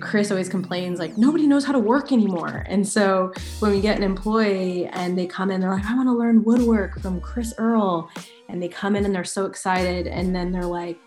Chris 0.00 0.30
always 0.30 0.48
complains 0.48 0.98
like 0.98 1.16
nobody 1.16 1.46
knows 1.46 1.64
how 1.64 1.72
to 1.72 1.78
work 1.78 2.12
anymore. 2.12 2.64
And 2.66 2.86
so 2.86 3.32
when 3.60 3.70
we 3.70 3.80
get 3.80 3.96
an 3.96 4.02
employee 4.02 4.86
and 4.86 5.16
they 5.16 5.26
come 5.26 5.50
in, 5.50 5.60
they're 5.60 5.70
like, 5.70 5.86
I 5.86 5.94
want 5.94 6.08
to 6.08 6.12
learn 6.12 6.42
woodwork 6.42 7.00
from 7.00 7.20
Chris 7.20 7.54
Earl. 7.56 8.10
And 8.48 8.62
they 8.62 8.68
come 8.68 8.96
in 8.96 9.04
and 9.04 9.14
they're 9.14 9.24
so 9.24 9.46
excited. 9.46 10.06
And 10.06 10.34
then 10.34 10.50
they're 10.50 10.64
like, 10.64 10.98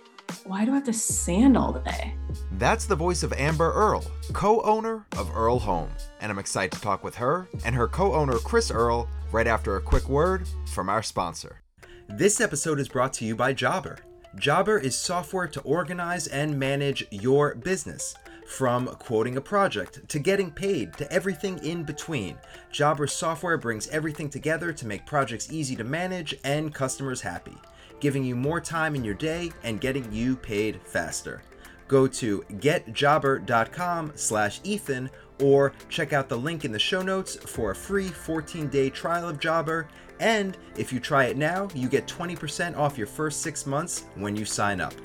why 0.46 0.63
do 0.63 0.71
I 0.71 0.76
have 0.76 0.84
to 0.86 0.94
sand 0.94 1.57
all 1.57 1.73
day? 1.73 2.15
That's 2.54 2.86
the 2.86 2.96
voice 2.96 3.23
of 3.23 3.34
Amber 3.34 3.71
Earl, 3.73 4.05
co 4.32 4.61
owner 4.61 5.05
of 5.18 5.36
Earl 5.36 5.59
Home. 5.59 5.89
And 6.21 6.32
I'm 6.32 6.39
excited 6.39 6.71
to 6.73 6.82
talk 6.82 7.04
with 7.04 7.16
her 7.16 7.48
and 7.66 7.75
her 7.75 7.88
co 7.88 8.14
owner, 8.14 8.38
Chris 8.38 8.71
Earl, 8.71 9.09
right 9.32 9.48
after 9.48 9.75
a 9.75 9.82
quick 9.82 10.07
word 10.07 10.48
from 10.73 10.89
our 10.89 11.04
sponsor. 11.04 11.61
This 12.07 12.39
episode 12.39 12.80
is 12.80 12.88
brought 12.88 13.14
to 13.14 13.25
you 13.25 13.36
by 13.36 13.54
Jobber. 13.54 13.98
Jobber 14.36 14.77
is 14.77 14.96
software 14.96 15.48
to 15.48 15.61
organize 15.61 16.27
and 16.27 16.57
manage 16.57 17.05
your 17.09 17.55
business. 17.55 18.16
From 18.50 18.88
quoting 18.88 19.38
a 19.38 19.41
project 19.41 20.09
to 20.09 20.18
getting 20.18 20.50
paid 20.50 20.96
to 20.96 21.10
everything 21.14 21.64
in 21.64 21.83
between, 21.83 22.36
Jobber 22.71 23.05
software 23.05 23.57
brings 23.57 23.87
everything 23.89 24.28
together 24.28 24.74
to 24.74 24.87
make 24.87 25.05
projects 25.05 25.51
easy 25.51 25.75
to 25.75 25.83
manage 25.83 26.33
and 26.43 26.74
customers 26.74 27.21
happy, 27.21 27.55
giving 28.00 28.24
you 28.24 28.36
more 28.36 28.60
time 28.60 28.96
in 28.96 29.04
your 29.04 29.14
day 29.14 29.51
and 29.64 29.79
getting 29.79 30.11
you 30.11 30.36
paid 30.36 30.82
faster. 30.83 31.43
Go 31.88 32.08
to 32.08 32.44
getjobber.com/ethan 32.53 35.09
or 35.41 35.73
check 35.88 36.11
out 36.11 36.27
the 36.27 36.38
link 36.38 36.66
in 36.66 36.72
the 36.72 36.80
show 36.80 37.03
notes 37.03 37.36
for 37.36 37.69
a 37.69 37.75
free 37.75 38.09
14-day 38.09 38.89
trial 38.89 39.30
of 39.30 39.39
Jobber. 39.39 39.88
And 40.19 40.58
if 40.75 40.91
you 40.91 41.00
try 41.00 41.25
it 41.25 41.38
now, 41.38 41.67
you 41.75 41.88
get 41.88 42.08
20% 42.08 42.75
off 42.75 42.97
your 42.97 43.08
first 43.08 43.41
six 43.41 43.67
months 43.67 44.05
when 44.16 44.36
you 44.36 44.44
sign 44.44 44.81
up. 44.81 44.95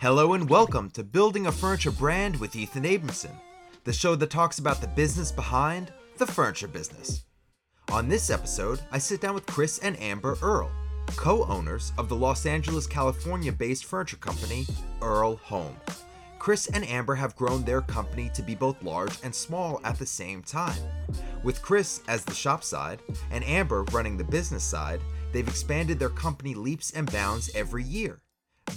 Hello 0.00 0.32
and 0.32 0.48
welcome 0.48 0.88
to 0.92 1.04
Building 1.04 1.46
a 1.46 1.52
Furniture 1.52 1.90
Brand 1.90 2.34
with 2.40 2.56
Ethan 2.56 2.84
Abramson, 2.84 3.34
the 3.84 3.92
show 3.92 4.14
that 4.14 4.30
talks 4.30 4.58
about 4.58 4.80
the 4.80 4.86
business 4.86 5.30
behind 5.30 5.92
the 6.16 6.24
furniture 6.24 6.68
business. 6.68 7.26
On 7.92 8.08
this 8.08 8.30
episode, 8.30 8.80
I 8.90 8.96
sit 8.96 9.20
down 9.20 9.34
with 9.34 9.44
Chris 9.44 9.78
and 9.80 10.00
Amber 10.00 10.38
Earl, 10.40 10.72
co 11.16 11.44
owners 11.44 11.92
of 11.98 12.08
the 12.08 12.16
Los 12.16 12.46
Angeles, 12.46 12.86
California 12.86 13.52
based 13.52 13.84
furniture 13.84 14.16
company 14.16 14.64
Earl 15.02 15.36
Home. 15.36 15.76
Chris 16.38 16.66
and 16.68 16.88
Amber 16.88 17.16
have 17.16 17.36
grown 17.36 17.62
their 17.62 17.82
company 17.82 18.30
to 18.32 18.40
be 18.40 18.54
both 18.54 18.82
large 18.82 19.18
and 19.22 19.34
small 19.34 19.82
at 19.84 19.98
the 19.98 20.06
same 20.06 20.42
time. 20.42 20.80
With 21.44 21.60
Chris 21.60 22.00
as 22.08 22.24
the 22.24 22.32
shop 22.32 22.64
side 22.64 23.02
and 23.30 23.44
Amber 23.44 23.82
running 23.92 24.16
the 24.16 24.24
business 24.24 24.64
side, 24.64 25.02
they've 25.32 25.46
expanded 25.46 25.98
their 25.98 26.08
company 26.08 26.54
leaps 26.54 26.90
and 26.90 27.12
bounds 27.12 27.50
every 27.54 27.84
year. 27.84 28.22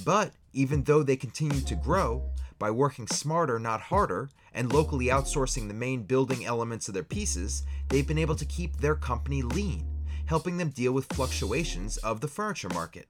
But 0.03 0.33
even 0.53 0.83
though 0.83 1.03
they 1.03 1.15
continue 1.15 1.61
to 1.61 1.75
grow, 1.75 2.23
by 2.59 2.71
working 2.71 3.07
smarter, 3.07 3.59
not 3.59 3.81
harder, 3.81 4.29
and 4.53 4.71
locally 4.71 5.07
outsourcing 5.07 5.67
the 5.67 5.73
main 5.73 6.03
building 6.03 6.45
elements 6.45 6.87
of 6.87 6.93
their 6.93 7.03
pieces, 7.03 7.63
they've 7.89 8.07
been 8.07 8.17
able 8.17 8.35
to 8.35 8.45
keep 8.45 8.77
their 8.77 8.95
company 8.95 9.41
lean, 9.41 9.85
helping 10.27 10.57
them 10.57 10.69
deal 10.69 10.93
with 10.93 11.11
fluctuations 11.11 11.97
of 11.97 12.21
the 12.21 12.27
furniture 12.27 12.69
market. 12.69 13.09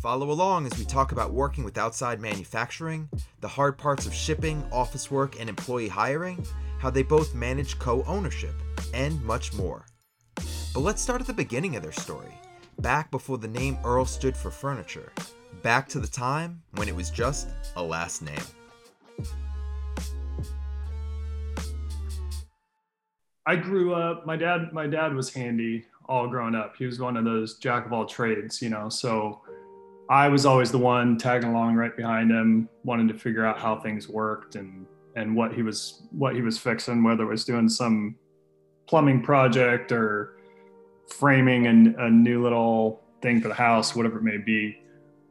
Follow 0.00 0.30
along 0.30 0.66
as 0.66 0.78
we 0.78 0.84
talk 0.84 1.12
about 1.12 1.32
working 1.32 1.64
with 1.64 1.78
outside 1.78 2.20
manufacturing, 2.20 3.08
the 3.40 3.48
hard 3.48 3.76
parts 3.76 4.06
of 4.06 4.14
shipping, 4.14 4.66
office 4.72 5.10
work, 5.10 5.38
and 5.38 5.48
employee 5.48 5.88
hiring, 5.88 6.44
how 6.78 6.90
they 6.90 7.02
both 7.02 7.34
manage 7.34 7.78
co 7.78 8.02
ownership, 8.04 8.54
and 8.92 9.22
much 9.24 9.52
more. 9.52 9.86
But 10.72 10.80
let's 10.80 11.02
start 11.02 11.20
at 11.20 11.26
the 11.26 11.32
beginning 11.32 11.76
of 11.76 11.82
their 11.82 11.92
story, 11.92 12.34
back 12.80 13.10
before 13.10 13.38
the 13.38 13.48
name 13.48 13.78
Earl 13.84 14.06
stood 14.06 14.36
for 14.36 14.50
furniture 14.50 15.12
back 15.64 15.88
to 15.88 15.98
the 15.98 16.06
time 16.06 16.62
when 16.74 16.88
it 16.88 16.94
was 16.94 17.10
just 17.10 17.48
a 17.76 17.82
last 17.82 18.22
name. 18.22 18.38
I 23.46 23.56
grew 23.56 23.94
up. 23.94 24.26
My 24.26 24.36
dad. 24.36 24.72
My 24.72 24.86
dad 24.86 25.14
was 25.14 25.32
handy 25.32 25.86
all 26.06 26.28
growing 26.28 26.54
up. 26.54 26.76
He 26.76 26.86
was 26.86 27.00
one 27.00 27.16
of 27.16 27.24
those 27.24 27.56
jack 27.56 27.86
of 27.86 27.92
all 27.92 28.04
trades, 28.06 28.62
you 28.62 28.68
know. 28.68 28.88
So 28.90 29.40
I 30.08 30.28
was 30.28 30.44
always 30.46 30.70
the 30.70 30.78
one 30.78 31.16
tagging 31.16 31.50
along 31.50 31.74
right 31.76 31.96
behind 31.96 32.30
him, 32.30 32.68
wanting 32.84 33.08
to 33.08 33.14
figure 33.14 33.44
out 33.44 33.58
how 33.58 33.80
things 33.80 34.08
worked 34.08 34.54
and 34.56 34.86
and 35.16 35.34
what 35.34 35.54
he 35.54 35.62
was 35.62 36.02
what 36.10 36.34
he 36.34 36.42
was 36.42 36.58
fixing, 36.58 37.02
whether 37.02 37.24
it 37.24 37.28
was 37.28 37.44
doing 37.44 37.68
some 37.70 38.16
plumbing 38.86 39.22
project 39.22 39.92
or 39.92 40.36
framing 41.08 41.66
a, 41.66 42.04
a 42.04 42.10
new 42.10 42.42
little 42.42 43.02
thing 43.22 43.40
for 43.40 43.48
the 43.48 43.54
house, 43.54 43.96
whatever 43.96 44.18
it 44.18 44.24
may 44.24 44.36
be. 44.36 44.78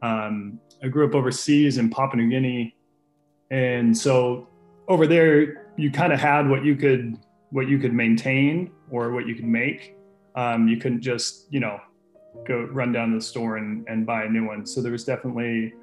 Um, 0.04 0.60
I 0.84 0.90
grew 0.90 1.08
up 1.08 1.16
overseas 1.16 1.78
in 1.78 1.90
Papua 1.90 2.22
New 2.22 2.30
Guinea, 2.30 2.76
and 3.50 3.98
so 3.98 4.50
over 4.88 5.08
there 5.08 5.72
you 5.78 5.90
kind 5.90 6.14
of 6.14 6.20
had 6.20 6.48
what 6.48 6.64
you 6.64 6.76
could 6.76 7.18
what 7.52 7.68
you 7.68 7.80
could 7.80 7.94
maintain 7.94 8.72
or 8.92 9.12
what 9.12 9.26
you 9.26 9.34
could 9.34 9.46
make. 9.46 9.96
Um, 10.36 10.68
you 10.68 10.78
couldn't 10.78 11.02
just 11.02 11.48
you 11.52 11.62
know 11.62 11.80
go 12.46 12.68
run 12.72 12.92
down 12.92 13.12
to 13.12 13.16
the 13.16 13.22
store 13.22 13.58
and, 13.58 13.88
and 13.88 14.06
buy 14.06 14.24
a 14.24 14.30
new 14.30 14.46
one. 14.46 14.66
So 14.66 14.82
there 14.82 14.92
was 14.92 15.06
definitely 15.06 15.74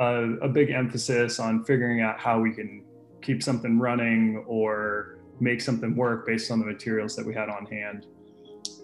a, 0.00 0.32
a 0.42 0.48
big 0.48 0.70
emphasis 0.70 1.38
on 1.38 1.64
figuring 1.64 2.00
out 2.00 2.18
how 2.18 2.40
we 2.40 2.52
can 2.52 2.82
keep 3.20 3.42
something 3.42 3.78
running 3.78 4.44
or 4.48 5.18
make 5.40 5.60
something 5.60 5.94
work 5.94 6.26
based 6.26 6.50
on 6.50 6.58
the 6.58 6.66
materials 6.66 7.14
that 7.16 7.24
we 7.24 7.34
had 7.34 7.48
on 7.48 7.66
hand. 7.66 8.06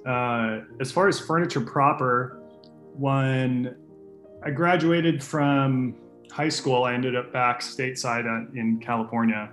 Uh, 0.06 0.60
as 0.80 0.92
far 0.92 1.08
as 1.08 1.18
furniture 1.18 1.60
proper, 1.60 2.40
when 2.94 3.74
I 4.44 4.50
graduated 4.50 5.22
from 5.22 5.96
high 6.30 6.48
school. 6.48 6.84
I 6.84 6.94
ended 6.94 7.16
up 7.16 7.32
back 7.32 7.60
stateside 7.60 8.24
in 8.54 8.78
California. 8.80 9.50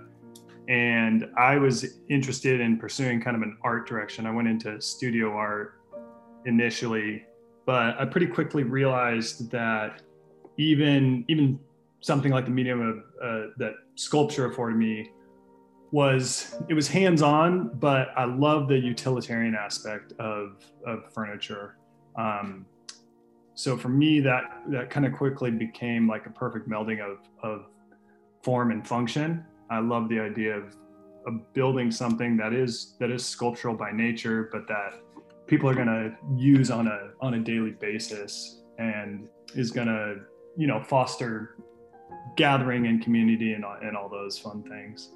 And 0.68 1.29
I 1.38 1.57
was 1.57 1.97
interested 2.09 2.59
in 2.59 2.78
pursuing 2.78 3.22
kind 3.22 3.35
of 3.35 3.41
an 3.41 3.57
art 3.63 3.88
direction. 3.88 4.25
I 4.25 4.31
went 4.31 4.47
into 4.47 4.79
studio 4.81 5.31
art 5.31 5.79
initially, 6.46 7.23
but 7.66 8.00
I 8.00 8.06
pretty 8.06 8.28
quickly 8.28 8.63
realized 8.63 9.51
that 9.51 10.01
even 10.57 11.25
even 11.28 11.59
something 12.02 12.31
like 12.31 12.46
the 12.46 12.52
medium 12.52 12.81
of 12.81 12.97
uh, 13.23 13.52
that 13.57 13.73
sculpture 13.96 14.46
afforded 14.46 14.78
me 14.78 15.12
was 15.91 16.56
it 16.67 16.73
was 16.73 16.88
hands-on, 16.88 17.69
but 17.79 18.09
I 18.16 18.25
love 18.25 18.67
the 18.67 18.78
utilitarian 18.78 19.56
aspect 19.56 20.13
of 20.19 20.63
of 20.85 21.12
furniture. 21.13 21.78
Um, 22.16 22.66
so 23.56 23.78
for 23.78 23.90
me 23.90 24.20
that 24.20 24.44
that 24.68 24.90
kind 24.90 25.06
of 25.06 25.14
quickly 25.14 25.50
became 25.50 26.08
like 26.08 26.26
a 26.26 26.30
perfect 26.30 26.70
melding 26.70 27.00
of 27.00 27.18
of 27.42 27.66
form 28.44 28.72
and 28.72 28.88
function. 28.88 29.44
I 29.72 29.80
love 29.80 30.08
the 30.08 30.20
idea 30.20 30.56
of, 30.56 30.76
of 31.26 31.54
building 31.54 31.90
something 31.90 32.38
that 32.38 32.54
is 32.54 32.96
that 33.00 33.10
is 33.10 33.26
sculptural 33.26 33.76
by 33.76 33.92
nature 33.92 34.50
but 34.52 34.68
that 34.68 35.02
people 35.48 35.68
are 35.68 35.74
going 35.74 35.88
to 35.88 36.16
use 36.36 36.70
on 36.70 36.88
a 36.88 37.12
on 37.22 37.34
a 37.34 37.40
daily 37.40 37.72
basis 37.72 38.62
and 38.78 39.28
is 39.56 39.72
going 39.72 39.88
to 39.88 40.18
you 40.58 40.68
know 40.68 40.84
foster 40.84 41.56
gathering 42.36 42.88
and 42.88 43.02
community 43.02 43.54
and, 43.54 43.64
and 43.82 43.96
all 43.96 44.10
those 44.10 44.38
fun 44.38 44.64
things. 44.64 45.12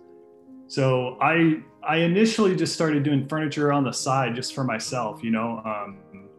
So 0.68 1.18
i 1.22 1.62
i 1.84 1.98
initially 1.98 2.56
just 2.56 2.74
started 2.74 3.04
doing 3.04 3.28
furniture 3.28 3.74
on 3.74 3.84
the 3.84 3.92
side 3.92 4.34
just 4.34 4.56
for 4.56 4.64
myself 4.64 5.24
you 5.24 5.32
know 5.32 5.62
um, 5.66 6.30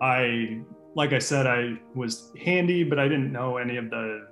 i 0.00 0.60
like 0.94 1.12
I 1.12 1.18
said, 1.18 1.46
I 1.46 1.78
was 1.94 2.32
handy, 2.42 2.84
but 2.84 2.98
I 2.98 3.08
didn't 3.08 3.32
know 3.32 3.56
any 3.58 3.76
of 3.76 3.90
the, 3.90 4.26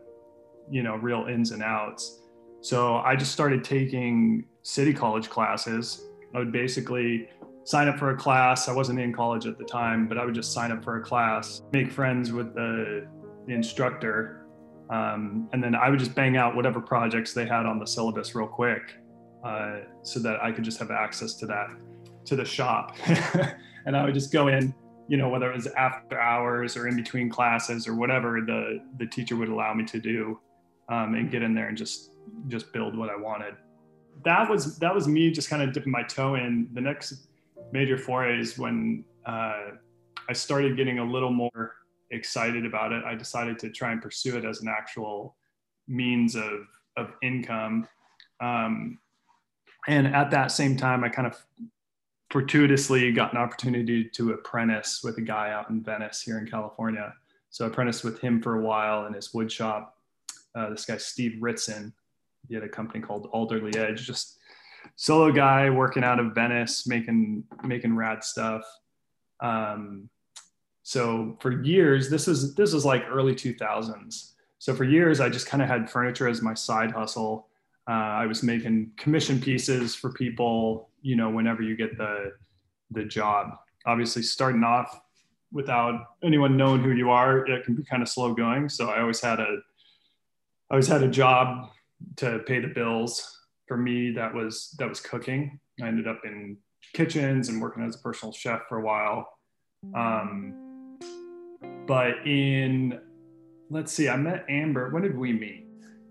you 0.71 0.83
know, 0.83 0.97
real 0.97 1.27
ins 1.27 1.53
and 1.53 1.63
outs. 1.63 2.23
So 2.61 2.97
I 2.97 3.15
just 3.15 3.33
started 3.33 3.63
taking 3.63 4.45
city 4.63 4.93
college 4.93 5.31
classes. 5.31 6.05
I 6.35 6.39
would 6.39 6.53
basically 6.53 7.29
sign 7.65 7.87
up 7.87 7.99
for 7.99 8.11
a 8.11 8.17
class. 8.17 8.69
I 8.69 8.73
wasn't 8.73 8.99
in 8.99 9.13
college 9.13 9.47
at 9.47 9.59
the 9.59 9.65
time, 9.65 10.09
but 10.09 10.19
I 10.19 10.25
would 10.25 10.35
just 10.35 10.53
sign 10.53 10.73
up 10.73 10.83
for 10.83 10.97
a 10.97 11.03
class, 11.03 11.63
make 11.73 11.93
friends 11.93 12.33
with 12.33 12.55
the, 12.55 13.07
the 13.47 13.53
instructor, 13.53 14.47
um, 14.91 15.49
and 15.53 15.63
then 15.63 15.75
I 15.75 15.91
would 15.91 15.99
just 15.99 16.15
bang 16.15 16.37
out 16.37 16.57
whatever 16.57 16.81
projects 16.81 17.35
they 17.35 17.45
had 17.45 17.67
on 17.67 17.79
the 17.79 17.87
syllabus 17.87 18.35
real 18.35 18.47
quick, 18.47 18.83
uh, 19.45 19.81
so 20.03 20.19
that 20.21 20.43
I 20.43 20.51
could 20.51 20.65
just 20.65 20.79
have 20.79 20.91
access 20.91 21.35
to 21.35 21.47
that, 21.47 21.67
to 22.25 22.37
the 22.37 22.45
shop, 22.45 22.97
and 23.87 23.95
I 23.97 24.05
would 24.05 24.15
just 24.15 24.33
go 24.33 24.49
in, 24.49 24.75
you 25.09 25.17
know, 25.17 25.29
whether 25.29 25.51
it 25.51 25.57
was 25.57 25.67
after 25.69 26.21
hours 26.21 26.77
or 26.77 26.87
in 26.87 26.95
between 26.95 27.31
classes 27.31 27.89
or 27.89 27.95
whatever 27.95 28.41
the 28.41 28.81
the 28.99 29.07
teacher 29.07 29.37
would 29.37 29.49
allow 29.49 29.75
me 29.75 29.85
to 29.87 29.99
do, 29.99 30.39
um, 30.89 31.15
and 31.15 31.31
get 31.31 31.43
in 31.43 31.55
there 31.55 31.69
and 31.69 31.77
just 31.77 32.11
just 32.47 32.73
build 32.73 32.97
what 32.97 33.11
I 33.11 33.17
wanted. 33.17 33.55
That 34.25 34.49
was 34.49 34.79
that 34.79 34.95
was 34.95 35.09
me 35.09 35.31
just 35.31 35.49
kind 35.49 35.63
of 35.63 35.73
dipping 35.73 35.93
my 35.93 36.03
toe 36.03 36.35
in. 36.35 36.69
The 36.75 36.81
next 36.81 37.29
major 37.73 37.97
foray 37.97 38.39
is 38.39 38.59
when 38.59 39.05
uh, 39.27 39.71
I 40.29 40.33
started 40.33 40.77
getting 40.77 40.99
a 40.99 41.05
little 41.05 41.33
more 41.33 41.75
excited 42.11 42.67
about 42.67 42.93
it. 42.93 43.03
I 43.05 43.15
decided 43.15 43.59
to 43.61 43.71
try 43.71 43.93
and 43.93 44.03
pursue 44.03 44.37
it 44.37 44.45
as 44.45 44.61
an 44.61 44.69
actual 44.69 45.37
means 45.87 46.35
of 46.37 46.67
of 46.97 47.13
income. 47.23 47.89
Um, 48.41 48.99
and 49.87 50.07
at 50.09 50.31
that 50.33 50.51
same 50.51 50.77
time, 50.77 51.03
I 51.03 51.09
kind 51.09 51.27
of 51.27 51.43
fortuitously 52.31 53.13
got 53.13 53.33
an 53.33 53.39
opportunity 53.39 54.05
to 54.05 54.33
apprentice 54.33 55.03
with 55.03 55.17
a 55.19 55.23
guy 55.23 55.51
out 55.51 55.71
in 55.71 55.83
Venice 55.83 56.23
here 56.23 56.39
in 56.39 56.47
California. 56.47 57.15
So 57.51 57.65
I 57.65 57.69
apprenticed 57.69 58.05
with 58.05 58.21
him 58.21 58.43
for 58.43 58.59
a 58.59 58.63
while 58.63 59.07
in 59.07 59.15
his 59.15 59.33
wood 59.33 59.51
shop. 59.51 59.97
uh, 60.55 60.71
this 60.71 60.85
guy 60.85 60.97
Steve 60.97 61.37
Ritson. 61.41 61.93
He 62.49 62.55
had 62.55 62.65
a 62.65 62.69
company 62.69 63.01
called 63.01 63.31
Alderly 63.33 63.77
Edge, 63.77 64.07
just 64.07 64.39
solo 64.97 65.33
guy 65.33 65.71
working 65.71 66.05
out 66.05 66.21
of 66.21 66.35
Venice, 66.35 66.87
making 66.87 67.45
making 67.65 67.97
rad 67.97 68.25
stuff. 68.25 68.63
Um, 69.41 70.09
so 70.83 71.37
for 71.41 71.63
years, 71.63 72.09
this 72.09 72.29
is 72.29 72.55
this 72.55 72.73
is 72.73 72.85
like 72.85 73.05
early 73.09 73.35
2000s. 73.35 74.33
So 74.59 74.75
for 74.75 74.85
years, 74.85 75.21
I 75.21 75.29
just 75.29 75.47
kind 75.47 75.63
of 75.63 75.69
had 75.69 75.91
furniture 75.91 76.29
as 76.29 76.43
my 76.43 76.55
side 76.55 76.91
hustle. 76.91 77.48
Uh, 77.89 77.93
I 77.93 78.27
was 78.27 78.43
making 78.43 78.93
commission 78.99 79.41
pieces 79.41 79.95
for 79.95 80.13
people, 80.13 80.91
you 81.01 81.17
know, 81.17 81.31
whenever 81.31 81.63
you 81.63 81.77
get 81.77 81.97
the 81.97 82.33
the 82.91 83.05
job. 83.05 83.51
Obviously, 83.87 84.23
starting 84.23 84.63
off 84.63 85.01
without 85.53 86.05
anyone 86.23 86.57
knowing 86.57 86.83
who 86.83 86.91
you 86.91 87.11
are, 87.11 87.47
it 87.47 87.65
can 87.65 87.75
be 87.75 87.85
kind 87.85 88.03
of 88.03 88.09
slow 88.09 88.35
going. 88.35 88.69
So 88.69 88.91
I 88.91 89.01
always 89.01 89.21
had 89.21 89.41
a 89.41 89.57
I 90.71 90.75
always 90.75 90.87
had 90.87 91.03
a 91.03 91.09
job 91.09 91.71
to 92.17 92.41
pay 92.41 92.61
the 92.61 92.69
bills. 92.69 93.37
For 93.67 93.77
me, 93.77 94.13
that 94.13 94.35
was 94.35 94.75
that 94.79 94.89
was 94.89 95.01
cooking. 95.01 95.59
I 95.83 95.89
ended 95.89 96.07
up 96.07 96.21
in 96.25 96.59
kitchens 96.93 97.49
and 97.49 97.61
working 97.61 97.85
as 97.85 97.97
a 97.97 97.99
personal 97.99 98.33
chef 98.33 98.63
for 98.69 98.79
a 98.79 98.83
while. 98.83 99.29
Um, 99.95 100.99
but 101.87 102.27
in 102.27 103.01
let's 103.71 103.93
see, 103.93 104.09
I 104.09 104.17
met 104.17 104.45
Amber. 104.49 104.91
When 104.91 105.03
did 105.03 105.17
we 105.17 105.33
meet? 105.33 105.68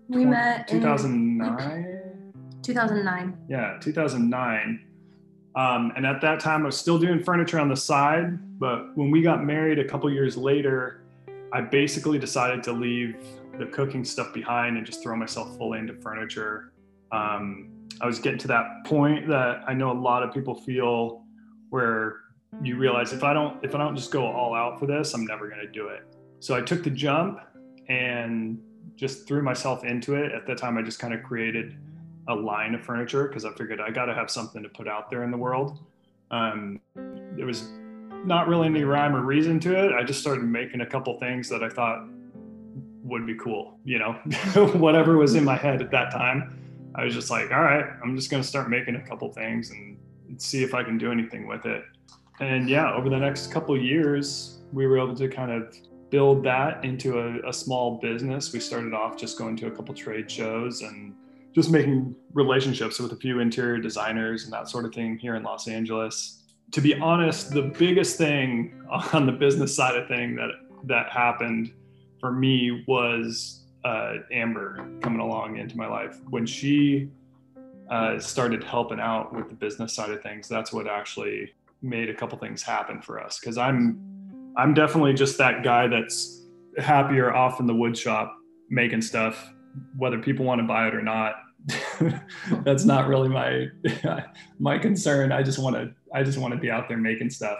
We 0.08 0.24
met 0.24 0.66
2009. 0.68 2.32
2009. 2.62 3.38
Yeah, 3.48 3.78
2009. 3.80 4.84
Um, 5.54 5.92
and 5.96 6.06
at 6.06 6.20
that 6.20 6.40
time, 6.40 6.62
I 6.62 6.66
was 6.66 6.76
still 6.76 6.98
doing 6.98 7.22
furniture 7.22 7.58
on 7.58 7.68
the 7.68 7.76
side. 7.76 8.58
But 8.58 8.96
when 8.96 9.10
we 9.10 9.22
got 9.22 9.44
married 9.44 9.78
a 9.78 9.84
couple 9.84 10.10
years 10.10 10.36
later, 10.36 11.02
I 11.52 11.60
basically 11.60 12.18
decided 12.18 12.62
to 12.64 12.72
leave 12.72 13.16
the 13.58 13.66
cooking 13.66 14.04
stuff 14.04 14.32
behind 14.32 14.76
and 14.76 14.86
just 14.86 15.02
throw 15.02 15.16
myself 15.16 15.56
fully 15.56 15.78
into 15.78 15.94
furniture. 15.94 16.72
Um, 17.12 17.70
I 18.00 18.06
was 18.06 18.18
getting 18.18 18.38
to 18.40 18.48
that 18.48 18.84
point 18.84 19.28
that 19.28 19.62
I 19.66 19.74
know 19.74 19.90
a 19.90 19.98
lot 19.98 20.22
of 20.22 20.32
people 20.32 20.54
feel 20.54 21.24
where 21.70 22.20
you 22.62 22.76
realize 22.76 23.12
if 23.12 23.24
I 23.24 23.34
don't 23.34 23.62
if 23.64 23.74
I 23.74 23.78
don't 23.78 23.96
just 23.96 24.10
go 24.10 24.26
all 24.26 24.54
out 24.54 24.78
for 24.78 24.86
this, 24.86 25.12
I'm 25.14 25.26
never 25.26 25.48
going 25.48 25.60
to 25.60 25.70
do 25.70 25.88
it. 25.88 26.02
So 26.40 26.54
I 26.54 26.60
took 26.60 26.84
the 26.84 26.90
jump 26.90 27.40
and 27.88 28.60
just 28.96 29.26
threw 29.26 29.42
myself 29.42 29.84
into 29.84 30.14
it. 30.14 30.32
At 30.32 30.46
that 30.46 30.58
time, 30.58 30.78
I 30.78 30.82
just 30.82 30.98
kind 30.98 31.14
of 31.14 31.22
created 31.22 31.76
a 32.28 32.34
line 32.34 32.74
of 32.74 32.82
furniture 32.82 33.26
because 33.26 33.44
I 33.44 33.52
figured 33.52 33.80
I 33.80 33.90
got 33.90 34.06
to 34.06 34.14
have 34.14 34.30
something 34.30 34.62
to 34.62 34.68
put 34.68 34.86
out 34.86 35.10
there 35.10 35.24
in 35.24 35.30
the 35.30 35.36
world. 35.36 35.78
Um, 36.30 36.80
there 36.94 37.46
was 37.46 37.70
not 38.24 38.48
really 38.48 38.66
any 38.66 38.84
rhyme 38.84 39.16
or 39.16 39.22
reason 39.22 39.60
to 39.60 39.84
it. 39.84 39.92
I 39.92 40.02
just 40.02 40.20
started 40.20 40.44
making 40.44 40.82
a 40.82 40.86
couple 40.86 41.18
things 41.18 41.48
that 41.48 41.62
I 41.62 41.68
thought 41.68 42.06
would 43.02 43.26
be 43.26 43.34
cool, 43.36 43.78
you 43.84 43.98
know, 43.98 44.12
whatever 44.74 45.16
was 45.16 45.34
in 45.34 45.44
my 45.44 45.56
head 45.56 45.80
at 45.80 45.90
that 45.90 46.12
time. 46.12 46.58
I 46.94 47.04
was 47.04 47.14
just 47.14 47.30
like, 47.30 47.50
all 47.50 47.62
right, 47.62 47.86
I'm 48.02 48.16
just 48.16 48.30
going 48.30 48.42
to 48.42 48.48
start 48.48 48.68
making 48.68 48.96
a 48.96 49.00
couple 49.00 49.32
things 49.32 49.70
and 49.70 49.96
see 50.36 50.62
if 50.62 50.74
I 50.74 50.82
can 50.82 50.98
do 50.98 51.10
anything 51.10 51.46
with 51.46 51.64
it. 51.64 51.84
And 52.40 52.68
yeah, 52.68 52.92
over 52.92 53.08
the 53.08 53.18
next 53.18 53.50
couple 53.50 53.76
years, 53.80 54.58
we 54.72 54.86
were 54.86 54.98
able 54.98 55.14
to 55.16 55.28
kind 55.28 55.50
of 55.50 55.74
build 56.10 56.42
that 56.44 56.84
into 56.84 57.18
a, 57.18 57.48
a 57.48 57.52
small 57.52 57.98
business. 57.98 58.52
We 58.52 58.60
started 58.60 58.94
off 58.94 59.16
just 59.16 59.38
going 59.38 59.56
to 59.56 59.66
a 59.66 59.70
couple 59.70 59.94
trade 59.94 60.30
shows 60.30 60.82
and 60.82 61.14
just 61.54 61.70
making 61.70 62.14
relationships 62.34 62.98
with 62.98 63.12
a 63.12 63.16
few 63.16 63.40
interior 63.40 63.78
designers 63.78 64.44
and 64.44 64.52
that 64.52 64.68
sort 64.68 64.84
of 64.84 64.94
thing 64.94 65.18
here 65.18 65.34
in 65.34 65.42
Los 65.42 65.68
Angeles. 65.68 66.42
To 66.72 66.80
be 66.80 66.94
honest, 66.98 67.50
the 67.50 67.62
biggest 67.62 68.16
thing 68.16 68.82
on 69.12 69.26
the 69.26 69.32
business 69.32 69.74
side 69.74 69.96
of 69.96 70.08
thing 70.08 70.36
that 70.36 70.50
that 70.84 71.10
happened 71.10 71.72
for 72.20 72.32
me 72.32 72.84
was 72.86 73.64
uh, 73.84 74.14
Amber 74.30 74.88
coming 75.00 75.20
along 75.20 75.56
into 75.56 75.76
my 75.76 75.86
life 75.86 76.18
when 76.30 76.46
she 76.46 77.10
uh, 77.90 78.18
started 78.18 78.62
helping 78.62 79.00
out 79.00 79.34
with 79.34 79.48
the 79.48 79.54
business 79.54 79.94
side 79.94 80.10
of 80.10 80.22
things. 80.22 80.48
That's 80.48 80.72
what 80.72 80.86
actually 80.86 81.54
made 81.80 82.10
a 82.10 82.14
couple 82.14 82.38
things 82.38 82.62
happen 82.62 83.00
for 83.00 83.20
us 83.20 83.38
because 83.38 83.56
I'm 83.56 84.17
I'm 84.58 84.74
definitely 84.74 85.14
just 85.14 85.38
that 85.38 85.62
guy 85.62 85.86
that's 85.86 86.44
happier 86.78 87.32
off 87.32 87.60
in 87.60 87.66
the 87.66 87.74
wood 87.74 87.96
shop 87.96 88.36
making 88.68 89.02
stuff, 89.02 89.52
whether 89.96 90.18
people 90.18 90.44
want 90.44 90.60
to 90.60 90.66
buy 90.66 90.88
it 90.88 90.94
or 90.94 91.02
not. 91.02 91.36
that's 92.64 92.84
not 92.84 93.06
really 93.06 93.28
my 93.28 93.68
my 94.58 94.76
concern. 94.78 95.30
I 95.30 95.42
just 95.44 95.60
want 95.60 95.76
to 95.76 95.94
I 96.12 96.24
just 96.24 96.38
want 96.38 96.54
to 96.54 96.60
be 96.60 96.70
out 96.70 96.88
there 96.88 96.98
making 96.98 97.30
stuff. 97.30 97.58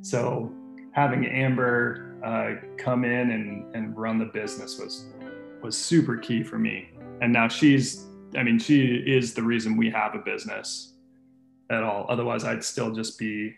So 0.00 0.50
having 0.92 1.26
Amber 1.26 2.16
uh, 2.24 2.66
come 2.78 3.04
in 3.04 3.30
and, 3.30 3.74
and 3.74 3.96
run 3.96 4.18
the 4.18 4.26
business 4.26 4.78
was 4.78 5.06
was 5.62 5.76
super 5.76 6.16
key 6.16 6.42
for 6.42 6.58
me. 6.58 6.90
And 7.20 7.30
now 7.30 7.46
she's 7.46 8.06
I 8.36 8.42
mean 8.42 8.58
she 8.58 9.02
is 9.06 9.34
the 9.34 9.42
reason 9.42 9.76
we 9.76 9.90
have 9.90 10.14
a 10.14 10.18
business 10.18 10.94
at 11.70 11.82
all. 11.82 12.06
Otherwise, 12.08 12.44
I'd 12.44 12.64
still 12.64 12.90
just 12.90 13.18
be 13.18 13.54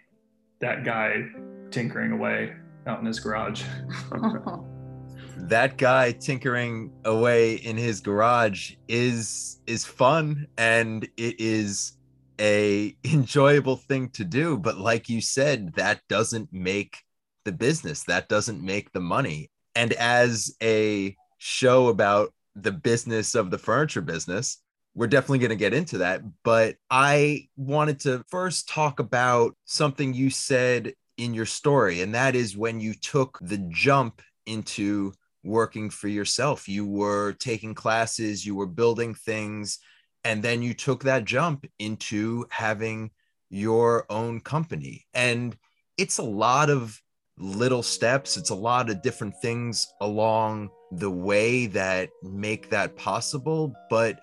that 0.60 0.84
guy 0.84 1.24
tinkering 1.70 2.12
away 2.12 2.54
out 2.86 3.00
in 3.00 3.06
his 3.06 3.20
garage. 3.20 3.64
that 5.36 5.76
guy 5.76 6.12
tinkering 6.12 6.92
away 7.04 7.54
in 7.54 7.76
his 7.76 8.00
garage 8.00 8.74
is 8.88 9.60
is 9.66 9.84
fun 9.84 10.46
and 10.56 11.04
it 11.16 11.40
is 11.40 11.98
a 12.40 12.96
enjoyable 13.04 13.76
thing 13.76 14.08
to 14.10 14.24
do. 14.24 14.58
But 14.58 14.78
like 14.78 15.08
you 15.08 15.20
said 15.20 15.74
that 15.74 16.00
doesn't 16.08 16.52
make 16.52 16.98
the 17.44 17.52
business. 17.52 18.04
That 18.04 18.28
doesn't 18.28 18.62
make 18.62 18.92
the 18.92 19.00
money. 19.00 19.50
And 19.74 19.92
as 19.94 20.56
a 20.62 21.16
show 21.38 21.88
about 21.88 22.32
the 22.54 22.72
business 22.72 23.34
of 23.34 23.50
the 23.50 23.58
furniture 23.58 24.00
business 24.00 24.58
we're 24.94 25.08
definitely 25.08 25.40
going 25.40 25.50
to 25.50 25.56
get 25.56 25.74
into 25.74 25.98
that. 25.98 26.22
But 26.44 26.76
i 26.90 27.48
wanted 27.56 28.00
to 28.00 28.24
first 28.28 28.68
talk 28.68 29.00
about 29.00 29.56
something 29.64 30.14
you 30.14 30.30
said 30.30 30.94
in 31.16 31.34
your 31.34 31.46
story. 31.46 32.02
And 32.02 32.14
that 32.14 32.34
is 32.34 32.56
when 32.56 32.80
you 32.80 32.94
took 32.94 33.38
the 33.40 33.58
jump 33.70 34.22
into 34.46 35.12
working 35.42 35.90
for 35.90 36.08
yourself. 36.08 36.68
You 36.68 36.86
were 36.86 37.32
taking 37.34 37.74
classes, 37.74 38.44
you 38.44 38.54
were 38.54 38.66
building 38.66 39.14
things, 39.14 39.78
and 40.24 40.42
then 40.42 40.62
you 40.62 40.74
took 40.74 41.04
that 41.04 41.24
jump 41.24 41.66
into 41.78 42.46
having 42.50 43.10
your 43.50 44.06
own 44.10 44.40
company. 44.40 45.06
And 45.12 45.56
it's 45.98 46.18
a 46.18 46.22
lot 46.22 46.70
of 46.70 47.00
little 47.38 47.82
steps, 47.82 48.36
it's 48.36 48.50
a 48.50 48.54
lot 48.54 48.88
of 48.90 49.02
different 49.02 49.34
things 49.42 49.86
along 50.00 50.70
the 50.92 51.10
way 51.10 51.66
that 51.66 52.08
make 52.22 52.70
that 52.70 52.96
possible. 52.96 53.74
But 53.90 54.18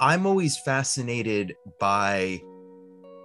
I'm 0.00 0.26
always 0.26 0.58
fascinated 0.58 1.54
by 1.80 2.40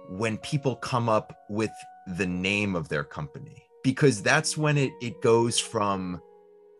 when 0.08 0.38
people 0.38 0.76
come 0.76 1.08
up 1.08 1.36
with 1.48 1.70
the 2.16 2.26
name 2.26 2.74
of 2.74 2.88
their 2.88 3.04
company 3.04 3.64
because 3.82 4.22
that's 4.22 4.56
when 4.56 4.76
it 4.76 4.92
it 5.00 5.20
goes 5.22 5.58
from 5.58 6.20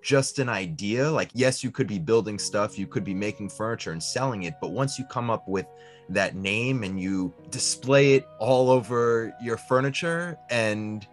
just 0.02 0.38
an 0.40 0.48
idea 0.48 1.08
like 1.10 1.30
yes 1.32 1.62
you 1.62 1.70
could 1.70 1.86
be 1.86 1.98
building 1.98 2.38
stuff 2.38 2.78
you 2.78 2.86
could 2.86 3.04
be 3.04 3.14
making 3.14 3.48
furniture 3.48 3.92
and 3.92 4.02
selling 4.02 4.44
it 4.44 4.54
but 4.60 4.72
once 4.72 4.98
you 4.98 5.04
come 5.06 5.30
up 5.30 5.46
with 5.46 5.66
that 6.08 6.34
name 6.34 6.82
and 6.82 7.00
you 7.00 7.32
display 7.50 8.14
it 8.14 8.26
all 8.40 8.68
over 8.68 9.32
your 9.40 9.56
furniture 9.56 10.36
and 10.50 11.06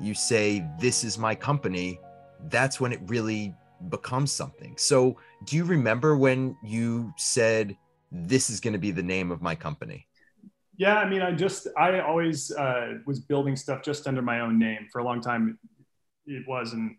you 0.00 0.12
say 0.12 0.66
this 0.80 1.04
is 1.04 1.16
my 1.18 1.34
company 1.34 2.00
that's 2.48 2.80
when 2.80 2.92
it 2.92 3.00
really 3.06 3.54
becomes 3.88 4.32
something. 4.32 4.74
So 4.76 5.16
do 5.44 5.56
you 5.56 5.64
remember 5.64 6.16
when 6.16 6.56
you 6.62 7.12
said 7.16 7.76
this 8.10 8.50
is 8.50 8.60
going 8.60 8.72
to 8.72 8.78
be 8.78 8.90
the 8.90 9.02
name 9.02 9.30
of 9.30 9.42
my 9.42 9.54
company 9.54 10.06
yeah, 10.76 10.96
I 10.96 11.08
mean, 11.08 11.22
I 11.22 11.32
just 11.32 11.68
I 11.76 12.00
always 12.00 12.50
uh, 12.50 12.94
was 13.06 13.20
building 13.20 13.56
stuff 13.56 13.82
just 13.82 14.06
under 14.06 14.22
my 14.22 14.40
own 14.40 14.58
name 14.58 14.88
for 14.90 15.00
a 15.00 15.04
long 15.04 15.20
time. 15.20 15.58
It 16.26 16.44
wasn't, 16.48 16.96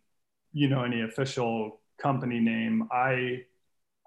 you 0.51 0.67
know, 0.67 0.83
any 0.83 1.01
official 1.01 1.81
company 1.97 2.39
name. 2.39 2.87
I 2.91 3.43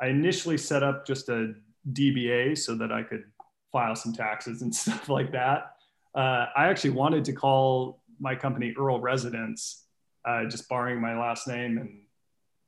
I 0.00 0.08
initially 0.08 0.58
set 0.58 0.82
up 0.82 1.06
just 1.06 1.28
a 1.28 1.54
DBA 1.92 2.56
so 2.58 2.74
that 2.76 2.92
I 2.92 3.02
could 3.02 3.24
file 3.72 3.96
some 3.96 4.12
taxes 4.12 4.62
and 4.62 4.74
stuff 4.82 5.08
like 5.08 5.32
that. 5.32 5.72
Uh, 6.14 6.46
I 6.56 6.68
actually 6.68 6.90
wanted 6.90 7.24
to 7.26 7.32
call 7.32 8.00
my 8.20 8.34
company 8.34 8.72
Earl 8.78 9.00
Residence, 9.00 9.84
uh, 10.24 10.44
just 10.44 10.68
borrowing 10.68 11.00
my 11.00 11.18
last 11.18 11.48
name, 11.48 11.76
and 11.78 12.02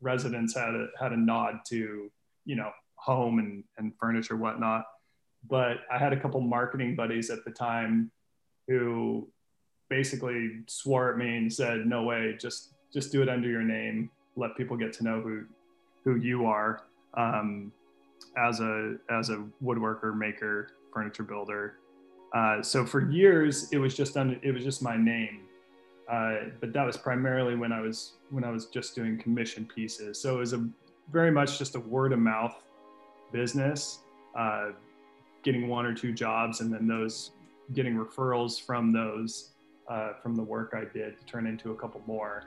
Residence 0.01 0.55
had 0.55 0.75
a 0.75 0.89
had 0.99 1.13
a 1.13 1.17
nod 1.17 1.61
to 1.69 2.11
you 2.45 2.57
know 2.57 2.73
home 2.97 3.39
and 3.39 3.63
and 3.77 3.93
furniture 4.01 4.37
whatnot 4.37 4.85
but 5.49 5.79
I 5.93 5.99
had 5.99 6.13
a 6.13 6.21
couple 6.21 6.41
marketing 6.41 6.95
buddies 6.95 7.31
at 7.31 7.45
the 7.45 7.51
time 7.51 8.11
who 8.67 9.29
basically 9.89 10.61
swore 10.67 11.11
at 11.11 11.19
me 11.19 11.37
and 11.37 11.53
said, 11.53 11.87
"No 11.87 12.03
way, 12.03 12.37
just 12.39 12.75
just 12.93 13.13
do 13.13 13.23
it 13.23 13.29
under 13.29 13.49
your 13.49 13.63
name. 13.63 14.11
Let 14.37 14.57
people 14.57 14.77
get 14.77 14.93
to 14.95 15.05
know 15.05 15.21
who 15.21 15.45
who 16.05 16.17
you 16.17 16.47
are 16.47 16.83
um, 17.15 17.73
as 18.37 18.61
a 18.61 18.97
as 19.11 19.31
a 19.31 19.45
woodworker, 19.63 20.17
maker, 20.17 20.71
furniture 20.93 21.23
builder." 21.23 21.77
Uh, 22.35 22.63
so 22.63 22.85
for 22.85 23.11
years, 23.11 23.73
it 23.73 23.79
was 23.79 23.97
just 23.97 24.17
under 24.17 24.39
it 24.43 24.53
was 24.53 24.65
just 24.65 24.83
my 24.83 24.97
name, 24.97 25.41
uh, 26.11 26.37
but 26.61 26.73
that 26.73 26.85
was 26.85 26.97
primarily 26.97 27.55
when 27.55 27.73
I 27.73 27.81
was 27.81 28.15
when 28.31 28.45
I 28.45 28.51
was 28.51 28.67
just 28.67 28.95
doing 28.95 29.19
commission 29.19 29.67
pieces. 29.67 30.21
So 30.21 30.37
it 30.37 30.39
was 30.39 30.53
a 30.53 30.69
very 31.11 31.31
much 31.31 31.59
just 31.59 31.75
a 31.75 31.81
word 31.81 32.13
of 32.13 32.19
mouth 32.19 32.63
business, 33.33 34.01
uh, 34.37 34.71
getting 35.43 35.69
one 35.69 35.87
or 35.87 35.95
two 35.95 36.13
jobs, 36.13 36.61
and 36.61 36.73
then 36.73 36.87
those 36.87 37.33
getting 37.75 37.95
referrals 37.95 38.61
from 38.61 38.93
those 38.93 39.51
uh, 39.89 40.15
from 40.23 40.35
the 40.35 40.43
work 40.43 40.75
I 40.75 40.85
did 40.85 41.19
to 41.19 41.25
turn 41.25 41.47
into 41.47 41.71
a 41.73 41.75
couple 41.75 42.03
more. 42.07 42.45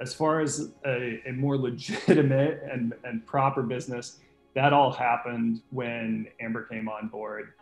As 0.00 0.14
far 0.14 0.40
as 0.40 0.70
a, 0.86 1.20
a 1.26 1.32
more 1.32 1.56
legitimate 1.56 2.62
and, 2.70 2.94
and 3.04 3.26
proper 3.26 3.62
business, 3.62 4.18
that 4.54 4.72
all 4.72 4.92
happened 4.92 5.62
when 5.70 6.28
Amber 6.40 6.64
came 6.64 6.88
on 6.88 7.08
board. 7.08 7.52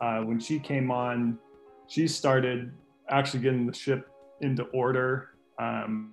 Uh, 0.00 0.20
when 0.20 0.38
she 0.40 0.58
came 0.58 0.90
on, 0.90 1.38
she 1.86 2.08
started 2.08 2.72
actually 3.08 3.40
getting 3.40 3.66
the 3.66 3.74
ship 3.74 4.10
into 4.40 4.64
order, 4.64 5.30
um, 5.58 6.12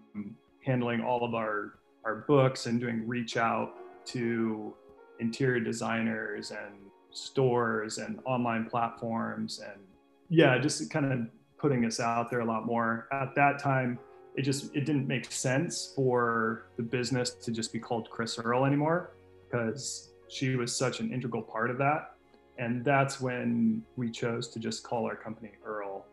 handling 0.65 1.01
all 1.01 1.23
of 1.23 1.33
our, 1.33 1.79
our 2.03 2.25
books 2.27 2.65
and 2.65 2.79
doing 2.79 3.07
reach 3.07 3.37
out 3.37 3.75
to 4.05 4.73
interior 5.19 5.59
designers 5.59 6.51
and 6.51 6.75
stores 7.11 7.97
and 7.97 8.19
online 8.25 8.69
platforms 8.69 9.59
and 9.59 9.81
yeah 10.29 10.57
just 10.57 10.89
kind 10.91 11.11
of 11.11 11.19
putting 11.57 11.83
us 11.85 11.99
out 11.99 12.29
there 12.29 12.39
a 12.39 12.45
lot 12.45 12.65
more. 12.65 13.07
At 13.11 13.35
that 13.35 13.59
time 13.59 13.99
it 14.35 14.43
just 14.43 14.73
it 14.75 14.85
didn't 14.85 15.07
make 15.07 15.31
sense 15.31 15.91
for 15.95 16.67
the 16.77 16.83
business 16.83 17.31
to 17.31 17.51
just 17.51 17.73
be 17.73 17.79
called 17.79 18.09
chris 18.09 18.37
earl 18.39 18.65
anymore 18.65 19.11
because 19.45 20.11
she 20.29 20.55
was 20.55 20.75
such 20.75 20.99
an 20.99 21.11
integral 21.11 21.41
part 21.41 21.69
of 21.69 21.77
that. 21.79 22.15
And 22.57 22.83
that's 22.83 23.19
when 23.19 23.83
we 23.95 24.11
chose 24.11 24.49
to 24.49 24.59
just 24.59 24.83
call 24.83 25.05
our 25.05 25.15
company 25.15 25.51
earl. 25.65 26.05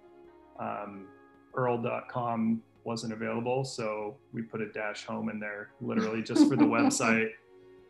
Um, 0.59 1.07
earl.com 1.55 2.62
wasn't 2.85 3.12
available 3.12 3.65
so 3.65 4.17
we 4.33 4.43
put 4.43 4.61
a 4.61 4.69
dash 4.73 5.05
home 5.05 5.29
in 5.29 5.41
there 5.41 5.71
literally 5.81 6.23
just 6.23 6.49
for 6.49 6.57
the 6.57 6.65
website 6.76 7.31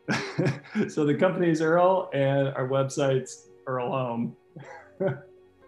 so 0.89 1.05
the 1.05 1.15
company's 1.15 1.61
earl 1.61 2.11
and 2.13 2.49
our 2.49 2.69
website's 2.69 3.49
earl 3.67 3.91
home 3.91 4.37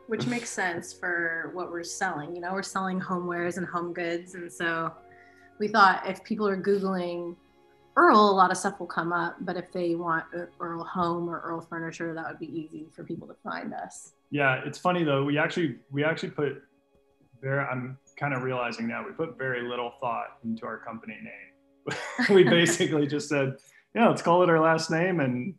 which 0.06 0.26
makes 0.26 0.48
sense 0.48 0.92
for 0.92 1.50
what 1.54 1.70
we're 1.70 1.82
selling 1.82 2.34
you 2.34 2.40
know 2.40 2.52
we're 2.52 2.62
selling 2.62 3.00
homewares 3.00 3.56
and 3.56 3.66
home 3.66 3.92
goods 3.92 4.34
and 4.34 4.50
so 4.50 4.92
we 5.58 5.68
thought 5.68 6.08
if 6.08 6.22
people 6.24 6.46
are 6.46 6.60
googling 6.60 7.34
Earl, 7.98 8.30
a 8.30 8.30
lot 8.30 8.52
of 8.52 8.56
stuff 8.56 8.78
will 8.78 8.86
come 8.86 9.12
up, 9.12 9.38
but 9.40 9.56
if 9.56 9.72
they 9.72 9.96
want 9.96 10.24
Earl 10.60 10.84
home 10.84 11.28
or 11.28 11.40
Earl 11.40 11.60
furniture, 11.60 12.14
that 12.14 12.28
would 12.28 12.38
be 12.38 12.46
easy 12.46 12.86
for 12.94 13.02
people 13.02 13.26
to 13.26 13.34
find 13.42 13.74
us. 13.74 14.12
Yeah, 14.30 14.62
it's 14.64 14.78
funny 14.78 15.02
though. 15.02 15.24
We 15.24 15.36
actually 15.36 15.78
we 15.90 16.04
actually 16.04 16.30
put 16.30 16.62
very. 17.42 17.58
I'm 17.58 17.98
kind 18.16 18.34
of 18.34 18.44
realizing 18.44 18.86
now 18.86 19.04
we 19.04 19.10
put 19.12 19.36
very 19.36 19.68
little 19.68 19.94
thought 20.00 20.38
into 20.44 20.64
our 20.64 20.78
company 20.78 21.16
name. 21.20 21.96
we 22.30 22.44
basically 22.44 23.08
just 23.08 23.28
said, 23.28 23.56
yeah, 23.94 24.08
let's 24.08 24.22
call 24.22 24.42
it 24.42 24.50
our 24.50 24.60
last 24.60 24.90
name, 24.90 25.20
and 25.20 25.54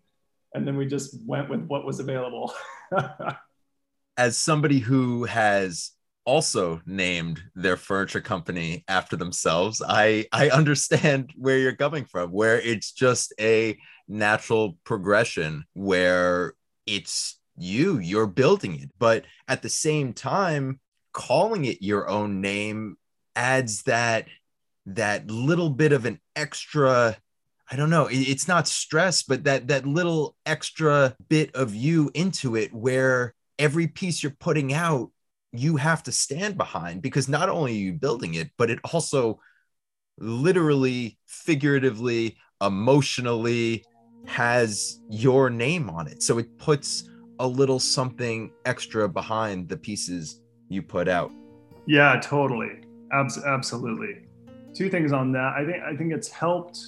and 0.53 0.67
then 0.67 0.77
we 0.77 0.86
just 0.86 1.15
went 1.25 1.50
with 1.50 1.65
what 1.67 1.86
was 1.86 2.00
available. 2.00 2.53
As 4.17 4.38
somebody 4.38 4.79
who 4.79 5.24
has 5.25 5.91
also 6.25 6.81
named 6.86 7.41
their 7.55 7.75
furniture 7.75 8.21
company 8.21 8.83
after 8.88 9.15
themselves 9.15 9.81
i 9.88 10.24
i 10.31 10.48
understand 10.50 11.31
where 11.36 11.57
you're 11.57 11.75
coming 11.75 12.05
from 12.05 12.29
where 12.29 12.62
it's 12.62 12.91
just 12.91 13.33
a 13.39 13.75
natural 14.07 14.77
progression 14.83 15.63
where 15.74 16.53
it's 16.86 17.39
you 17.57 17.98
you're 17.98 18.27
building 18.27 18.79
it 18.79 18.91
but 19.00 19.25
at 19.48 19.63
the 19.63 19.69
same 19.69 20.13
time 20.13 20.79
calling 21.13 21.65
it 21.65 21.81
your 21.81 22.07
own 22.07 22.41
name 22.41 22.95
adds 23.36 23.81
that 23.83 24.27
that 24.86 25.31
little 25.31 25.69
bit 25.69 25.91
of 25.91 26.05
an 26.05 26.19
extra 26.36 27.17
I 27.71 27.75
don't 27.75 27.89
know, 27.89 28.07
it's 28.09 28.47
not 28.47 28.67
stress, 28.67 29.21
but 29.23 29.43
that 29.43 29.67
that 29.67 29.85
little 29.85 30.35
extra 30.45 31.15
bit 31.27 31.55
of 31.55 31.75
you 31.75 32.09
into 32.13 32.55
it 32.55 32.73
where 32.73 33.35
every 33.59 33.88
piece 33.88 34.23
you're 34.23 34.35
putting 34.39 34.73
out 34.73 35.11
you 35.51 35.77
have 35.77 36.03
to 36.03 36.11
stand 36.11 36.57
behind 36.57 37.01
because 37.01 37.27
not 37.27 37.49
only 37.49 37.71
are 37.73 37.75
you 37.75 37.93
building 37.93 38.35
it, 38.35 38.49
but 38.57 38.69
it 38.69 38.79
also 38.93 39.39
literally, 40.17 41.17
figuratively, 41.25 42.38
emotionally 42.61 43.83
has 44.25 44.99
your 45.09 45.49
name 45.49 45.89
on 45.89 46.07
it. 46.07 46.21
So 46.21 46.38
it 46.38 46.57
puts 46.57 47.09
a 47.39 47.47
little 47.47 47.79
something 47.79 48.51
extra 48.65 49.07
behind 49.07 49.69
the 49.69 49.77
pieces 49.77 50.41
you 50.67 50.81
put 50.81 51.07
out. 51.07 51.31
Yeah, 51.88 52.19
totally. 52.21 52.81
Abs- 53.11 53.43
absolutely. 53.43 54.27
Two 54.73 54.89
things 54.89 55.11
on 55.11 55.31
that. 55.31 55.53
I 55.57 55.65
think 55.65 55.83
I 55.83 55.95
think 55.95 56.13
it's 56.13 56.29
helped 56.29 56.79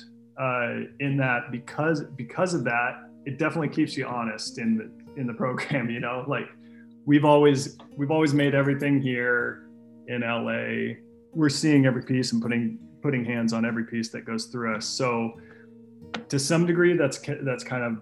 uh, 0.41 0.85
in 0.99 1.17
that 1.17 1.51
because 1.51 2.03
because 2.15 2.53
of 2.53 2.63
that, 2.63 3.09
it 3.25 3.37
definitely 3.37 3.69
keeps 3.69 3.95
you 3.95 4.05
honest 4.07 4.57
in 4.57 4.77
the 4.77 5.19
in 5.19 5.27
the 5.27 5.33
program. 5.33 5.89
You 5.95 5.99
know, 5.99 6.25
like 6.27 6.49
we've 7.05 7.25
always 7.25 7.77
we've 7.95 8.11
always 8.11 8.33
made 8.33 8.55
everything 8.55 9.01
here 9.01 9.69
in 10.07 10.21
LA. 10.21 10.95
We're 11.33 11.49
seeing 11.49 11.85
every 11.85 12.03
piece 12.03 12.31
and 12.31 12.41
putting 12.41 12.79
putting 13.03 13.23
hands 13.23 13.53
on 13.53 13.65
every 13.65 13.85
piece 13.85 14.09
that 14.09 14.25
goes 14.25 14.45
through 14.45 14.75
us. 14.75 14.85
So 14.85 15.39
to 16.29 16.39
some 16.39 16.65
degree, 16.65 16.97
that's 16.97 17.19
that's 17.43 17.63
kind 17.63 17.83
of 17.83 18.01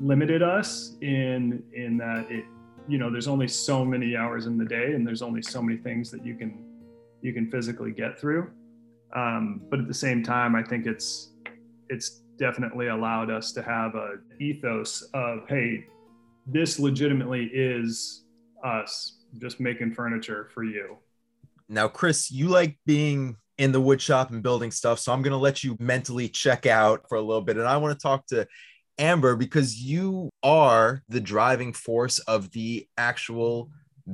limited 0.00 0.42
us 0.42 0.96
in 1.00 1.62
in 1.72 1.98
that 1.98 2.30
it 2.30 2.44
you 2.86 2.98
know 2.98 3.10
there's 3.10 3.28
only 3.28 3.48
so 3.48 3.84
many 3.84 4.16
hours 4.16 4.46
in 4.46 4.56
the 4.56 4.64
day 4.64 4.92
and 4.94 5.04
there's 5.04 5.22
only 5.22 5.42
so 5.42 5.60
many 5.60 5.76
things 5.76 6.10
that 6.12 6.24
you 6.24 6.36
can 6.36 6.64
you 7.20 7.32
can 7.32 7.50
physically 7.50 7.90
get 7.90 8.18
through. 8.20 8.48
Um, 9.16 9.62
but 9.70 9.80
at 9.80 9.88
the 9.88 9.94
same 9.94 10.22
time, 10.22 10.54
I 10.54 10.62
think 10.62 10.86
it's 10.86 11.30
it's 11.88 12.22
definitely 12.38 12.88
allowed 12.88 13.30
us 13.30 13.52
to 13.52 13.62
have 13.62 13.94
a 13.94 14.14
ethos 14.40 15.02
of 15.14 15.40
hey 15.48 15.84
this 16.46 16.78
legitimately 16.78 17.50
is 17.52 18.24
us 18.64 19.18
just 19.38 19.60
making 19.60 19.92
furniture 19.92 20.48
for 20.54 20.64
you. 20.64 20.96
Now, 21.68 21.88
Chris, 21.88 22.30
you 22.30 22.48
like 22.48 22.78
being 22.86 23.36
in 23.58 23.72
the 23.72 23.80
wood 23.80 24.00
shop 24.00 24.30
and 24.30 24.42
building 24.42 24.70
stuff. 24.70 24.98
So 24.98 25.12
I'm 25.12 25.22
going 25.22 25.32
to 25.32 25.36
let 25.36 25.62
you 25.62 25.76
mentally 25.78 26.28
check 26.28 26.64
out 26.64 27.04
for 27.08 27.16
a 27.16 27.20
little 27.20 27.42
bit. 27.42 27.58
And 27.58 27.66
I 27.66 27.76
want 27.76 27.98
to 27.98 28.02
talk 28.02 28.26
to 28.28 28.46
Amber 28.98 29.36
because 29.36 29.76
you 29.76 30.30
are 30.42 31.02
the 31.08 31.20
driving 31.20 31.72
force 31.72 32.18
of 32.20 32.50
the 32.52 32.86
actual 32.96 33.70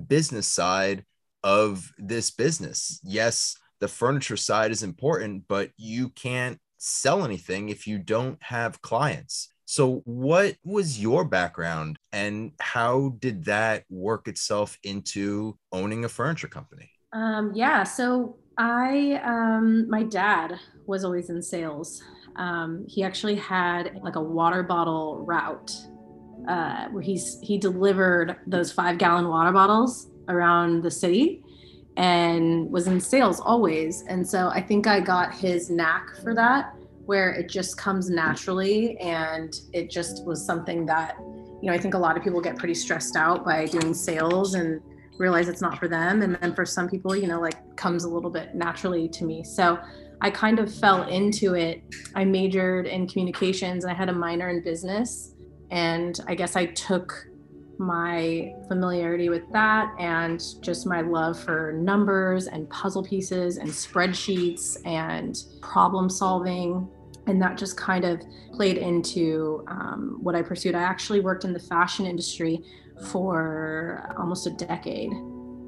business 0.08 0.46
side 0.46 1.04
of 1.44 1.92
this 1.98 2.30
business. 2.30 3.00
Yes, 3.04 3.56
the 3.80 3.88
furniture 3.88 4.36
side 4.36 4.72
is 4.72 4.82
important, 4.82 5.44
but 5.46 5.70
you 5.76 6.08
can't 6.08 6.58
sell 6.84 7.24
anything 7.24 7.70
if 7.70 7.86
you 7.86 7.98
don't 7.98 8.40
have 8.42 8.82
clients. 8.82 9.48
So, 9.64 10.02
what 10.04 10.56
was 10.62 11.00
your 11.00 11.24
background 11.24 11.98
and 12.12 12.52
how 12.60 13.16
did 13.18 13.44
that 13.46 13.84
work 13.88 14.28
itself 14.28 14.78
into 14.84 15.56
owning 15.72 16.04
a 16.04 16.08
furniture 16.08 16.48
company? 16.48 16.90
Um, 17.14 17.52
yeah, 17.54 17.84
so 17.84 18.36
I, 18.58 19.20
um, 19.24 19.88
my 19.88 20.02
dad 20.02 20.58
was 20.86 21.04
always 21.04 21.30
in 21.30 21.40
sales. 21.40 22.02
Um, 22.36 22.84
he 22.88 23.02
actually 23.02 23.36
had 23.36 23.98
like 24.02 24.16
a 24.16 24.20
water 24.20 24.62
bottle 24.62 25.24
route 25.24 25.72
uh, 26.48 26.88
where 26.88 27.02
he's 27.02 27.38
he 27.40 27.56
delivered 27.56 28.36
those 28.46 28.70
five 28.72 28.98
gallon 28.98 29.28
water 29.28 29.52
bottles 29.52 30.10
around 30.28 30.82
the 30.82 30.90
city 30.90 31.43
and 31.96 32.70
was 32.70 32.86
in 32.86 33.00
sales 33.00 33.40
always. 33.40 34.02
And 34.08 34.26
so 34.26 34.48
I 34.48 34.60
think 34.60 34.86
I 34.86 35.00
got 35.00 35.34
his 35.34 35.70
knack 35.70 36.16
for 36.22 36.34
that 36.34 36.74
where 37.06 37.32
it 37.34 37.48
just 37.48 37.76
comes 37.76 38.08
naturally 38.08 38.96
and 38.98 39.60
it 39.72 39.90
just 39.90 40.24
was 40.24 40.44
something 40.44 40.86
that 40.86 41.16
you 41.60 41.68
know 41.68 41.72
i 41.74 41.76
think 41.76 41.92
a 41.92 41.98
lot 41.98 42.16
of 42.16 42.24
people 42.24 42.40
get 42.40 42.56
pretty 42.56 42.72
stressed 42.72 43.14
out 43.14 43.44
by 43.44 43.66
doing 43.66 43.92
sales 43.92 44.54
and 44.54 44.80
realize 45.18 45.48
it's 45.48 45.60
not 45.60 45.78
for 45.78 45.88
them. 45.88 46.22
And 46.22 46.36
then 46.40 46.54
for 46.54 46.66
some 46.66 46.88
people 46.88 47.14
you 47.14 47.26
know 47.26 47.40
like 47.40 47.76
comes 47.76 48.04
a 48.04 48.08
little 48.08 48.30
bit 48.30 48.54
naturally 48.54 49.08
to 49.08 49.24
me. 49.24 49.44
So 49.44 49.78
i 50.20 50.30
kind 50.30 50.58
of 50.58 50.72
fell 50.72 51.08
into 51.08 51.54
it. 51.54 51.82
I 52.14 52.24
majored 52.24 52.86
in 52.86 53.06
communications 53.06 53.84
and 53.84 53.92
i 53.92 53.94
had 53.94 54.08
a 54.08 54.12
minor 54.12 54.48
in 54.48 54.62
business. 54.62 55.34
And 55.70 56.18
i 56.26 56.34
guess 56.34 56.56
i 56.56 56.66
took 56.66 57.26
my 57.78 58.54
familiarity 58.68 59.28
with 59.28 59.50
that 59.52 59.94
and 59.98 60.42
just 60.60 60.86
my 60.86 61.00
love 61.00 61.38
for 61.38 61.72
numbers 61.72 62.46
and 62.46 62.68
puzzle 62.70 63.02
pieces 63.02 63.58
and 63.58 63.68
spreadsheets 63.68 64.76
and 64.86 65.44
problem 65.60 66.08
solving. 66.08 66.88
And 67.26 67.40
that 67.40 67.56
just 67.56 67.76
kind 67.76 68.04
of 68.04 68.22
played 68.52 68.76
into 68.76 69.64
um, 69.68 70.18
what 70.20 70.34
I 70.34 70.42
pursued. 70.42 70.74
I 70.74 70.82
actually 70.82 71.20
worked 71.20 71.44
in 71.44 71.52
the 71.52 71.60
fashion 71.60 72.06
industry 72.06 72.62
for 73.10 74.14
almost 74.18 74.46
a 74.46 74.50
decade, 74.50 75.10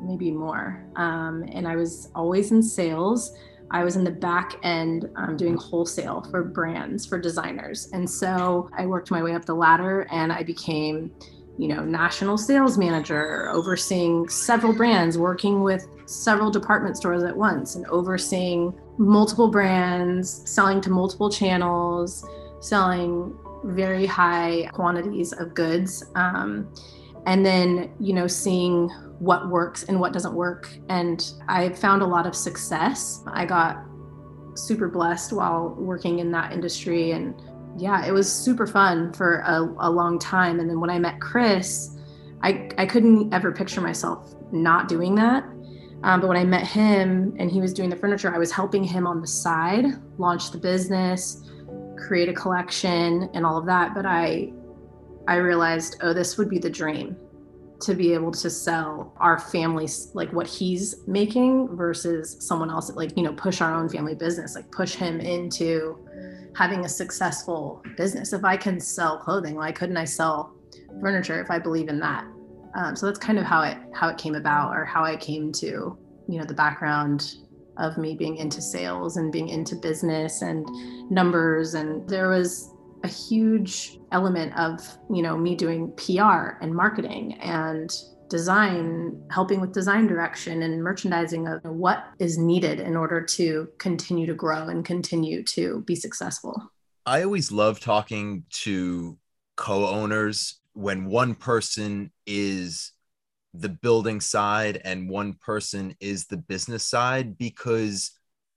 maybe 0.02 0.30
more. 0.30 0.84
Um, 0.96 1.44
and 1.52 1.66
I 1.66 1.76
was 1.76 2.10
always 2.14 2.52
in 2.52 2.62
sales. 2.62 3.34
I 3.70 3.82
was 3.82 3.96
in 3.96 4.04
the 4.04 4.10
back 4.10 4.56
end 4.62 5.08
um, 5.16 5.36
doing 5.36 5.56
wholesale 5.56 6.24
for 6.30 6.44
brands, 6.44 7.04
for 7.04 7.18
designers. 7.18 7.88
And 7.92 8.08
so 8.08 8.70
I 8.76 8.86
worked 8.86 9.10
my 9.10 9.22
way 9.22 9.34
up 9.34 9.44
the 9.44 9.54
ladder 9.54 10.06
and 10.10 10.32
I 10.32 10.42
became 10.42 11.10
you 11.58 11.68
know, 11.68 11.84
national 11.84 12.36
sales 12.38 12.76
manager, 12.76 13.48
overseeing 13.50 14.28
several 14.28 14.72
brands, 14.72 15.16
working 15.16 15.62
with 15.62 15.86
several 16.06 16.50
department 16.50 16.96
stores 16.96 17.22
at 17.22 17.36
once, 17.36 17.76
and 17.76 17.86
overseeing 17.86 18.78
multiple 18.98 19.48
brands, 19.48 20.42
selling 20.44 20.80
to 20.82 20.90
multiple 20.90 21.30
channels, 21.30 22.24
selling 22.60 23.34
very 23.64 24.06
high 24.06 24.68
quantities 24.72 25.32
of 25.32 25.54
goods. 25.54 26.04
Um, 26.14 26.72
and 27.26 27.44
then, 27.44 27.92
you 27.98 28.12
know, 28.12 28.26
seeing 28.26 28.88
what 29.18 29.48
works 29.48 29.82
and 29.84 29.98
what 29.98 30.12
doesn't 30.12 30.34
work. 30.34 30.68
And 30.88 31.32
I 31.48 31.70
found 31.70 32.02
a 32.02 32.06
lot 32.06 32.26
of 32.26 32.36
success. 32.36 33.22
I 33.26 33.44
got 33.46 33.82
super 34.54 34.88
blessed 34.88 35.32
while 35.32 35.74
working 35.76 36.20
in 36.20 36.30
that 36.32 36.52
industry. 36.52 37.12
And 37.12 37.34
yeah, 37.78 38.04
it 38.06 38.12
was 38.12 38.30
super 38.30 38.66
fun 38.66 39.12
for 39.12 39.40
a, 39.40 39.62
a 39.80 39.90
long 39.90 40.18
time. 40.18 40.60
And 40.60 40.68
then 40.68 40.80
when 40.80 40.90
I 40.90 40.98
met 40.98 41.20
Chris, 41.20 41.96
I, 42.42 42.68
I 42.78 42.86
couldn't 42.86 43.32
ever 43.32 43.52
picture 43.52 43.80
myself 43.80 44.34
not 44.52 44.88
doing 44.88 45.14
that. 45.16 45.44
Um, 46.02 46.20
but 46.20 46.28
when 46.28 46.36
I 46.36 46.44
met 46.44 46.66
him 46.66 47.34
and 47.38 47.50
he 47.50 47.60
was 47.60 47.72
doing 47.72 47.88
the 47.88 47.96
furniture, 47.96 48.34
I 48.34 48.38
was 48.38 48.52
helping 48.52 48.84
him 48.84 49.06
on 49.06 49.20
the 49.20 49.26
side 49.26 49.86
launch 50.18 50.50
the 50.50 50.58
business, 50.58 51.42
create 51.96 52.28
a 52.28 52.34
collection, 52.34 53.30
and 53.34 53.44
all 53.46 53.56
of 53.56 53.66
that. 53.66 53.94
But 53.94 54.06
I, 54.06 54.52
I 55.26 55.36
realized, 55.36 55.96
oh, 56.02 56.12
this 56.12 56.38
would 56.38 56.48
be 56.48 56.58
the 56.58 56.70
dream 56.70 57.16
to 57.80 57.94
be 57.94 58.12
able 58.14 58.32
to 58.32 58.48
sell 58.48 59.14
our 59.18 59.38
family's 59.38 60.10
like 60.14 60.32
what 60.32 60.46
he's 60.46 61.06
making 61.06 61.68
versus 61.76 62.36
someone 62.40 62.70
else 62.70 62.90
like 62.92 63.16
you 63.16 63.22
know 63.22 63.32
push 63.34 63.60
our 63.60 63.74
own 63.74 63.88
family 63.88 64.14
business 64.14 64.54
like 64.54 64.70
push 64.70 64.94
him 64.94 65.20
into 65.20 65.98
having 66.56 66.84
a 66.84 66.88
successful 66.88 67.82
business 67.96 68.32
if 68.32 68.44
i 68.44 68.56
can 68.56 68.80
sell 68.80 69.18
clothing 69.18 69.54
why 69.56 69.70
couldn't 69.70 69.96
i 69.96 70.04
sell 70.04 70.54
furniture 71.00 71.40
if 71.40 71.50
i 71.50 71.58
believe 71.58 71.88
in 71.88 71.98
that 71.98 72.26
um, 72.76 72.94
so 72.94 73.06
that's 73.06 73.18
kind 73.18 73.38
of 73.38 73.44
how 73.44 73.62
it 73.62 73.78
how 73.94 74.08
it 74.08 74.18
came 74.18 74.34
about, 74.34 74.76
or 74.76 74.84
how 74.84 75.02
I 75.02 75.16
came 75.16 75.50
to 75.52 75.66
you 76.28 76.38
know 76.38 76.44
the 76.44 76.54
background 76.54 77.36
of 77.78 77.98
me 77.98 78.14
being 78.14 78.36
into 78.36 78.60
sales 78.60 79.16
and 79.16 79.32
being 79.32 79.48
into 79.48 79.74
business 79.76 80.42
and 80.42 80.66
numbers. 81.10 81.74
And 81.74 82.08
there 82.08 82.28
was 82.28 82.70
a 83.04 83.08
huge 83.08 83.98
element 84.12 84.56
of 84.58 84.80
you 85.10 85.22
know 85.22 85.36
me 85.36 85.54
doing 85.54 85.92
PR 85.96 86.58
and 86.60 86.74
marketing 86.74 87.34
and 87.40 87.90
design, 88.28 89.22
helping 89.30 89.60
with 89.60 89.72
design 89.72 90.06
direction 90.06 90.62
and 90.62 90.82
merchandising 90.82 91.46
of 91.46 91.60
what 91.62 92.04
is 92.18 92.38
needed 92.38 92.80
in 92.80 92.96
order 92.96 93.22
to 93.22 93.68
continue 93.78 94.26
to 94.26 94.34
grow 94.34 94.68
and 94.68 94.84
continue 94.84 95.42
to 95.44 95.82
be 95.82 95.94
successful. 95.94 96.70
I 97.04 97.22
always 97.22 97.52
love 97.52 97.80
talking 97.80 98.44
to 98.62 99.16
co 99.56 99.86
owners 99.86 100.60
when 100.72 101.06
one 101.06 101.34
person 101.34 102.12
is 102.26 102.92
the 103.54 103.68
building 103.68 104.20
side 104.20 104.80
and 104.84 105.08
one 105.08 105.32
person 105.34 105.96
is 106.00 106.26
the 106.26 106.36
business 106.36 106.84
side 106.84 107.38
because 107.38 108.10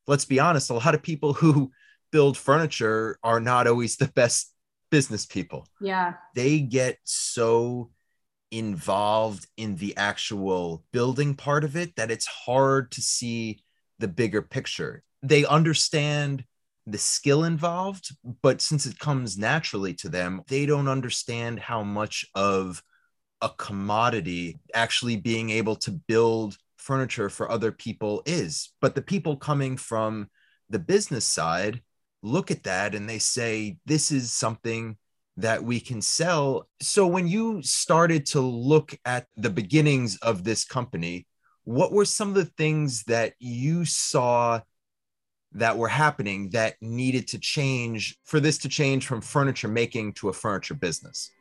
let's 0.08 0.26
be 0.26 0.40
honest 0.40 0.70
a 0.70 0.74
lot 0.74 0.94
of 0.94 1.02
people 1.02 1.32
who 1.34 1.72
build 2.12 2.38
furniture 2.38 3.18
are 3.24 3.40
not 3.40 3.68
always 3.68 3.98
the 3.98 4.08
best 4.08 4.54
business 4.90 5.26
people. 5.26 5.68
Yeah. 5.80 6.14
They 6.36 6.60
get 6.60 6.98
so 7.04 7.92
involved 8.52 9.48
in 9.58 9.76
the 9.76 9.96
actual 9.98 10.84
building 10.92 11.36
part 11.36 11.64
of 11.64 11.76
it 11.76 11.96
that 11.96 12.12
it's 12.12 12.26
hard 12.26 12.92
to 12.92 13.02
see 13.02 13.62
the 14.00 14.08
bigger 14.08 14.42
picture. 14.42 15.04
They 15.22 15.46
understand 15.46 16.46
the 16.88 16.98
skill 16.98 17.44
involved, 17.44 18.16
but 18.42 18.62
since 18.62 18.86
it 18.86 18.98
comes 18.98 19.38
naturally 19.38 19.94
to 19.96 20.10
them, 20.10 20.42
they 20.48 20.66
don't 20.66 20.88
understand 20.88 21.60
how 21.60 21.84
much 21.84 22.26
of 22.34 22.82
a 23.42 23.50
commodity 23.50 24.60
actually 24.74 25.16
being 25.16 25.50
able 25.52 25.76
to 25.76 25.92
build 25.92 26.58
furniture 26.78 27.30
for 27.30 27.52
other 27.52 27.72
people 27.72 28.24
is. 28.26 28.74
But 28.82 28.96
the 28.96 29.02
people 29.02 29.38
coming 29.38 29.78
from 29.78 30.30
the 30.70 30.80
business 30.80 31.26
side 31.26 31.82
look 32.22 32.52
at 32.52 32.64
that 32.64 32.96
and 32.96 33.10
they 33.10 33.20
say, 33.20 33.78
this 33.86 34.12
is 34.12 34.32
something 34.32 34.98
that 35.38 35.64
we 35.64 35.80
can 35.80 36.02
sell. 36.02 36.68
So 36.82 37.08
when 37.08 37.28
you 37.28 37.62
started 37.64 38.26
to 38.28 38.42
look 38.42 38.98
at 39.06 39.28
the 39.38 39.50
beginnings 39.50 40.18
of 40.18 40.44
this 40.44 40.66
company, 40.66 41.26
what 41.64 41.92
were 41.92 42.06
some 42.06 42.30
of 42.30 42.36
the 42.36 42.46
things 42.46 43.04
that 43.04 43.34
you 43.40 43.86
saw 43.86 44.60
that 45.54 45.78
were 45.78 45.88
happening 45.88 46.50
that 46.52 46.76
needed 46.82 47.28
to 47.30 47.40
change 47.40 48.18
for 48.26 48.40
this 48.40 48.58
to 48.60 48.70
change 48.70 49.08
from 49.08 49.22
furniture 49.22 49.68
making 49.68 50.14
to 50.14 50.30
a 50.30 50.34
furniture 50.34 50.76
business? 50.76 51.32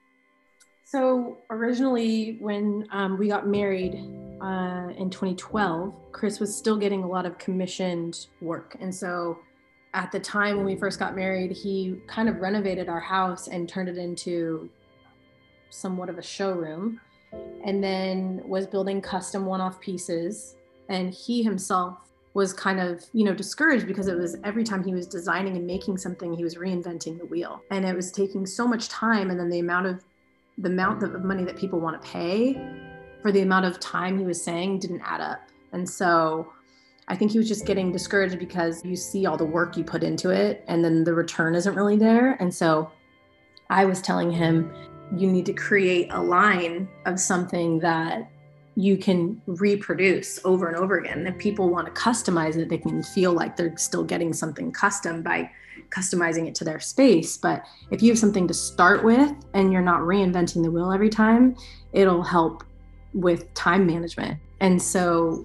So, 0.84 1.36
originally, 1.50 2.38
when 2.40 2.86
um, 2.92 3.18
we 3.18 3.28
got 3.28 3.46
married 3.46 3.94
uh, 4.40 4.88
in 4.96 5.10
2012, 5.10 6.12
Chris 6.12 6.40
was 6.40 6.56
still 6.56 6.78
getting 6.78 7.02
a 7.02 7.06
lot 7.06 7.26
of 7.26 7.36
commissioned 7.36 8.26
work. 8.40 8.74
And 8.80 8.94
so, 8.94 9.38
at 9.98 10.12
the 10.12 10.20
time 10.20 10.56
when 10.56 10.64
we 10.64 10.76
first 10.76 11.00
got 11.00 11.16
married, 11.16 11.50
he 11.50 12.00
kind 12.06 12.28
of 12.28 12.36
renovated 12.36 12.88
our 12.88 13.00
house 13.00 13.48
and 13.48 13.68
turned 13.68 13.88
it 13.88 13.98
into 13.98 14.70
somewhat 15.70 16.08
of 16.08 16.18
a 16.18 16.22
showroom 16.22 17.00
and 17.64 17.82
then 17.82 18.40
was 18.46 18.64
building 18.64 19.00
custom 19.00 19.44
one 19.44 19.60
off 19.60 19.80
pieces. 19.80 20.54
And 20.88 21.12
he 21.12 21.42
himself 21.42 21.98
was 22.32 22.52
kind 22.52 22.78
of 22.78 23.04
you 23.12 23.24
know 23.24 23.34
discouraged 23.34 23.88
because 23.88 24.06
it 24.06 24.16
was 24.16 24.36
every 24.44 24.62
time 24.62 24.84
he 24.84 24.94
was 24.94 25.08
designing 25.08 25.56
and 25.56 25.66
making 25.66 25.98
something 25.98 26.32
he 26.32 26.44
was 26.44 26.54
reinventing 26.54 27.18
the 27.18 27.26
wheel 27.26 27.60
and 27.72 27.84
it 27.84 27.96
was 27.96 28.12
taking 28.12 28.46
so 28.46 28.68
much 28.68 28.88
time 28.88 29.30
and 29.30 29.40
then 29.40 29.48
the 29.48 29.58
amount 29.58 29.86
of 29.86 30.04
the 30.58 30.68
amount 30.68 31.02
of 31.02 31.24
money 31.24 31.42
that 31.42 31.56
people 31.56 31.80
want 31.80 32.00
to 32.00 32.08
pay 32.08 32.54
for 33.22 33.32
the 33.32 33.40
amount 33.40 33.64
of 33.64 33.80
time 33.80 34.18
he 34.18 34.24
was 34.24 34.40
saying 34.40 34.78
didn't 34.78 35.00
add 35.00 35.22
up 35.22 35.40
and 35.72 35.88
so 35.88 36.52
i 37.08 37.16
think 37.16 37.30
he 37.32 37.38
was 37.38 37.48
just 37.48 37.66
getting 37.66 37.90
discouraged 37.92 38.38
because 38.38 38.84
you 38.84 38.96
see 38.96 39.26
all 39.26 39.36
the 39.36 39.44
work 39.44 39.76
you 39.76 39.84
put 39.84 40.02
into 40.02 40.30
it 40.30 40.64
and 40.68 40.84
then 40.84 41.04
the 41.04 41.12
return 41.12 41.54
isn't 41.54 41.74
really 41.74 41.96
there 41.96 42.32
and 42.40 42.54
so 42.54 42.90
i 43.70 43.84
was 43.84 44.00
telling 44.00 44.30
him 44.30 44.72
you 45.16 45.30
need 45.30 45.46
to 45.46 45.52
create 45.52 46.08
a 46.12 46.20
line 46.20 46.88
of 47.06 47.18
something 47.18 47.78
that 47.80 48.30
you 48.78 48.96
can 48.96 49.42
reproduce 49.46 50.38
over 50.44 50.68
and 50.68 50.76
over 50.76 50.98
again. 50.98 51.26
If 51.26 51.36
people 51.38 51.68
want 51.68 51.92
to 51.92 52.00
customize 52.00 52.56
it, 52.56 52.68
they 52.68 52.78
can 52.78 53.02
feel 53.02 53.32
like 53.32 53.56
they're 53.56 53.76
still 53.76 54.04
getting 54.04 54.32
something 54.32 54.70
custom 54.70 55.20
by 55.20 55.50
customizing 55.90 56.46
it 56.46 56.54
to 56.56 56.64
their 56.64 56.78
space. 56.78 57.36
But 57.36 57.64
if 57.90 58.02
you 58.02 58.10
have 58.10 58.18
something 58.20 58.46
to 58.46 58.54
start 58.54 59.02
with 59.02 59.32
and 59.52 59.72
you're 59.72 59.82
not 59.82 60.02
reinventing 60.02 60.62
the 60.62 60.70
wheel 60.70 60.92
every 60.92 61.08
time, 61.08 61.56
it'll 61.92 62.22
help 62.22 62.62
with 63.14 63.52
time 63.54 63.84
management. 63.84 64.38
And 64.60 64.80
so, 64.80 65.44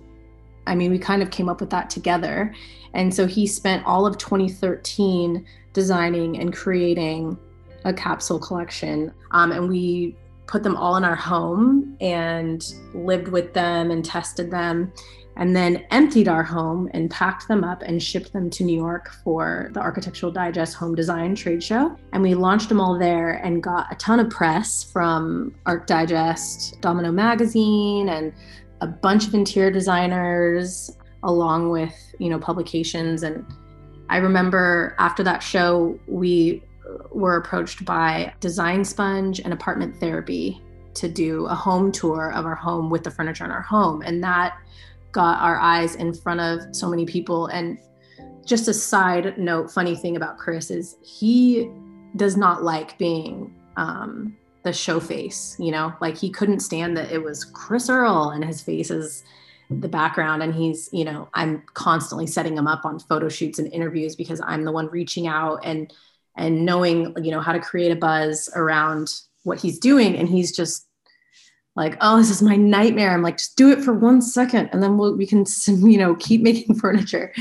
I 0.68 0.76
mean, 0.76 0.92
we 0.92 1.00
kind 1.00 1.22
of 1.22 1.32
came 1.32 1.50
up 1.50 1.60
with 1.60 1.70
that 1.72 1.90
together. 1.90 2.54
And 2.94 3.14
so 3.14 3.26
he 3.26 3.48
spent 3.48 3.86
all 3.86 4.06
of 4.06 4.18
2013 4.18 5.46
designing 5.74 6.40
and 6.40 6.54
creating 6.54 7.38
a 7.86 7.94
capsule 7.94 8.40
collection. 8.40 9.12
Um, 9.32 9.52
and 9.52 9.68
we 9.68 10.16
put 10.48 10.64
them 10.64 10.76
all 10.76 10.96
in 10.98 11.04
our 11.04 11.16
home 11.16 11.98
and 12.00 12.64
lived 12.94 13.28
with 13.28 13.54
them 13.54 13.92
and 13.92 14.06
tested 14.06 14.52
them 14.52 14.92
and 15.36 15.56
then 15.56 15.84
emptied 15.90 16.28
our 16.28 16.44
home 16.44 16.90
and 16.94 17.10
packed 17.10 17.48
them 17.48 17.64
up 17.64 17.82
and 17.82 18.02
shipped 18.02 18.34
them 18.34 18.50
to 18.52 18.64
New 18.64 18.76
York 18.76 19.10
for 19.24 19.70
the 19.74 19.80
Architectural 19.80 20.32
Digest 20.32 20.76
Home 20.76 20.94
Design 20.94 21.36
Trade 21.36 21.64
Show. 21.64 21.96
And 22.12 22.22
we 22.22 22.36
launched 22.36 22.70
them 22.70 22.80
all 22.80 22.98
there 22.98 23.34
and 23.44 23.64
got 23.64 23.92
a 23.92 23.96
ton 23.96 24.20
of 24.20 24.30
press 24.30 24.84
from 24.84 25.56
Arch 25.66 25.88
Digest, 25.88 26.80
Domino 26.82 27.12
Magazine, 27.12 28.10
and 28.10 28.32
a 28.84 28.88
bunch 28.88 29.26
of 29.28 29.34
interior 29.34 29.72
designers, 29.72 30.92
along 31.24 31.70
with, 31.70 31.96
you 32.20 32.30
know, 32.30 32.38
publications. 32.38 33.24
And 33.24 33.46
I 34.10 34.18
remember 34.18 34.94
after 35.00 35.24
that 35.24 35.42
show, 35.42 35.98
we 36.06 36.62
were 37.12 37.38
approached 37.38 37.86
by 37.86 38.34
Design 38.42 38.84
Sponge 38.84 39.40
and 39.40 39.54
Apartment 39.54 39.96
Therapy 39.96 40.62
to 40.96 41.08
do 41.08 41.46
a 41.46 41.56
home 41.56 41.94
tour 41.94 42.34
of 42.34 42.46
our 42.46 42.56
home 42.56 42.90
with 42.90 43.06
the 43.06 43.12
furniture 43.12 43.46
in 43.46 43.52
our 43.52 43.62
home. 43.62 44.02
And 44.02 44.22
that 44.22 44.58
got 45.14 45.42
our 45.42 45.58
eyes 45.58 45.96
in 45.96 46.14
front 46.14 46.42
of 46.42 46.76
so 46.76 46.90
many 46.90 47.06
people. 47.06 47.48
And 47.48 47.80
just 48.46 48.68
a 48.68 48.74
side 48.74 49.38
note, 49.38 49.72
funny 49.72 49.96
thing 49.96 50.18
about 50.18 50.38
Chris 50.38 50.70
is 50.70 50.98
he 51.02 51.72
does 52.18 52.36
not 52.36 52.64
like 52.64 52.98
being 52.98 53.56
um, 53.78 54.36
the 54.64 54.74
show 54.74 55.00
face, 55.00 55.56
you 55.60 55.72
know, 55.72 55.94
like 56.02 56.18
he 56.18 56.30
couldn't 56.30 56.62
stand 56.62 56.98
that 56.98 57.12
it 57.12 57.22
was 57.22 57.46
Chris 57.46 57.90
Earl 57.90 58.30
and 58.30 58.44
his 58.44 58.62
face 58.62 58.90
is 58.90 59.24
the 59.70 59.88
background 59.88 60.44
and 60.44 60.54
he's 60.54 60.90
you 60.92 61.04
know 61.04 61.28
i'm 61.34 61.64
constantly 61.74 62.28
setting 62.28 62.56
him 62.56 62.68
up 62.68 62.86
on 62.86 63.00
photo 63.00 63.28
shoots 63.28 63.58
and 63.58 63.74
interviews 63.74 64.16
because 64.16 64.40
i'm 64.46 64.66
the 64.66 64.72
one 64.72 64.88
reaching 64.90 65.26
out 65.26 65.58
and 65.64 65.92
and 66.36 66.66
knowing 66.66 67.16
you 67.24 67.32
know 67.32 67.40
how 67.40 67.52
to 67.52 67.60
create 67.60 67.92
a 67.92 67.96
buzz 67.96 68.50
around 68.56 69.14
what 69.44 69.60
he's 69.60 69.78
doing. 69.80 70.18
And 70.18 70.28
he's 70.28 70.56
just 70.56 70.88
like 71.76 71.98
oh 72.02 72.18
this 72.18 72.30
is 72.30 72.42
my 72.42 72.56
nightmare. 72.56 73.12
I'm 73.12 73.22
like 73.22 73.38
just 73.38 73.58
do 73.58 73.72
it 73.72 73.84
for 73.84 73.94
one 73.94 74.22
second 74.22 74.70
and 74.72 74.82
then 74.82 74.98
we'll, 74.98 75.16
we 75.16 75.26
can 75.26 75.46
you 75.68 75.98
know 75.98 76.16
keep 76.16 76.42
making 76.42 76.76
furniture. 76.80 77.34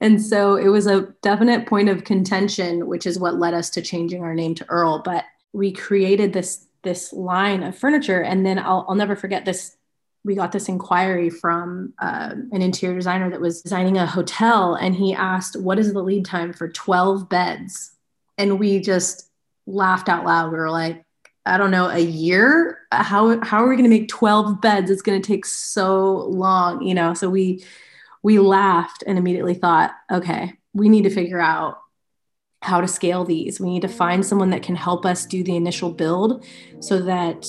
And 0.00 0.20
so 0.20 0.56
it 0.56 0.68
was 0.68 0.86
a 0.86 1.12
definite 1.22 1.66
point 1.66 1.88
of 1.88 2.04
contention 2.04 2.86
which 2.86 3.06
is 3.06 3.18
what 3.18 3.38
led 3.38 3.54
us 3.54 3.70
to 3.70 3.82
changing 3.82 4.22
our 4.22 4.34
name 4.34 4.54
to 4.56 4.68
earl. 4.68 5.02
But 5.02 5.24
we 5.54 5.72
created 5.72 6.32
this 6.32 6.66
this 6.82 7.12
line 7.14 7.62
of 7.62 7.76
furniture 7.76 8.20
and 8.20 8.44
then 8.44 8.58
i'll, 8.58 8.84
I'll 8.88 8.94
never 8.94 9.16
forget 9.16 9.44
this 9.46 9.76
we 10.26 10.34
got 10.34 10.52
this 10.52 10.68
inquiry 10.70 11.28
from 11.28 11.92
uh, 12.00 12.34
an 12.50 12.62
interior 12.62 12.96
designer 12.96 13.30
that 13.30 13.42
was 13.42 13.60
designing 13.60 13.98
a 13.98 14.06
hotel 14.06 14.74
and 14.74 14.94
he 14.94 15.14
asked 15.14 15.60
what 15.60 15.78
is 15.78 15.92
the 15.92 16.02
lead 16.02 16.24
time 16.24 16.52
for 16.52 16.68
12 16.68 17.28
beds 17.28 17.94
And 18.38 18.58
we 18.58 18.80
just 18.80 19.30
laughed 19.66 20.08
out 20.08 20.24
loud. 20.24 20.50
We 20.50 20.58
were 20.58 20.70
like, 20.70 21.04
I 21.46 21.58
don't 21.58 21.70
know, 21.70 21.88
a 21.88 21.98
year? 21.98 22.78
How, 22.90 23.40
how 23.44 23.62
are 23.62 23.68
we 23.68 23.76
going 23.76 23.88
to 23.88 23.96
make 23.96 24.08
12 24.08 24.60
beds? 24.60 24.90
It's 24.90 25.02
going 25.02 25.20
to 25.20 25.26
take 25.26 25.44
so 25.44 26.26
long, 26.26 26.82
you 26.82 26.94
know? 26.94 27.14
So 27.14 27.28
we, 27.28 27.64
we 28.22 28.38
laughed 28.38 29.04
and 29.06 29.18
immediately 29.18 29.54
thought, 29.54 29.92
okay, 30.10 30.54
we 30.72 30.88
need 30.88 31.02
to 31.02 31.10
figure 31.10 31.40
out 31.40 31.78
how 32.64 32.80
to 32.80 32.88
scale 32.88 33.24
these. 33.24 33.60
We 33.60 33.70
need 33.70 33.82
to 33.82 33.88
find 33.88 34.22
mm. 34.22 34.24
someone 34.24 34.48
that 34.50 34.62
can 34.62 34.74
help 34.74 35.04
us 35.04 35.26
do 35.26 35.44
the 35.44 35.54
initial 35.54 35.92
build 35.92 36.46
so 36.80 36.98
that 37.00 37.46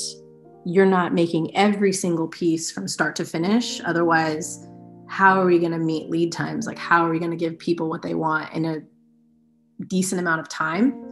you're 0.66 0.86
not 0.86 1.14
making 1.14 1.56
every 1.56 1.94
single 1.94 2.28
piece 2.28 2.70
from 2.70 2.86
start 2.86 3.16
to 3.16 3.24
finish. 3.24 3.80
Otherwise, 3.86 4.68
how 5.08 5.40
are 5.40 5.46
we 5.46 5.58
going 5.58 5.72
to 5.72 5.78
meet 5.78 6.10
lead 6.10 6.34
times? 6.34 6.68
Like, 6.68 6.78
how 6.78 7.06
are 7.06 7.12
we 7.12 7.20
going 7.20 7.32
to 7.32 7.38
give 7.38 7.58
people 7.58 7.88
what 7.90 8.02
they 8.02 8.14
want 8.14 8.52
in 8.54 8.66
a 8.66 8.80
decent 9.86 10.20
amount 10.20 10.42
of 10.42 10.50
time? 10.50 11.05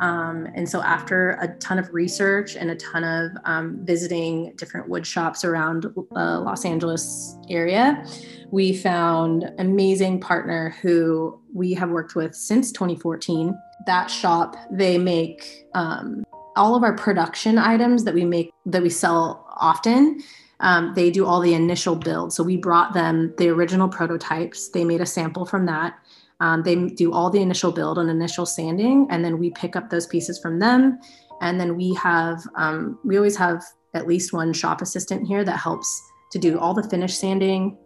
Um, 0.00 0.48
and 0.54 0.68
so, 0.68 0.82
after 0.82 1.38
a 1.40 1.48
ton 1.58 1.78
of 1.78 1.92
research 1.94 2.56
and 2.56 2.70
a 2.70 2.76
ton 2.76 3.04
of 3.04 3.30
um, 3.44 3.78
visiting 3.84 4.52
different 4.56 4.88
wood 4.88 5.06
shops 5.06 5.44
around 5.44 5.82
the 5.82 6.40
Los 6.40 6.64
Angeles 6.64 7.36
area, 7.48 8.04
we 8.50 8.76
found 8.76 9.44
an 9.44 9.60
amazing 9.60 10.20
partner 10.20 10.74
who 10.82 11.40
we 11.52 11.74
have 11.74 11.90
worked 11.90 12.14
with 12.14 12.34
since 12.34 12.72
2014. 12.72 13.56
That 13.86 14.10
shop, 14.10 14.56
they 14.70 14.98
make 14.98 15.66
um, 15.74 16.24
all 16.56 16.74
of 16.74 16.82
our 16.82 16.94
production 16.94 17.58
items 17.58 18.04
that 18.04 18.14
we 18.14 18.24
make 18.24 18.52
that 18.66 18.82
we 18.82 18.90
sell 18.90 19.46
often. 19.56 20.20
Um, 20.60 20.94
they 20.94 21.10
do 21.10 21.26
all 21.26 21.40
the 21.40 21.54
initial 21.54 21.96
build. 21.96 22.32
So 22.32 22.42
we 22.42 22.56
brought 22.56 22.94
them 22.94 23.34
the 23.38 23.48
original 23.48 23.88
prototypes. 23.88 24.68
They 24.68 24.84
made 24.84 25.00
a 25.00 25.06
sample 25.06 25.44
from 25.44 25.66
that. 25.66 25.98
Um, 26.44 26.62
they 26.62 26.76
do 26.90 27.10
all 27.10 27.30
the 27.30 27.40
initial 27.40 27.72
build 27.72 27.96
and 27.96 28.10
initial 28.10 28.44
sanding, 28.44 29.06
and 29.08 29.24
then 29.24 29.38
we 29.38 29.48
pick 29.52 29.76
up 29.76 29.88
those 29.88 30.06
pieces 30.06 30.38
from 30.38 30.58
them. 30.58 30.98
And 31.40 31.58
then 31.58 31.74
we 31.74 31.94
have, 31.94 32.42
um, 32.54 32.98
we 33.02 33.16
always 33.16 33.34
have 33.38 33.64
at 33.94 34.06
least 34.06 34.34
one 34.34 34.52
shop 34.52 34.82
assistant 34.82 35.26
here 35.26 35.42
that 35.42 35.56
helps 35.56 35.88
to 36.32 36.38
do 36.38 36.58
all 36.58 36.74
the 36.74 36.86
finish 36.90 37.16
sanding. 37.16 37.78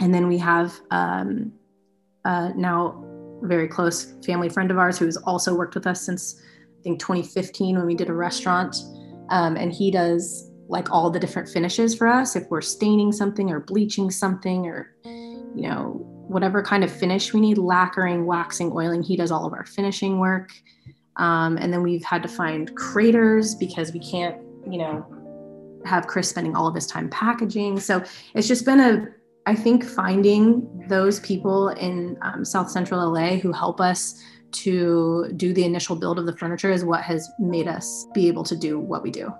And 0.00 0.14
then 0.14 0.28
we 0.28 0.38
have 0.38 0.72
um, 0.90 1.52
now 2.24 3.04
very 3.42 3.68
close 3.68 4.14
family 4.24 4.48
friend 4.48 4.70
of 4.70 4.78
ours 4.78 4.96
who's 4.98 5.18
also 5.18 5.54
worked 5.54 5.74
with 5.74 5.86
us 5.86 6.00
since 6.00 6.40
I 6.80 6.82
think 6.82 7.00
2015 7.00 7.76
when 7.76 7.84
we 7.84 7.94
did 7.94 8.08
a 8.08 8.14
restaurant. 8.14 8.76
Um, 9.28 9.56
and 9.58 9.70
he 9.70 9.90
does 9.90 10.50
like 10.68 10.90
all 10.90 11.10
the 11.10 11.20
different 11.20 11.50
finishes 11.50 11.94
for 11.94 12.08
us 12.08 12.34
if 12.34 12.44
we're 12.48 12.62
staining 12.62 13.12
something 13.12 13.50
or 13.50 13.60
bleaching 13.60 14.10
something 14.10 14.66
or, 14.66 14.96
you 15.04 15.68
know, 15.68 16.13
whatever 16.28 16.62
kind 16.62 16.84
of 16.84 16.90
finish 16.90 17.32
we 17.32 17.40
need 17.40 17.58
lacquering, 17.58 18.26
waxing, 18.26 18.72
oiling. 18.72 19.02
He 19.02 19.16
does 19.16 19.30
all 19.30 19.46
of 19.46 19.52
our 19.52 19.64
finishing 19.64 20.18
work. 20.18 20.52
Um, 21.16 21.56
and 21.58 21.72
then 21.72 21.82
we've 21.82 22.04
had 22.04 22.22
to 22.22 22.28
find 22.28 22.74
craters 22.76 23.54
because 23.54 23.92
we 23.92 24.00
can't, 24.00 24.36
you 24.68 24.78
know, 24.78 25.06
have 25.84 26.06
Chris 26.06 26.28
spending 26.28 26.56
all 26.56 26.66
of 26.66 26.74
his 26.74 26.86
time 26.86 27.08
packaging. 27.10 27.78
So 27.78 28.02
it's 28.34 28.48
just 28.48 28.64
been 28.64 28.80
a, 28.80 29.06
I 29.46 29.54
think 29.54 29.84
finding 29.84 30.86
those 30.88 31.20
people 31.20 31.68
in 31.68 32.16
um, 32.22 32.44
South 32.44 32.70
Central 32.70 33.12
LA 33.12 33.36
who 33.36 33.52
help 33.52 33.80
us 33.80 34.20
to 34.52 35.30
do 35.36 35.52
the 35.52 35.64
initial 35.64 35.96
build 35.96 36.18
of 36.18 36.26
the 36.26 36.36
furniture 36.36 36.70
is 36.70 36.84
what 36.84 37.02
has 37.02 37.28
made 37.38 37.68
us 37.68 38.06
be 38.14 38.28
able 38.28 38.44
to 38.44 38.56
do 38.56 38.78
what 38.78 39.02
we 39.02 39.10
do. 39.10 39.32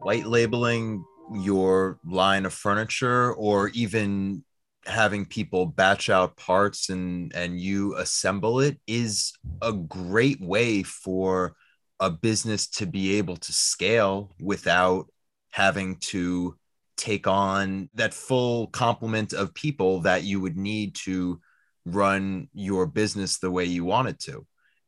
White 0.00 0.26
labeling 0.26 1.04
your 1.32 1.98
line 2.04 2.46
of 2.46 2.54
furniture 2.54 3.34
or 3.34 3.68
even 3.68 4.42
having 4.90 5.24
people 5.24 5.66
batch 5.66 6.10
out 6.10 6.36
parts 6.36 6.90
and 6.90 7.34
and 7.34 7.60
you 7.60 7.96
assemble 7.96 8.60
it 8.60 8.78
is 8.86 9.32
a 9.62 9.72
great 9.72 10.40
way 10.40 10.82
for 10.82 11.54
a 12.00 12.10
business 12.10 12.66
to 12.66 12.86
be 12.86 13.18
able 13.18 13.36
to 13.36 13.52
scale 13.52 14.32
without 14.40 15.06
having 15.50 15.96
to 15.96 16.56
take 16.96 17.26
on 17.26 17.88
that 17.94 18.12
full 18.12 18.66
complement 18.68 19.32
of 19.32 19.54
people 19.54 20.00
that 20.00 20.22
you 20.22 20.40
would 20.40 20.56
need 20.56 20.94
to 20.94 21.40
run 21.86 22.48
your 22.52 22.86
business 22.86 23.38
the 23.38 23.50
way 23.50 23.64
you 23.64 23.84
want 23.84 24.08
it 24.08 24.18
to. 24.18 24.46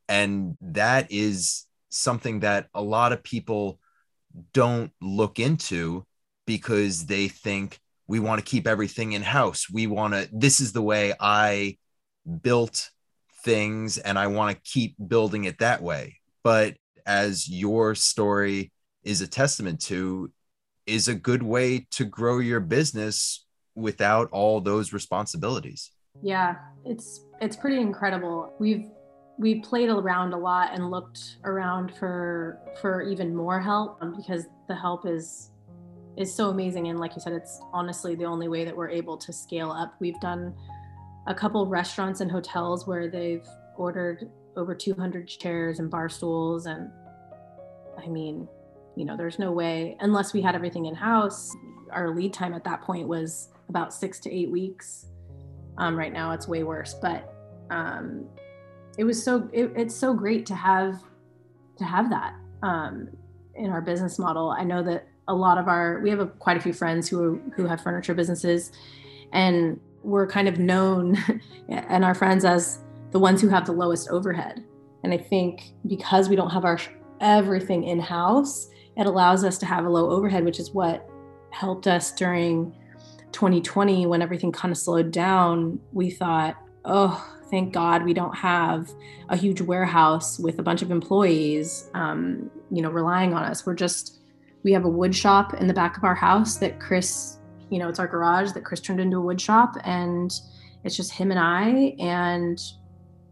And 0.08 0.56
that 0.60 1.10
is 1.10 1.66
something 1.88 2.40
that 2.40 2.68
a 2.74 2.82
lot 2.82 3.12
of 3.12 3.22
people 3.22 3.78
don't 4.52 4.90
look 5.00 5.38
into 5.38 6.04
because 6.46 7.06
they 7.06 7.28
think 7.28 7.80
we 8.06 8.20
want 8.20 8.38
to 8.38 8.44
keep 8.44 8.66
everything 8.66 9.12
in 9.12 9.22
house. 9.22 9.68
We 9.70 9.86
want 9.86 10.14
to, 10.14 10.28
this 10.32 10.60
is 10.60 10.72
the 10.72 10.82
way 10.82 11.14
I 11.18 11.78
built 12.42 12.90
things 13.44 13.98
and 13.98 14.18
I 14.18 14.26
want 14.28 14.56
to 14.56 14.70
keep 14.70 14.96
building 15.08 15.44
it 15.44 15.58
that 15.58 15.82
way. 15.82 16.16
But 16.42 16.76
as 17.06 17.48
your 17.48 17.94
story 17.94 18.72
is 19.02 19.20
a 19.20 19.26
testament 19.26 19.80
to, 19.82 20.30
is 20.86 21.08
a 21.08 21.14
good 21.14 21.42
way 21.42 21.86
to 21.92 22.04
grow 22.04 22.38
your 22.38 22.60
business 22.60 23.44
without 23.74 24.28
all 24.32 24.60
those 24.60 24.92
responsibilities. 24.92 25.90
Yeah, 26.22 26.56
it's 26.84 27.24
it's 27.40 27.56
pretty 27.56 27.80
incredible. 27.80 28.54
We've 28.58 28.90
we 29.38 29.60
played 29.60 29.88
around 29.88 30.34
a 30.34 30.38
lot 30.38 30.74
and 30.74 30.90
looked 30.90 31.38
around 31.44 31.94
for 31.96 32.58
for 32.80 33.02
even 33.02 33.34
more 33.34 33.60
help 33.60 33.98
um, 34.02 34.14
because 34.16 34.46
the 34.68 34.74
help 34.74 35.06
is 35.06 35.51
is 36.16 36.34
so 36.34 36.50
amazing. 36.50 36.88
And 36.88 37.00
like 37.00 37.14
you 37.14 37.20
said 37.20 37.32
it's 37.32 37.60
honestly 37.72 38.14
the 38.14 38.24
only 38.24 38.48
way 38.48 38.64
that 38.64 38.76
we're 38.76 38.90
able 38.90 39.16
to 39.16 39.32
scale 39.32 39.70
up. 39.70 39.94
We've 40.00 40.20
done 40.20 40.54
a 41.26 41.34
couple 41.34 41.66
restaurants 41.66 42.20
and 42.20 42.30
hotels 42.30 42.86
where 42.86 43.08
they've 43.08 43.46
ordered 43.76 44.30
over 44.56 44.74
200 44.74 45.26
chairs 45.28 45.78
and 45.78 45.90
bar 45.90 46.08
stools. 46.08 46.66
And 46.66 46.90
i 47.98 48.08
mean 48.08 48.48
you 48.96 49.04
know 49.04 49.18
there's 49.18 49.38
no 49.38 49.52
way 49.52 49.96
unless 50.00 50.32
we 50.32 50.40
had 50.40 50.54
everything 50.54 50.86
in 50.86 50.94
house 50.94 51.54
our 51.90 52.14
lead 52.14 52.32
time 52.32 52.54
at 52.54 52.64
that 52.64 52.80
point 52.80 53.06
was 53.06 53.50
about 53.68 53.92
six 53.92 54.18
to 54.18 54.32
eight 54.34 54.50
weeks. 54.50 55.06
Um, 55.78 55.96
right 55.96 56.12
now 56.12 56.32
it's 56.32 56.48
way 56.48 56.62
worse 56.62 56.94
but 56.94 57.32
um, 57.70 58.26
it 58.98 59.04
was 59.04 59.22
so 59.22 59.48
it, 59.52 59.72
it's 59.74 59.94
so 59.94 60.12
great 60.12 60.44
to 60.46 60.54
have 60.54 61.02
to 61.78 61.84
have 61.84 62.10
that 62.10 62.34
um, 62.62 63.08
in 63.54 63.70
our 63.70 63.80
business 63.80 64.18
model. 64.18 64.50
I 64.50 64.64
know 64.64 64.82
that 64.82 65.06
a 65.28 65.34
lot 65.34 65.58
of 65.58 65.68
our 65.68 66.00
we 66.00 66.10
have 66.10 66.20
a, 66.20 66.26
quite 66.26 66.56
a 66.56 66.60
few 66.60 66.72
friends 66.72 67.08
who 67.08 67.40
who 67.54 67.66
have 67.66 67.80
furniture 67.80 68.14
businesses. 68.14 68.72
And 69.32 69.80
we're 70.02 70.26
kind 70.26 70.48
of 70.48 70.58
known 70.58 71.16
and 71.68 72.04
our 72.04 72.14
friends 72.14 72.44
as 72.44 72.80
the 73.12 73.18
ones 73.18 73.40
who 73.40 73.48
have 73.48 73.66
the 73.66 73.72
lowest 73.72 74.08
overhead. 74.08 74.64
And 75.04 75.12
i 75.12 75.18
think 75.18 75.72
because 75.86 76.28
we 76.28 76.36
don't 76.36 76.50
have 76.50 76.64
our 76.64 76.78
everything 77.20 77.84
in 77.84 77.98
house 77.98 78.68
it 78.96 79.06
allows 79.06 79.42
us 79.42 79.58
to 79.58 79.66
have 79.66 79.84
a 79.84 79.88
low 79.88 80.10
overhead 80.10 80.44
which 80.44 80.60
is 80.60 80.72
what 80.72 81.08
helped 81.50 81.86
us 81.86 82.12
during 82.12 82.74
2020 83.32 84.06
when 84.06 84.22
everything 84.22 84.52
kind 84.52 84.72
of 84.72 84.78
slowed 84.78 85.10
down. 85.10 85.80
We 85.92 86.10
thought 86.10 86.56
oh 86.84 87.24
thank 87.50 87.72
god 87.72 88.04
we 88.04 88.14
don't 88.14 88.34
have 88.34 88.90
a 89.28 89.36
huge 89.36 89.60
warehouse 89.60 90.38
with 90.38 90.58
a 90.58 90.62
bunch 90.62 90.82
of 90.82 90.90
employees 90.90 91.88
um, 91.94 92.50
you 92.70 92.82
know 92.82 92.90
relying 92.90 93.34
on 93.34 93.44
us. 93.44 93.66
We're 93.66 93.74
just 93.74 94.20
we 94.62 94.72
have 94.72 94.84
a 94.84 94.88
wood 94.88 95.14
shop 95.14 95.54
in 95.54 95.66
the 95.66 95.74
back 95.74 95.96
of 95.96 96.04
our 96.04 96.14
house 96.14 96.56
that 96.58 96.78
Chris, 96.78 97.38
you 97.70 97.78
know, 97.78 97.88
it's 97.88 97.98
our 97.98 98.06
garage 98.06 98.52
that 98.52 98.64
Chris 98.64 98.80
turned 98.80 99.00
into 99.00 99.16
a 99.16 99.20
wood 99.20 99.40
shop. 99.40 99.76
And 99.84 100.32
it's 100.84 100.96
just 100.96 101.12
him 101.12 101.30
and 101.30 101.40
I. 101.40 101.94
And, 101.98 102.60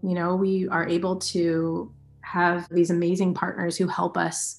you 0.02 0.14
know, 0.14 0.34
we 0.34 0.68
are 0.68 0.88
able 0.88 1.16
to 1.16 1.92
have 2.22 2.68
these 2.70 2.90
amazing 2.90 3.34
partners 3.34 3.76
who 3.76 3.86
help 3.86 4.16
us 4.16 4.58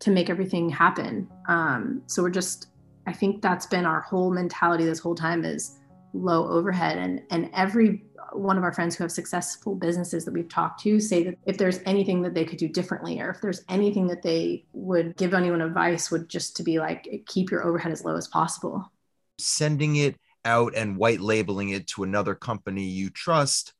to 0.00 0.10
make 0.10 0.30
everything 0.30 0.68
happen. 0.68 1.28
Um, 1.48 2.02
so 2.06 2.22
we're 2.22 2.30
just, 2.30 2.68
I 3.06 3.12
think 3.12 3.42
that's 3.42 3.66
been 3.66 3.84
our 3.84 4.00
whole 4.00 4.30
mentality 4.30 4.84
this 4.84 4.98
whole 4.98 5.14
time 5.14 5.44
is 5.44 5.76
low 6.12 6.48
overhead. 6.48 6.98
And, 6.98 7.22
and 7.30 7.50
every 7.54 8.04
one 8.32 8.56
of 8.58 8.64
our 8.64 8.72
friends 8.72 8.94
who 8.94 9.04
have 9.04 9.12
successful 9.12 9.74
businesses 9.74 10.24
that 10.24 10.32
we've 10.32 10.48
talked 10.48 10.80
to 10.82 11.00
say 11.00 11.22
that 11.24 11.38
if 11.46 11.58
there's 11.58 11.80
anything 11.86 12.22
that 12.22 12.34
they 12.34 12.44
could 12.44 12.58
do 12.58 12.68
differently 12.68 13.20
or 13.20 13.30
if 13.30 13.40
there's 13.40 13.64
anything 13.68 14.06
that 14.08 14.22
they 14.22 14.64
would 14.72 15.16
give 15.16 15.34
anyone 15.34 15.60
advice 15.60 16.10
would 16.10 16.28
just 16.28 16.56
to 16.56 16.62
be 16.62 16.78
like 16.78 17.24
keep 17.26 17.50
your 17.50 17.64
overhead 17.64 17.92
as 17.92 18.04
low 18.04 18.16
as 18.16 18.28
possible. 18.28 18.90
Sending 19.38 19.96
it 19.96 20.16
out 20.44 20.74
and 20.74 20.96
white 20.96 21.20
labeling 21.20 21.70
it 21.70 21.86
to 21.88 22.02
another 22.02 22.34
company 22.34 22.84
you 22.84 23.10
trust 23.10 23.72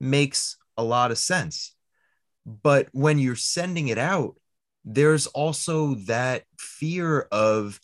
makes 0.00 0.56
a 0.76 0.82
lot 0.82 1.10
of 1.10 1.18
sense. 1.18 1.74
But 2.44 2.88
when 2.92 3.18
you're 3.18 3.36
sending 3.36 3.88
it 3.88 3.98
out 3.98 4.36
there's 4.86 5.26
also 5.26 5.94
that 5.94 6.44
fear 6.58 7.26
of 7.32 7.80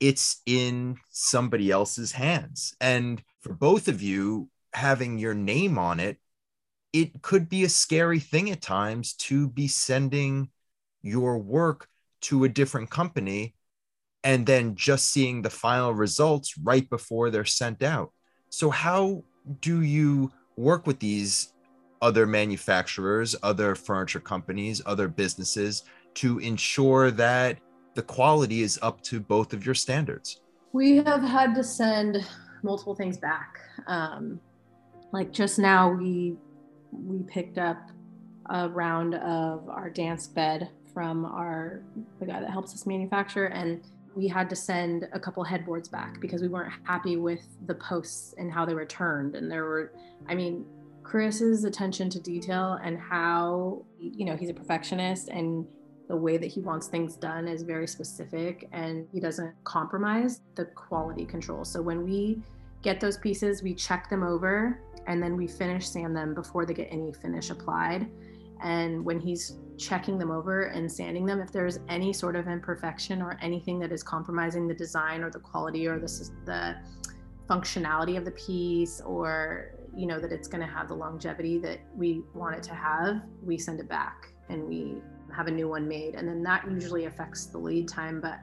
it's 0.00 0.42
in 0.46 0.96
somebody 1.10 1.70
else's 1.70 2.10
hands. 2.10 2.74
And 2.80 3.22
for 3.40 3.52
both 3.52 3.86
of 3.86 4.02
you 4.02 4.48
having 4.72 5.18
your 5.18 5.34
name 5.34 5.78
on 5.78 6.00
it, 6.00 6.18
it 6.92 7.22
could 7.22 7.48
be 7.48 7.64
a 7.64 7.68
scary 7.68 8.18
thing 8.18 8.50
at 8.50 8.60
times 8.60 9.14
to 9.14 9.48
be 9.48 9.68
sending 9.68 10.48
your 11.02 11.38
work 11.38 11.88
to 12.22 12.44
a 12.44 12.48
different 12.48 12.90
company 12.90 13.54
and 14.24 14.44
then 14.44 14.74
just 14.74 15.10
seeing 15.10 15.40
the 15.40 15.50
final 15.50 15.94
results 15.94 16.58
right 16.58 16.88
before 16.90 17.30
they're 17.30 17.44
sent 17.44 17.82
out. 17.82 18.12
So, 18.50 18.70
how 18.70 19.24
do 19.60 19.82
you 19.82 20.30
work 20.56 20.86
with 20.86 20.98
these 20.98 21.52
other 22.02 22.26
manufacturers, 22.26 23.36
other 23.42 23.74
furniture 23.74 24.20
companies, 24.20 24.82
other 24.84 25.08
businesses 25.08 25.84
to 26.14 26.38
ensure 26.40 27.10
that 27.12 27.58
the 27.94 28.02
quality 28.02 28.62
is 28.62 28.78
up 28.82 29.00
to 29.02 29.20
both 29.20 29.52
of 29.52 29.64
your 29.64 29.74
standards? 29.74 30.40
We 30.72 30.96
have 30.98 31.22
had 31.22 31.54
to 31.54 31.64
send 31.64 32.24
multiple 32.62 32.94
things 32.94 33.16
back. 33.16 33.58
Um, 33.86 34.40
like 35.12 35.32
just 35.32 35.58
now, 35.58 35.92
we 35.92 36.36
we 36.92 37.22
picked 37.22 37.58
up 37.58 37.90
a 38.48 38.68
round 38.68 39.14
of 39.14 39.68
our 39.68 39.90
dance 39.90 40.26
bed 40.26 40.70
from 40.92 41.24
our 41.24 41.82
the 42.18 42.26
guy 42.26 42.40
that 42.40 42.50
helps 42.50 42.74
us 42.74 42.86
manufacture, 42.86 43.46
and 43.46 43.82
we 44.14 44.26
had 44.28 44.50
to 44.50 44.56
send 44.56 45.08
a 45.12 45.20
couple 45.20 45.42
headboards 45.44 45.88
back 45.88 46.20
because 46.20 46.42
we 46.42 46.48
weren't 46.48 46.72
happy 46.84 47.16
with 47.16 47.46
the 47.66 47.74
posts 47.74 48.34
and 48.38 48.52
how 48.52 48.64
they 48.64 48.74
were 48.74 48.84
turned. 48.84 49.36
And 49.36 49.50
there 49.50 49.64
were, 49.64 49.92
I 50.28 50.34
mean, 50.34 50.66
Chris's 51.04 51.64
attention 51.64 52.10
to 52.10 52.20
detail 52.20 52.78
and 52.82 52.98
how 52.98 53.84
you 53.98 54.24
know 54.24 54.36
he's 54.36 54.50
a 54.50 54.54
perfectionist 54.54 55.28
and 55.28 55.66
the 56.08 56.16
way 56.16 56.36
that 56.36 56.48
he 56.48 56.60
wants 56.60 56.88
things 56.88 57.14
done 57.14 57.46
is 57.46 57.62
very 57.62 57.86
specific 57.86 58.68
and 58.72 59.06
he 59.12 59.20
doesn't 59.20 59.54
compromise 59.62 60.40
the 60.56 60.64
quality 60.64 61.24
control. 61.24 61.64
So 61.64 61.80
when 61.80 62.02
we 62.02 62.42
get 62.82 63.00
those 63.00 63.16
pieces, 63.16 63.62
we 63.62 63.74
check 63.74 64.08
them 64.08 64.22
over 64.22 64.80
and 65.06 65.22
then 65.22 65.36
we 65.36 65.46
finish 65.46 65.88
sand 65.88 66.14
them 66.16 66.34
before 66.34 66.64
they 66.64 66.74
get 66.74 66.88
any 66.90 67.12
finish 67.12 67.50
applied. 67.50 68.08
And 68.62 69.04
when 69.04 69.18
he's 69.18 69.58
checking 69.78 70.18
them 70.18 70.30
over 70.30 70.64
and 70.64 70.90
sanding 70.90 71.24
them, 71.24 71.40
if 71.40 71.50
there's 71.50 71.78
any 71.88 72.12
sort 72.12 72.36
of 72.36 72.46
imperfection 72.46 73.22
or 73.22 73.38
anything 73.40 73.78
that 73.80 73.92
is 73.92 74.02
compromising 74.02 74.68
the 74.68 74.74
design 74.74 75.22
or 75.22 75.30
the 75.30 75.38
quality 75.38 75.86
or 75.86 75.98
the, 75.98 76.30
the 76.44 76.76
functionality 77.48 78.16
of 78.16 78.24
the 78.24 78.30
piece 78.32 79.00
or 79.00 79.72
you 79.96 80.06
know 80.06 80.20
that 80.20 80.30
it's 80.30 80.46
going 80.46 80.60
to 80.64 80.72
have 80.72 80.86
the 80.86 80.94
longevity 80.94 81.58
that 81.58 81.80
we 81.96 82.22
want 82.34 82.54
it 82.54 82.62
to 82.62 82.74
have, 82.74 83.22
we 83.42 83.58
send 83.58 83.80
it 83.80 83.88
back 83.88 84.28
and 84.48 84.62
we 84.64 85.02
have 85.34 85.46
a 85.46 85.50
new 85.50 85.68
one 85.68 85.86
made. 85.88 86.14
And 86.14 86.28
then 86.28 86.42
that 86.42 86.64
usually 86.70 87.06
affects 87.06 87.46
the 87.46 87.58
lead 87.58 87.88
time. 87.88 88.20
But 88.20 88.40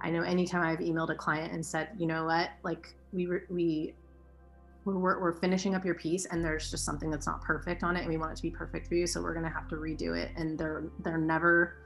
I 0.00 0.10
know 0.10 0.22
anytime 0.22 0.62
I've 0.62 0.78
emailed 0.78 1.10
a 1.10 1.14
client 1.14 1.52
and 1.52 1.64
said, 1.64 1.90
you 1.98 2.06
know 2.06 2.24
what, 2.24 2.50
like 2.62 2.94
we, 3.12 3.28
we, 3.48 3.94
we're, 4.84 5.20
we're 5.20 5.34
finishing 5.34 5.74
up 5.74 5.84
your 5.84 5.94
piece 5.94 6.26
and 6.26 6.44
there's 6.44 6.70
just 6.70 6.84
something 6.84 7.10
that's 7.10 7.26
not 7.26 7.42
perfect 7.42 7.82
on 7.82 7.96
it 7.96 8.00
and 8.00 8.08
we 8.08 8.16
want 8.16 8.32
it 8.32 8.36
to 8.36 8.42
be 8.42 8.50
perfect 8.50 8.88
for 8.88 8.94
you. 8.94 9.06
So 9.06 9.20
we're 9.20 9.34
going 9.34 9.44
to 9.44 9.52
have 9.52 9.68
to 9.68 9.76
redo 9.76 10.16
it. 10.16 10.30
And 10.36 10.58
they're, 10.58 10.84
they're 11.00 11.18
never, 11.18 11.76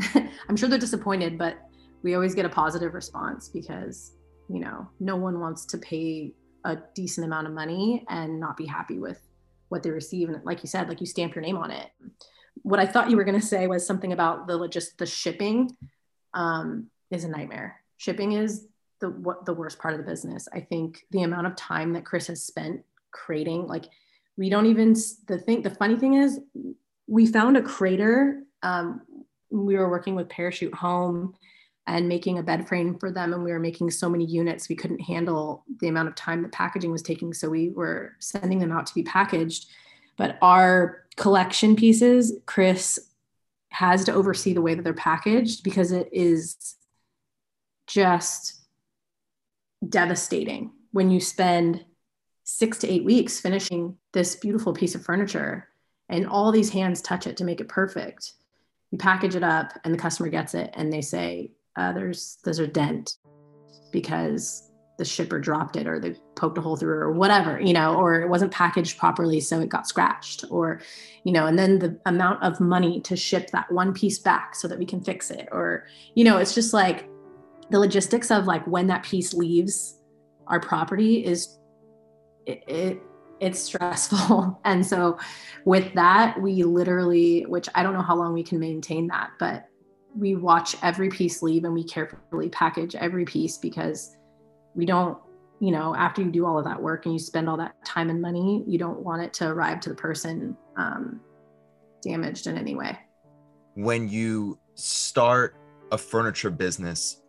I'm 0.48 0.56
sure 0.56 0.68
they're 0.68 0.78
disappointed, 0.78 1.38
but 1.38 1.58
we 2.02 2.14
always 2.14 2.34
get 2.34 2.44
a 2.44 2.50
positive 2.50 2.94
response 2.94 3.48
because, 3.48 4.12
you 4.48 4.60
know, 4.60 4.88
no 4.98 5.16
one 5.16 5.40
wants 5.40 5.64
to 5.66 5.78
pay 5.78 6.32
a 6.64 6.76
decent 6.94 7.24
amount 7.24 7.46
of 7.46 7.52
money 7.52 8.04
and 8.08 8.38
not 8.40 8.56
be 8.56 8.66
happy 8.66 8.98
with 8.98 9.20
what 9.68 9.82
they 9.82 9.90
receive. 9.90 10.28
And 10.28 10.44
like 10.44 10.62
you 10.62 10.68
said, 10.68 10.88
like 10.88 11.00
you 11.00 11.06
stamp 11.06 11.34
your 11.34 11.42
name 11.42 11.56
on 11.56 11.70
it 11.70 11.88
what 12.62 12.80
I 12.80 12.86
thought 12.86 13.10
you 13.10 13.16
were 13.16 13.24
going 13.24 13.40
to 13.40 13.46
say 13.46 13.66
was 13.66 13.86
something 13.86 14.12
about 14.12 14.46
the 14.46 14.68
just 14.68 14.98
the 14.98 15.06
shipping 15.06 15.76
um, 16.34 16.88
is 17.10 17.24
a 17.24 17.28
nightmare. 17.28 17.82
Shipping 17.96 18.32
is 18.32 18.66
the 19.00 19.10
what 19.10 19.44
the 19.44 19.54
worst 19.54 19.78
part 19.78 19.94
of 19.94 20.00
the 20.00 20.10
business. 20.10 20.48
I 20.52 20.60
think 20.60 21.04
the 21.10 21.22
amount 21.22 21.46
of 21.46 21.56
time 21.56 21.92
that 21.94 22.04
Chris 22.04 22.26
has 22.28 22.42
spent 22.42 22.82
creating, 23.10 23.66
like 23.66 23.86
we 24.36 24.50
don't 24.50 24.66
even 24.66 24.94
the 25.26 25.38
thing. 25.38 25.62
The 25.62 25.70
funny 25.70 25.96
thing 25.96 26.14
is, 26.14 26.40
we 27.06 27.26
found 27.26 27.56
a 27.56 27.62
crater. 27.62 28.42
Um, 28.62 29.02
we 29.50 29.76
were 29.76 29.90
working 29.90 30.14
with 30.14 30.28
Parachute 30.28 30.74
Home 30.74 31.34
and 31.86 32.08
making 32.08 32.38
a 32.38 32.42
bed 32.42 32.68
frame 32.68 32.98
for 32.98 33.10
them, 33.10 33.32
and 33.32 33.42
we 33.42 33.52
were 33.52 33.58
making 33.58 33.90
so 33.90 34.08
many 34.08 34.24
units 34.24 34.68
we 34.68 34.76
couldn't 34.76 35.00
handle 35.00 35.64
the 35.80 35.88
amount 35.88 36.08
of 36.08 36.14
time 36.14 36.42
the 36.42 36.48
packaging 36.48 36.92
was 36.92 37.02
taking. 37.02 37.34
So 37.34 37.48
we 37.48 37.70
were 37.70 38.12
sending 38.20 38.60
them 38.60 38.70
out 38.70 38.86
to 38.86 38.94
be 38.94 39.02
packaged 39.02 39.66
but 40.20 40.36
our 40.42 41.06
collection 41.16 41.74
pieces, 41.74 42.34
Chris 42.44 43.08
has 43.70 44.04
to 44.04 44.12
oversee 44.12 44.52
the 44.52 44.60
way 44.60 44.74
that 44.74 44.82
they're 44.82 44.92
packaged 44.92 45.64
because 45.64 45.92
it 45.92 46.10
is 46.12 46.76
just 47.90 48.60
devastating 49.88 50.70
when 50.92 51.10
you 51.10 51.20
spend 51.20 51.84
six 52.44 52.78
to 52.78 52.88
eight 52.88 53.04
weeks 53.04 53.40
finishing 53.40 53.96
this 54.12 54.36
beautiful 54.36 54.72
piece 54.72 54.94
of 54.94 55.04
furniture 55.04 55.68
and 56.08 56.26
all 56.26 56.52
these 56.52 56.70
hands 56.70 57.00
touch 57.00 57.26
it 57.26 57.36
to 57.36 57.44
make 57.44 57.60
it 57.60 57.68
perfect. 57.68 58.34
You 58.90 58.98
package 58.98 59.36
it 59.36 59.42
up 59.42 59.72
and 59.84 59.92
the 59.92 59.98
customer 59.98 60.28
gets 60.28 60.54
it 60.54 60.70
and 60.74 60.92
they 60.92 61.00
say, 61.00 61.52
uh, 61.76 61.92
there's, 61.92 62.38
there's 62.44 62.58
a 62.58 62.66
dent 62.66 63.16
because 63.92 64.70
the 64.98 65.04
shipper 65.04 65.38
dropped 65.40 65.76
it 65.76 65.86
or 65.86 65.98
they 65.98 66.14
poked 66.36 66.58
a 66.58 66.60
hole 66.60 66.76
through 66.76 66.94
it 66.94 67.02
or 67.02 67.12
whatever, 67.12 67.60
you 67.60 67.72
know, 67.72 67.94
or 67.94 68.20
it 68.20 68.28
wasn't 68.28 68.52
packaged 68.52 68.98
properly, 68.98 69.40
so 69.40 69.60
it 69.60 69.68
got 69.68 69.88
scratched, 69.88 70.44
or, 70.50 70.80
you 71.24 71.32
know, 71.32 71.46
and 71.46 71.58
then 71.58 71.78
the 71.78 71.98
amount 72.04 72.42
of 72.42 72.60
money 72.60 73.00
to 73.00 73.16
ship 73.16 73.50
that 73.50 73.70
one 73.72 73.94
piece 73.94 74.18
back 74.18 74.54
so 74.54 74.68
that 74.68 74.78
we 74.78 74.84
can 74.84 75.00
fix 75.00 75.30
it, 75.30 75.48
or, 75.52 75.86
you 76.14 76.22
know, 76.22 76.36
it's 76.36 76.54
just 76.54 76.74
like 76.74 77.08
the 77.70 77.78
logistics 77.78 78.30
of 78.30 78.46
like 78.46 78.66
when 78.66 78.86
that 78.88 79.02
piece 79.02 79.32
leaves 79.32 79.98
our 80.46 80.60
property 80.60 81.24
is 81.24 81.58
it, 82.46 82.64
it 82.68 83.02
it's 83.40 83.58
stressful. 83.58 84.60
And 84.64 84.84
so 84.86 85.18
with 85.64 85.94
that, 85.94 86.40
we 86.40 86.62
literally, 86.62 87.46
which 87.46 87.68
I 87.74 87.82
don't 87.82 87.94
know 87.94 88.02
how 88.02 88.14
long 88.14 88.34
we 88.34 88.42
can 88.42 88.60
maintain 88.60 89.06
that, 89.06 89.30
but 89.38 89.64
we 90.14 90.36
watch 90.36 90.76
every 90.82 91.08
piece 91.08 91.42
leave 91.42 91.64
and 91.64 91.72
we 91.72 91.84
carefully 91.84 92.48
package 92.50 92.94
every 92.94 93.24
piece 93.24 93.56
because 93.56 94.16
we 94.74 94.84
don't 94.84 95.18
you 95.60 95.70
know 95.70 95.94
after 95.94 96.22
you 96.22 96.30
do 96.30 96.46
all 96.46 96.58
of 96.58 96.64
that 96.64 96.80
work 96.80 97.04
and 97.04 97.12
you 97.12 97.18
spend 97.18 97.48
all 97.48 97.56
that 97.56 97.74
time 97.84 98.10
and 98.10 98.20
money 98.20 98.64
you 98.66 98.78
don't 98.78 99.00
want 99.00 99.22
it 99.22 99.32
to 99.32 99.46
arrive 99.46 99.78
to 99.80 99.88
the 99.90 99.94
person 99.94 100.56
um, 100.76 101.20
damaged 102.02 102.46
in 102.46 102.56
any 102.56 102.74
way 102.74 102.98
when 103.74 104.08
you 104.08 104.58
start 104.74 105.54
a 105.92 105.98
furniture 105.98 106.50
business 106.50 107.22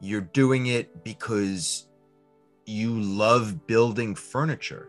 you're 0.00 0.20
doing 0.20 0.66
it 0.66 1.04
because 1.04 1.88
you 2.66 3.00
love 3.00 3.66
building 3.66 4.14
furniture 4.14 4.88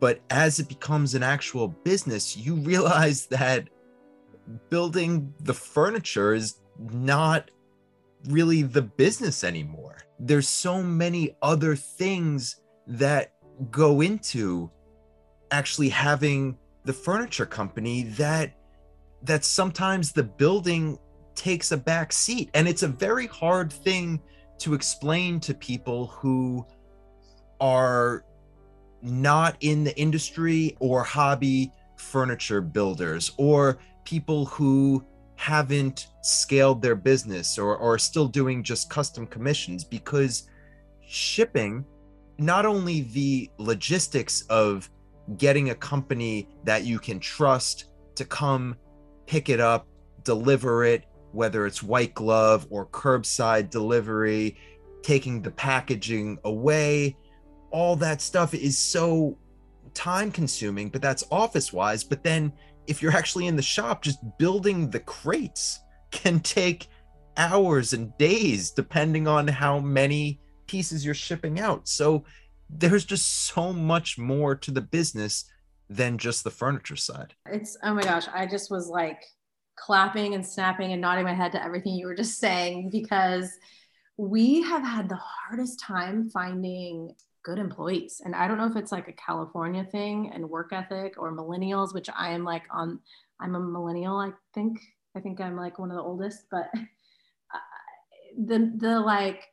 but 0.00 0.20
as 0.30 0.60
it 0.60 0.68
becomes 0.68 1.14
an 1.14 1.22
actual 1.22 1.68
business 1.68 2.36
you 2.36 2.54
realize 2.54 3.26
that 3.38 3.68
building 4.70 5.32
the 5.40 5.54
furniture 5.54 6.34
is 6.34 6.60
not 6.78 7.50
really 8.28 8.62
the 8.62 8.82
business 8.82 9.44
anymore. 9.44 9.98
There's 10.18 10.48
so 10.48 10.82
many 10.82 11.36
other 11.42 11.76
things 11.76 12.56
that 12.86 13.34
go 13.70 14.00
into 14.00 14.70
actually 15.50 15.88
having 15.88 16.56
the 16.84 16.92
furniture 16.92 17.46
company 17.46 18.04
that 18.04 18.54
that 19.22 19.44
sometimes 19.44 20.12
the 20.12 20.22
building 20.22 20.96
takes 21.38 21.72
a 21.72 21.76
back 21.76 22.12
seat. 22.12 22.50
And 22.52 22.68
it's 22.68 22.82
a 22.82 22.88
very 22.88 23.26
hard 23.28 23.72
thing 23.72 24.20
to 24.58 24.74
explain 24.74 25.38
to 25.40 25.54
people 25.54 26.08
who 26.08 26.66
are 27.60 28.24
not 29.00 29.56
in 29.60 29.84
the 29.84 29.96
industry 29.96 30.76
or 30.80 31.04
hobby 31.04 31.72
furniture 31.96 32.60
builders 32.60 33.32
or 33.36 33.78
people 34.04 34.46
who 34.46 35.04
haven't 35.36 36.08
scaled 36.22 36.82
their 36.82 36.96
business 36.96 37.58
or, 37.58 37.78
are 37.78 37.98
still 37.98 38.26
doing 38.26 38.62
just 38.62 38.90
custom 38.90 39.24
commissions 39.26 39.84
because 39.84 40.50
shipping, 41.06 41.84
not 42.38 42.66
only 42.66 43.02
the 43.02 43.48
logistics 43.58 44.42
of 44.50 44.90
getting 45.36 45.70
a 45.70 45.74
company 45.74 46.48
that 46.64 46.84
you 46.84 46.98
can 46.98 47.20
trust 47.20 47.86
to 48.16 48.24
come 48.24 48.74
pick 49.26 49.48
it 49.48 49.60
up, 49.60 49.86
deliver 50.24 50.84
it, 50.84 51.04
whether 51.32 51.66
it's 51.66 51.82
white 51.82 52.14
glove 52.14 52.66
or 52.70 52.86
curbside 52.86 53.70
delivery, 53.70 54.56
taking 55.02 55.42
the 55.42 55.50
packaging 55.50 56.38
away, 56.44 57.16
all 57.70 57.96
that 57.96 58.20
stuff 58.20 58.54
is 58.54 58.78
so 58.78 59.36
time 59.94 60.30
consuming, 60.30 60.88
but 60.88 61.02
that's 61.02 61.24
office 61.30 61.72
wise. 61.72 62.04
But 62.04 62.22
then 62.22 62.52
if 62.86 63.02
you're 63.02 63.16
actually 63.16 63.46
in 63.46 63.56
the 63.56 63.62
shop, 63.62 64.02
just 64.02 64.18
building 64.38 64.90
the 64.90 65.00
crates 65.00 65.80
can 66.10 66.40
take 66.40 66.88
hours 67.36 67.92
and 67.92 68.16
days 68.18 68.70
depending 68.70 69.28
on 69.28 69.46
how 69.46 69.78
many 69.78 70.40
pieces 70.66 71.04
you're 71.04 71.14
shipping 71.14 71.60
out. 71.60 71.88
So 71.88 72.24
there's 72.68 73.04
just 73.04 73.46
so 73.46 73.72
much 73.72 74.18
more 74.18 74.54
to 74.54 74.70
the 74.70 74.80
business 74.80 75.44
than 75.88 76.18
just 76.18 76.44
the 76.44 76.50
furniture 76.50 76.96
side. 76.96 77.34
It's 77.46 77.76
oh 77.82 77.94
my 77.94 78.02
gosh, 78.02 78.26
I 78.32 78.46
just 78.46 78.70
was 78.70 78.88
like 78.88 79.22
clapping 79.78 80.34
and 80.34 80.46
snapping 80.46 80.92
and 80.92 81.00
nodding 81.00 81.24
my 81.24 81.34
head 81.34 81.52
to 81.52 81.64
everything 81.64 81.94
you 81.94 82.06
were 82.06 82.14
just 82.14 82.38
saying 82.38 82.90
because 82.90 83.50
we 84.16 84.62
have 84.62 84.82
had 84.82 85.08
the 85.08 85.16
hardest 85.16 85.80
time 85.80 86.28
finding 86.30 87.14
good 87.44 87.58
employees. 87.58 88.20
And 88.24 88.34
I 88.34 88.48
don't 88.48 88.58
know 88.58 88.66
if 88.66 88.76
it's 88.76 88.92
like 88.92 89.08
a 89.08 89.12
California 89.12 89.84
thing 89.84 90.30
and 90.34 90.50
work 90.50 90.72
ethic 90.72 91.14
or 91.16 91.32
millennials, 91.32 91.94
which 91.94 92.08
I 92.14 92.30
am 92.30 92.44
like 92.44 92.64
on, 92.70 93.00
I'm 93.40 93.54
a 93.54 93.60
millennial, 93.60 94.18
I 94.18 94.30
think. 94.54 94.80
I 95.16 95.20
think 95.20 95.40
I'm 95.40 95.56
like 95.56 95.78
one 95.78 95.90
of 95.90 95.96
the 95.96 96.02
oldest, 96.02 96.44
but 96.50 96.68
uh, 96.74 97.58
the, 98.36 98.72
the 98.76 99.00
like, 99.00 99.44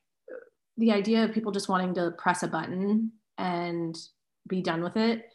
the 0.77 0.91
idea 0.91 1.23
of 1.23 1.31
people 1.31 1.53
just 1.53 1.69
wanting 1.69 1.93
to 1.93 2.11
press 2.17 2.43
a 2.43 2.47
button 2.47 3.11
and 3.37 3.95
be 4.47 4.61
done 4.61 4.83
with 4.83 4.97
it 4.97 5.25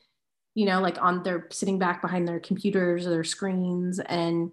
you 0.54 0.66
know, 0.66 0.80
like 0.80 1.00
on 1.00 1.22
they're 1.22 1.46
sitting 1.50 1.78
back 1.78 2.02
behind 2.02 2.26
their 2.26 2.40
computers 2.40 3.06
or 3.06 3.10
their 3.10 3.24
screens 3.24 4.00
and 4.00 4.52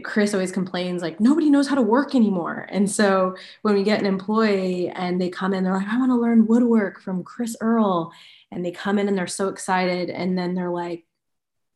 Chris 0.00 0.32
always 0.32 0.52
complains 0.52 1.02
like 1.02 1.20
nobody 1.20 1.50
knows 1.50 1.68
how 1.68 1.74
to 1.74 1.82
work 1.82 2.14
anymore. 2.14 2.66
And 2.70 2.90
so 2.90 3.36
when 3.60 3.74
we 3.74 3.82
get 3.82 4.00
an 4.00 4.06
employee 4.06 4.88
and 4.88 5.20
they 5.20 5.28
come 5.28 5.52
in, 5.52 5.64
they're 5.64 5.76
like, 5.76 5.88
I 5.88 5.98
want 5.98 6.10
to 6.10 6.16
learn 6.16 6.46
woodwork 6.46 7.00
from 7.02 7.22
Chris 7.22 7.56
Earl. 7.60 8.10
And 8.50 8.64
they 8.64 8.70
come 8.70 8.98
in 8.98 9.08
and 9.08 9.18
they're 9.18 9.26
so 9.26 9.48
excited. 9.48 10.08
And 10.08 10.36
then 10.36 10.54
they're 10.54 10.70
like, 10.70 11.04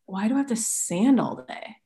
why 0.06 0.28
do 0.28 0.34
I 0.34 0.38
have 0.38 0.46
to 0.46 0.56
sand 0.56 1.20
all 1.20 1.44
day? 1.46 1.76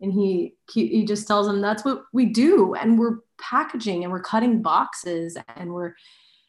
And 0.00 0.12
he 0.12 0.54
he 0.70 1.04
just 1.04 1.26
tells 1.26 1.46
them 1.46 1.60
that's 1.60 1.84
what 1.84 2.04
we 2.12 2.26
do. 2.26 2.74
And 2.74 2.98
we're 2.98 3.18
packaging 3.38 4.04
and 4.04 4.12
we're 4.12 4.22
cutting 4.22 4.62
boxes 4.62 5.36
and 5.56 5.72
we're 5.72 5.94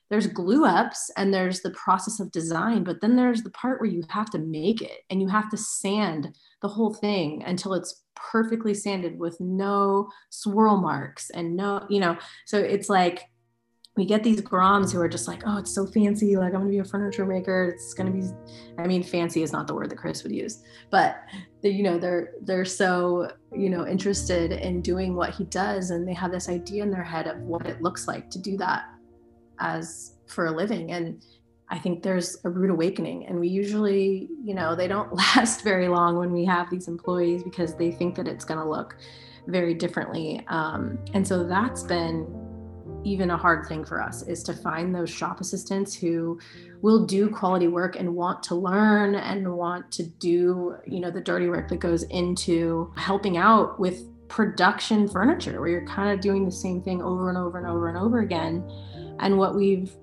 there's 0.09 0.27
glue 0.27 0.65
ups 0.65 1.11
and 1.17 1.33
there's 1.33 1.61
the 1.61 1.71
process 1.71 2.19
of 2.19 2.31
design, 2.31 2.83
but 2.83 3.01
then 3.01 3.15
there's 3.15 3.43
the 3.43 3.51
part 3.51 3.79
where 3.79 3.89
you 3.89 4.03
have 4.09 4.29
to 4.31 4.39
make 4.39 4.81
it 4.81 5.01
and 5.09 5.21
you 5.21 5.27
have 5.27 5.49
to 5.49 5.57
sand 5.57 6.35
the 6.61 6.67
whole 6.67 6.93
thing 6.93 7.43
until 7.45 7.73
it's 7.73 8.03
perfectly 8.15 8.73
sanded 8.73 9.17
with 9.17 9.39
no 9.39 10.09
swirl 10.29 10.77
marks 10.77 11.29
and 11.29 11.55
no, 11.55 11.85
you 11.89 11.99
know, 11.99 12.17
so 12.45 12.57
it's 12.57 12.89
like 12.89 13.29
we 13.99 14.05
get 14.05 14.23
these 14.23 14.41
groms 14.41 14.93
who 14.93 15.01
are 15.01 15.09
just 15.09 15.27
like, 15.27 15.41
oh, 15.45 15.57
it's 15.57 15.75
so 15.75 15.85
fancy. 15.85 16.37
Like, 16.37 16.53
I'm 16.53 16.61
gonna 16.61 16.69
be 16.69 16.79
a 16.79 16.85
furniture 16.85 17.25
maker. 17.25 17.65
It's 17.65 17.93
gonna 17.93 18.11
be, 18.11 18.23
I 18.77 18.87
mean, 18.87 19.03
fancy 19.03 19.43
is 19.43 19.51
not 19.51 19.67
the 19.67 19.75
word 19.75 19.89
that 19.89 19.97
Chris 19.97 20.23
would 20.23 20.31
use, 20.31 20.63
but 20.89 21.17
they, 21.61 21.71
you 21.71 21.83
know, 21.83 21.97
they're 21.99 22.31
they're 22.41 22.63
so 22.63 23.29
you 23.53 23.69
know 23.69 23.85
interested 23.85 24.53
in 24.53 24.81
doing 24.81 25.17
what 25.17 25.31
he 25.31 25.43
does, 25.45 25.89
and 25.89 26.07
they 26.07 26.13
have 26.13 26.31
this 26.31 26.47
idea 26.47 26.81
in 26.81 26.91
their 26.91 27.03
head 27.03 27.27
of 27.27 27.39
what 27.39 27.67
it 27.67 27.81
looks 27.81 28.07
like 28.07 28.29
to 28.29 28.39
do 28.39 28.55
that 28.57 28.85
as 29.59 30.15
for 30.27 30.45
a 30.45 30.51
living. 30.51 30.93
And 30.93 31.21
I 31.71 31.77
think 31.77 32.01
there's 32.01 32.37
a 32.43 32.49
rude 32.49 32.71
awakening. 32.71 33.27
And 33.27 33.39
we 33.39 33.47
usually, 33.47 34.27
you 34.43 34.55
know, 34.55 34.75
they 34.75 34.87
don't 34.87 35.13
last 35.35 35.63
very 35.63 35.87
long 35.87 36.17
when 36.17 36.31
we 36.31 36.45
have 36.45 36.69
these 36.69 36.87
employees 36.87 37.43
because 37.43 37.75
they 37.75 37.91
think 37.91 38.15
that 38.15 38.27
it's 38.27 38.45
going 38.45 38.59
to 38.59 38.69
look 38.69 38.97
very 39.47 39.73
differently. 39.73 40.43
Um, 40.47 40.99
and 41.13 41.27
so 41.27 41.43
that's 41.43 41.83
been 41.83 42.27
even 43.03 43.31
a 43.31 43.37
hard 43.37 43.65
thing 43.67 43.85
for 43.85 44.01
us 44.01 44.23
is 44.23 44.43
to 44.43 44.53
find 44.53 44.93
those 44.93 45.09
shop 45.09 45.39
assistants 45.39 45.93
who 45.95 46.39
will 46.81 47.05
do 47.05 47.29
quality 47.29 47.67
work 47.67 47.95
and 47.95 48.13
want 48.13 48.43
to 48.43 48.55
learn 48.55 49.15
and 49.15 49.55
want 49.55 49.89
to 49.91 50.03
do 50.03 50.75
you 50.85 50.99
know 50.99 51.09
the 51.09 51.21
dirty 51.21 51.47
work 51.47 51.69
that 51.69 51.79
goes 51.79 52.03
into 52.03 52.91
helping 52.97 53.37
out 53.37 53.79
with 53.79 54.03
production 54.27 55.07
furniture 55.07 55.59
where 55.59 55.69
you're 55.69 55.87
kind 55.87 56.11
of 56.11 56.19
doing 56.19 56.45
the 56.45 56.51
same 56.51 56.81
thing 56.81 57.01
over 57.01 57.29
and 57.29 57.37
over 57.37 57.57
and 57.57 57.67
over 57.67 57.87
and 57.87 57.97
over 57.97 58.19
again 58.19 58.69
and 59.19 59.37
what 59.37 59.55
we've 59.55 59.95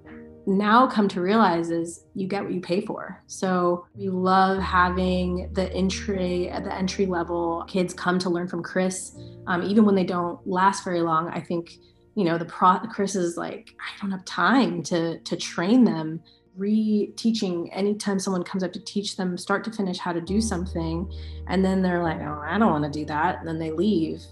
now 0.46 0.86
come 0.86 1.08
to 1.08 1.20
realize 1.20 1.70
is 1.70 2.04
you 2.14 2.28
get 2.28 2.44
what 2.44 2.52
you 2.52 2.60
pay 2.60 2.80
for. 2.80 3.22
So 3.26 3.86
we 3.94 4.08
love 4.08 4.62
having 4.62 5.52
the 5.52 5.72
entry 5.72 6.48
at 6.48 6.64
the 6.64 6.74
entry 6.74 7.06
level 7.06 7.64
kids 7.66 7.92
come 7.92 8.18
to 8.20 8.30
learn 8.30 8.46
from 8.46 8.62
Chris, 8.62 9.16
um, 9.48 9.62
even 9.64 9.84
when 9.84 9.96
they 9.96 10.04
don't 10.04 10.44
last 10.46 10.84
very 10.84 11.02
long. 11.02 11.28
I 11.28 11.40
think 11.40 11.78
you 12.14 12.24
know 12.24 12.38
the 12.38 12.44
pro 12.44 12.78
Chris 12.90 13.16
is 13.16 13.36
like 13.36 13.74
I 13.80 14.00
don't 14.00 14.12
have 14.12 14.24
time 14.24 14.82
to 14.84 15.18
to 15.18 15.36
train 15.36 15.84
them. 15.84 16.22
Re-teaching 16.56 17.70
anytime 17.70 18.18
someone 18.18 18.42
comes 18.42 18.62
up 18.62 18.72
to 18.72 18.80
teach 18.80 19.16
them 19.16 19.36
start 19.36 19.62
to 19.64 19.70
finish 19.70 19.98
how 19.98 20.14
to 20.14 20.22
do 20.22 20.40
something, 20.40 21.12
and 21.48 21.62
then 21.62 21.82
they're 21.82 22.02
like, 22.02 22.18
"Oh, 22.20 22.40
I 22.42 22.56
don't 22.56 22.70
want 22.70 22.90
to 22.90 22.98
do 22.98 23.04
that," 23.06 23.40
and 23.40 23.46
then 23.46 23.58
they 23.58 23.72
leave 23.72 24.22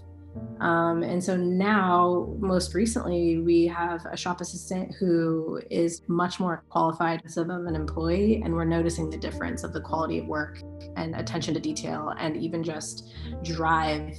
um, 0.59 1.03
and 1.03 1.23
so 1.23 1.35
now, 1.35 2.33
most 2.39 2.73
recently, 2.73 3.39
we 3.39 3.67
have 3.67 4.05
a 4.05 4.17
shop 4.17 4.41
assistant 4.41 4.93
who 4.99 5.61
is 5.69 6.01
much 6.07 6.39
more 6.39 6.63
qualified 6.69 7.21
as 7.25 7.37
of 7.37 7.49
an 7.49 7.75
employee, 7.75 8.41
and 8.43 8.53
we're 8.53 8.65
noticing 8.65 9.09
the 9.09 9.17
difference 9.17 9.63
of 9.63 9.73
the 9.73 9.81
quality 9.81 10.19
of 10.19 10.27
work 10.27 10.61
and 10.95 11.15
attention 11.15 11.53
to 11.53 11.59
detail, 11.59 12.13
and 12.19 12.37
even 12.37 12.63
just 12.63 13.13
drive 13.43 14.15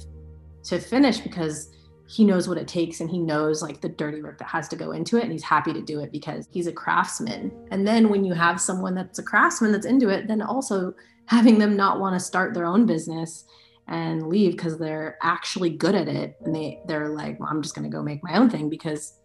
to 0.65 0.79
finish 0.79 1.19
because 1.19 1.71
he 2.07 2.23
knows 2.23 2.47
what 2.47 2.57
it 2.57 2.67
takes 2.67 3.01
and 3.01 3.09
he 3.09 3.19
knows 3.19 3.61
like 3.61 3.81
the 3.81 3.89
dirty 3.89 4.21
work 4.21 4.37
that 4.37 4.47
has 4.47 4.69
to 4.69 4.77
go 4.77 4.91
into 4.91 5.17
it 5.17 5.23
and 5.23 5.31
he's 5.31 5.43
happy 5.43 5.73
to 5.73 5.81
do 5.81 5.99
it 5.99 6.09
because 6.09 6.47
he's 6.51 6.67
a 6.67 6.71
craftsman. 6.71 7.51
And 7.69 7.85
then 7.85 8.07
when 8.07 8.23
you 8.23 8.33
have 8.33 8.61
someone 8.61 8.95
that's 8.95 9.19
a 9.19 9.23
craftsman 9.23 9.73
that's 9.73 9.85
into 9.85 10.07
it 10.07 10.25
then 10.25 10.41
also 10.41 10.93
having 11.25 11.59
them 11.59 11.75
not 11.75 11.99
want 11.99 12.15
to 12.15 12.19
start 12.25 12.53
their 12.53 12.65
own 12.65 12.85
business 12.85 13.43
and 13.87 14.27
leave 14.27 14.51
because 14.51 14.77
they're 14.77 15.17
actually 15.21 15.69
good 15.69 15.95
at 15.95 16.07
it 16.07 16.35
and 16.45 16.55
they 16.55 16.79
they're 16.87 17.09
like 17.09 17.39
well, 17.39 17.49
i'm 17.49 17.61
just 17.61 17.75
going 17.75 17.89
to 17.89 17.95
go 17.95 18.03
make 18.03 18.23
my 18.23 18.37
own 18.37 18.49
thing 18.49 18.69
because 18.69 19.19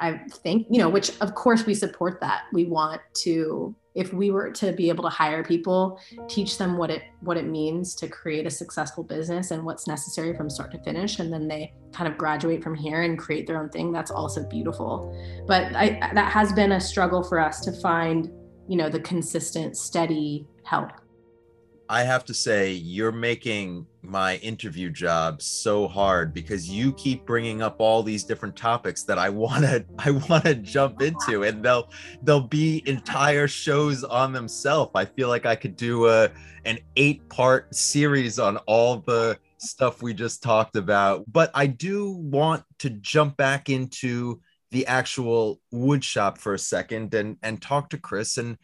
i 0.00 0.18
think 0.42 0.66
you 0.70 0.78
know 0.78 0.88
which 0.88 1.10
of 1.20 1.34
course 1.34 1.64
we 1.66 1.74
support 1.74 2.20
that. 2.20 2.42
We 2.52 2.64
want 2.64 3.00
to 3.24 3.74
if 3.96 4.12
we 4.12 4.30
were 4.30 4.50
to 4.50 4.72
be 4.72 4.90
able 4.90 5.02
to 5.04 5.08
hire 5.08 5.42
people 5.42 5.98
teach 6.28 6.58
them 6.58 6.76
what 6.76 6.90
it 6.90 7.02
what 7.20 7.38
it 7.38 7.46
means 7.46 7.94
to 7.94 8.06
create 8.06 8.46
a 8.46 8.50
successful 8.50 9.02
business 9.02 9.50
and 9.50 9.64
what's 9.64 9.86
necessary 9.88 10.36
from 10.36 10.50
start 10.50 10.70
to 10.72 10.78
finish 10.82 11.18
and 11.18 11.32
then 11.32 11.48
they 11.48 11.72
kind 11.92 12.06
of 12.10 12.18
graduate 12.18 12.62
from 12.62 12.74
here 12.74 13.02
and 13.02 13.18
create 13.18 13.46
their 13.46 13.58
own 13.58 13.70
thing 13.70 13.90
that's 13.92 14.10
also 14.10 14.46
beautiful. 14.48 15.16
But 15.46 15.74
I, 15.74 15.98
that 16.12 16.30
has 16.30 16.52
been 16.52 16.72
a 16.72 16.80
struggle 16.80 17.22
for 17.24 17.40
us 17.40 17.60
to 17.60 17.72
find 17.72 18.30
you 18.68 18.76
know 18.76 18.90
the 18.90 19.00
consistent 19.00 19.76
steady 19.76 20.46
help 20.64 20.90
I 21.88 22.02
have 22.02 22.24
to 22.26 22.34
say, 22.34 22.72
you're 22.72 23.12
making 23.12 23.86
my 24.02 24.36
interview 24.36 24.90
job 24.90 25.40
so 25.40 25.86
hard 25.86 26.32
because 26.34 26.68
you 26.68 26.92
keep 26.94 27.24
bringing 27.26 27.62
up 27.62 27.76
all 27.78 28.02
these 28.02 28.24
different 28.24 28.56
topics 28.56 29.04
that 29.04 29.18
I 29.18 29.28
want 29.30 29.64
to 29.64 29.84
I 29.98 30.10
want 30.10 30.44
to 30.44 30.54
jump 30.54 31.02
into 31.02 31.44
and 31.44 31.64
they'll 31.64 31.90
they'll 32.22 32.40
be 32.40 32.82
entire 32.86 33.48
shows 33.48 34.04
on 34.04 34.32
themselves. 34.32 34.90
I 34.94 35.04
feel 35.04 35.28
like 35.28 35.46
I 35.46 35.54
could 35.54 35.76
do 35.76 36.08
a 36.08 36.30
an 36.64 36.78
8-part 36.96 37.74
series 37.74 38.38
on 38.40 38.56
all 38.66 38.98
the 38.98 39.38
stuff 39.58 40.02
we 40.02 40.12
just 40.12 40.42
talked 40.42 40.76
about, 40.76 41.24
but 41.30 41.50
I 41.54 41.68
do 41.68 42.10
want 42.10 42.64
to 42.80 42.90
jump 42.90 43.36
back 43.36 43.68
into 43.68 44.40
the 44.72 44.86
actual 44.86 45.60
wood 45.70 46.02
shop 46.02 46.38
for 46.38 46.54
a 46.54 46.58
second 46.58 47.14
and 47.14 47.36
and 47.42 47.62
talk 47.62 47.90
to 47.90 47.98
Chris 47.98 48.38
and 48.38 48.58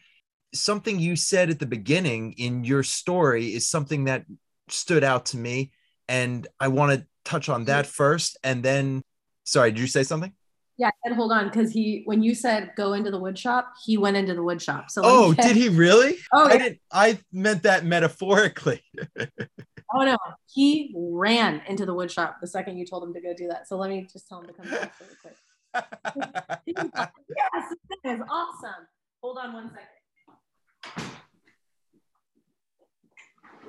something 0.53 0.99
you 0.99 1.15
said 1.15 1.49
at 1.49 1.59
the 1.59 1.65
beginning 1.65 2.33
in 2.33 2.63
your 2.63 2.83
story 2.83 3.53
is 3.53 3.67
something 3.67 4.05
that 4.05 4.25
stood 4.69 5.03
out 5.03 5.25
to 5.25 5.37
me 5.37 5.71
and 6.07 6.47
i 6.59 6.67
want 6.67 6.91
to 6.97 7.05
touch 7.25 7.49
on 7.49 7.65
that 7.65 7.85
first 7.85 8.37
and 8.43 8.63
then 8.63 9.01
sorry 9.43 9.71
did 9.71 9.79
you 9.79 9.87
say 9.87 10.03
something? 10.03 10.33
Yeah 10.77 10.89
and 11.03 11.15
hold 11.15 11.31
on 11.31 11.45
because 11.45 11.71
he 11.71 12.01
when 12.05 12.23
you 12.23 12.33
said 12.33 12.71
go 12.75 12.93
into 12.93 13.11
the 13.11 13.19
wood 13.19 13.37
shop 13.37 13.71
he 13.85 13.97
went 13.97 14.17
into 14.17 14.33
the 14.33 14.41
wood 14.43 14.61
shop 14.61 14.89
so 14.89 15.01
oh 15.03 15.33
did 15.33 15.55
he 15.55 15.69
really? 15.69 16.17
Oh 16.33 16.45
i 16.45 16.57
didn't 16.57 16.79
i 16.91 17.19
meant 17.31 17.63
that 17.63 17.85
metaphorically. 17.85 18.81
Oh 19.95 20.03
no 20.03 20.17
he 20.51 20.91
ran 20.97 21.61
into 21.67 21.85
the 21.85 21.93
wood 21.93 22.09
shop 22.09 22.37
the 22.41 22.47
second 22.47 22.79
you 22.79 22.85
told 22.85 23.03
him 23.03 23.13
to 23.13 23.21
go 23.21 23.31
do 23.37 23.47
that 23.49 23.67
so 23.67 23.77
let 23.77 23.91
me 23.91 24.07
just 24.11 24.27
tell 24.27 24.41
him 24.41 24.47
to 24.47 24.53
come 24.53 24.67
back 24.67 24.95
really 24.99 25.15
quick. 25.21 25.35
Yes 27.37 27.75
that 28.03 28.15
is 28.15 28.21
awesome. 28.27 28.87
Hold 29.21 29.37
on 29.37 29.53
one 29.53 29.69
second 29.69 29.92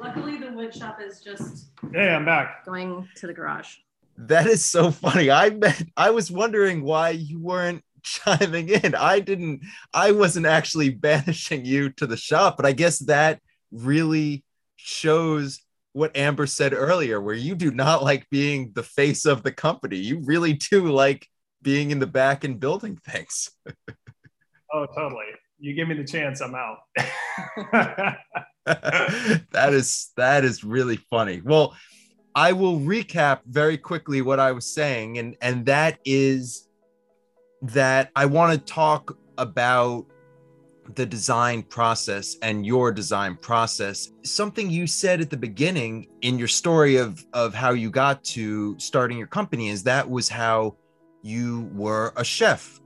Luckily, 0.05 0.37
the 0.37 0.53
wood 0.53 0.75
shop 0.75 0.99
is 1.01 1.21
just. 1.21 1.71
Hey, 1.93 2.11
I'm 2.11 2.25
back. 2.25 2.65
Going 2.65 3.09
to 3.17 3.27
the 3.27 3.33
garage. 3.33 3.77
That 4.17 4.47
is 4.47 4.65
so 4.65 4.91
funny. 4.91 5.31
I 5.31 5.51
met, 5.51 5.83
I 5.97 6.11
was 6.11 6.31
wondering 6.31 6.83
why 6.83 7.11
you 7.11 7.41
weren't 7.41 7.83
chiming 8.03 8.69
in. 8.69 8.95
I 8.95 9.21
didn't, 9.21 9.63
I 9.93 10.13
wasn't 10.13 10.47
actually 10.47 10.91
banishing 10.91 11.65
you 11.65 11.91
to 11.91 12.07
the 12.07 12.17
shop, 12.17 12.57
but 12.57 12.67
I 12.67 12.73
guess 12.73 12.99
that 13.01 13.41
really 13.73 14.45
shows 14.77 15.61
what 15.93 16.17
Amber 16.17 16.47
said 16.47 16.75
earlier, 16.75 17.21
where 17.21 17.35
you 17.35 17.55
do 17.55 17.71
not 17.71 18.03
like 18.03 18.29
being 18.31 18.73
the 18.75 18.83
face 18.83 19.25
of 19.25 19.43
the 19.43 19.53
company. 19.53 19.97
You 19.97 20.21
really 20.25 20.53
do 20.53 20.93
like 20.93 21.27
being 21.63 21.91
in 21.91 21.99
the 21.99 22.07
back 22.07 22.45
and 22.45 22.61
building 22.61 22.97
things. 22.97 23.51
oh, 24.73 24.87
totally 24.95 25.25
you 25.65 25.73
give 25.73 25.89
me 25.89 25.95
the 25.95 26.05
chance, 26.05 26.43
I'm 26.43 26.55
out. 26.55 26.79
that 28.67 29.73
is 29.73 30.13
that 30.17 30.45
is 30.45 30.63
really 30.63 30.97
funny. 30.97 31.41
Well, 31.43 31.75
I 32.35 32.53
will 32.53 32.79
recap 32.79 33.41
very 33.47 33.79
quickly 33.79 34.21
what 34.21 34.39
I 34.39 34.53
was 34.53 34.67
saying, 34.67 35.17
and 35.19 35.37
and 35.41 35.65
that 35.65 35.99
is 36.05 36.69
that 37.63 38.11
I 38.15 38.27
want 38.27 38.53
to 38.53 38.59
talk 38.73 39.17
about 39.39 40.05
the 40.97 41.07
design 41.07 41.63
process 41.63 42.37
and 42.43 42.67
your 42.67 42.93
design 42.93 43.37
process. 43.37 44.13
Something 44.23 44.69
you 44.69 44.87
said 44.87 45.23
at 45.23 45.31
the 45.31 45.37
beginning 45.39 46.09
in 46.21 46.39
your 46.39 46.49
story 46.49 46.97
of 46.97 47.25
of 47.33 47.55
how 47.55 47.71
you 47.71 47.91
got 47.91 48.23
to 48.25 48.79
starting 48.79 49.17
your 49.17 49.29
company 49.29 49.71
is 49.71 49.83
that 49.85 50.11
was 50.11 50.29
how 50.29 50.77
you 51.23 51.71
were 51.73 52.13
a 52.17 52.25
chef 52.25 52.83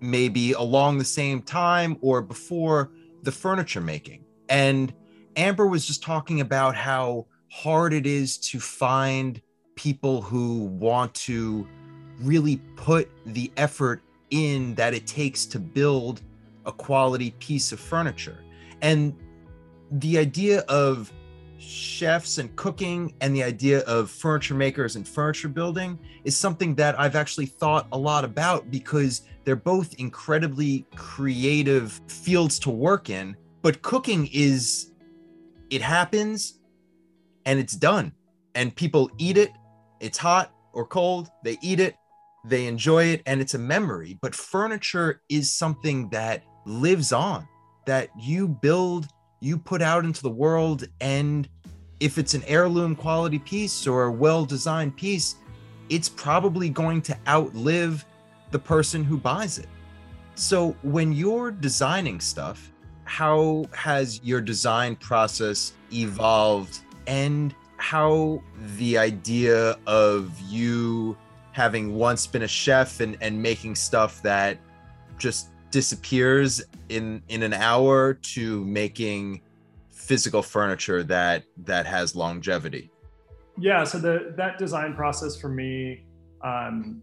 maybe 0.00 0.52
along 0.52 0.98
the 0.98 1.04
same 1.04 1.42
time 1.42 1.96
or 2.00 2.22
before 2.22 2.90
the 3.22 3.32
furniture 3.32 3.80
making. 3.80 4.24
And 4.48 4.92
Amber 5.36 5.66
was 5.66 5.86
just 5.86 6.02
talking 6.02 6.40
about 6.40 6.74
how 6.74 7.26
hard 7.50 7.92
it 7.92 8.06
is 8.06 8.38
to 8.38 8.60
find 8.60 9.40
people 9.74 10.22
who 10.22 10.64
want 10.64 11.14
to 11.14 11.66
really 12.20 12.56
put 12.76 13.08
the 13.26 13.50
effort 13.56 14.02
in 14.30 14.74
that 14.74 14.94
it 14.94 15.06
takes 15.06 15.46
to 15.46 15.58
build 15.58 16.22
a 16.66 16.72
quality 16.72 17.30
piece 17.38 17.72
of 17.72 17.80
furniture. 17.80 18.38
And 18.82 19.14
the 19.90 20.18
idea 20.18 20.60
of 20.62 21.12
chefs 21.58 22.38
and 22.38 22.54
cooking 22.56 23.14
and 23.20 23.34
the 23.34 23.42
idea 23.42 23.80
of 23.80 24.10
furniture 24.10 24.54
makers 24.54 24.96
and 24.96 25.06
furniture 25.06 25.48
building 25.48 25.98
is 26.24 26.36
something 26.36 26.74
that 26.76 26.98
I've 26.98 27.16
actually 27.16 27.46
thought 27.46 27.88
a 27.92 27.98
lot 27.98 28.24
about 28.24 28.70
because 28.70 29.22
they're 29.44 29.56
both 29.56 29.94
incredibly 29.94 30.86
creative 30.94 32.00
fields 32.06 32.58
to 32.60 32.70
work 32.70 33.10
in. 33.10 33.36
But 33.62 33.82
cooking 33.82 34.28
is, 34.32 34.92
it 35.70 35.82
happens 35.82 36.60
and 37.44 37.58
it's 37.58 37.74
done, 37.74 38.12
and 38.54 38.74
people 38.74 39.10
eat 39.18 39.36
it. 39.36 39.50
It's 40.00 40.18
hot 40.18 40.54
or 40.72 40.86
cold, 40.86 41.28
they 41.42 41.58
eat 41.60 41.80
it, 41.80 41.96
they 42.44 42.66
enjoy 42.66 43.04
it, 43.04 43.22
and 43.26 43.40
it's 43.40 43.54
a 43.54 43.58
memory. 43.58 44.18
But 44.22 44.34
furniture 44.34 45.22
is 45.28 45.52
something 45.52 46.08
that 46.10 46.44
lives 46.66 47.12
on, 47.12 47.48
that 47.86 48.10
you 48.20 48.46
build 48.46 49.08
you 49.40 49.58
put 49.58 49.82
out 49.82 50.04
into 50.04 50.22
the 50.22 50.30
world 50.30 50.86
and 51.00 51.48
if 52.00 52.18
it's 52.18 52.34
an 52.34 52.42
heirloom 52.46 52.94
quality 52.94 53.38
piece 53.38 53.86
or 53.86 54.04
a 54.04 54.12
well 54.12 54.44
designed 54.44 54.96
piece 54.96 55.36
it's 55.88 56.08
probably 56.08 56.68
going 56.68 57.00
to 57.00 57.16
outlive 57.26 58.04
the 58.50 58.58
person 58.58 59.02
who 59.02 59.16
buys 59.16 59.58
it. 59.58 59.68
So 60.34 60.76
when 60.82 61.12
you're 61.12 61.50
designing 61.50 62.20
stuff 62.20 62.70
how 63.08 63.64
has 63.72 64.20
your 64.22 64.40
design 64.40 64.94
process 64.96 65.72
evolved? 65.92 66.80
And 67.06 67.54
how 67.78 68.42
the 68.76 68.98
idea 68.98 69.78
of 69.86 70.38
you 70.46 71.16
having 71.52 71.94
once 71.94 72.26
been 72.26 72.42
a 72.42 72.48
chef 72.48 73.00
and, 73.00 73.16
and 73.22 73.42
making 73.42 73.76
stuff 73.76 74.20
that 74.22 74.58
just 75.16 75.48
disappears 75.70 76.62
in 76.88 77.22
in 77.28 77.42
an 77.42 77.52
hour 77.52 78.14
to 78.14 78.64
making 78.64 79.40
physical 79.90 80.42
furniture 80.42 81.02
that 81.02 81.44
that 81.56 81.86
has 81.86 82.16
longevity 82.16 82.90
yeah 83.58 83.84
so 83.84 83.98
the 83.98 84.32
that 84.36 84.58
design 84.58 84.94
process 84.94 85.38
for 85.38 85.48
me 85.48 86.04
um, 86.42 87.02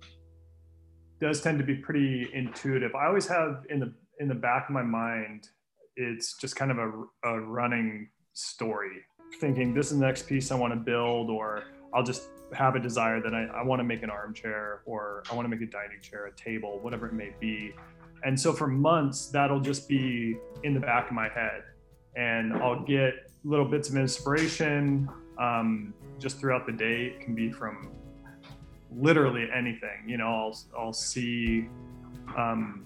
does 1.20 1.42
tend 1.42 1.60
to 1.60 1.66
be 1.66 1.76
pretty 1.76 2.28
intuitive 2.34 2.96
i 2.96 3.06
always 3.06 3.28
have 3.28 3.66
in 3.70 3.80
the 3.80 3.94
in 4.20 4.28
the 4.28 4.36
back 4.36 4.68
of 4.70 4.74
my 4.74 4.84
mind 4.84 5.50
it's 5.98 6.38
just 6.38 6.56
kind 6.56 6.72
of 6.72 6.78
a, 6.78 7.30
a 7.30 7.40
running 7.42 8.10
story 8.34 9.02
thinking 9.40 9.74
this 9.74 9.92
is 9.92 10.00
the 10.00 10.06
next 10.06 10.28
piece 10.28 10.52
i 10.52 10.56
want 10.56 10.74
to 10.74 10.80
build 10.80 11.30
or 11.30 11.66
i'll 11.94 12.04
just 12.04 12.30
have 12.54 12.76
a 12.76 12.80
desire 12.80 13.22
that 13.22 13.34
I, 13.34 13.46
I 13.46 13.64
want 13.64 13.80
to 13.80 13.84
make 13.84 14.04
an 14.04 14.10
armchair 14.10 14.82
or 14.86 15.24
I 15.32 15.36
want 15.36 15.46
to 15.46 15.50
make 15.50 15.62
a 15.62 15.72
dining 15.72 16.02
chair, 16.02 16.28
a 16.28 16.32
table, 16.34 16.80
whatever 16.82 17.08
it 17.08 17.14
may 17.14 17.32
be. 17.40 17.74
And 18.26 18.40
so 18.40 18.52
for 18.52 18.68
months, 18.68 19.28
that'll 19.28 19.60
just 19.60 19.88
be 19.88 20.38
in 20.64 20.74
the 20.74 20.80
back 20.80 21.08
of 21.08 21.14
my 21.14 21.30
head. 21.30 21.64
And 22.16 22.54
I'll 22.54 22.84
get 22.84 23.14
little 23.44 23.66
bits 23.66 23.90
of 23.90 23.98
inspiration 23.98 25.08
um, 25.38 25.94
just 26.18 26.40
throughout 26.40 26.66
the 26.66 26.72
day. 26.72 27.14
It 27.16 27.22
can 27.22 27.36
be 27.36 27.52
from 27.52 27.92
literally 28.92 29.48
anything. 29.56 30.08
You 30.08 30.18
know, 30.18 30.28
I'll, 30.28 30.58
I'll 30.78 30.94
see 30.94 31.70
um, 32.36 32.86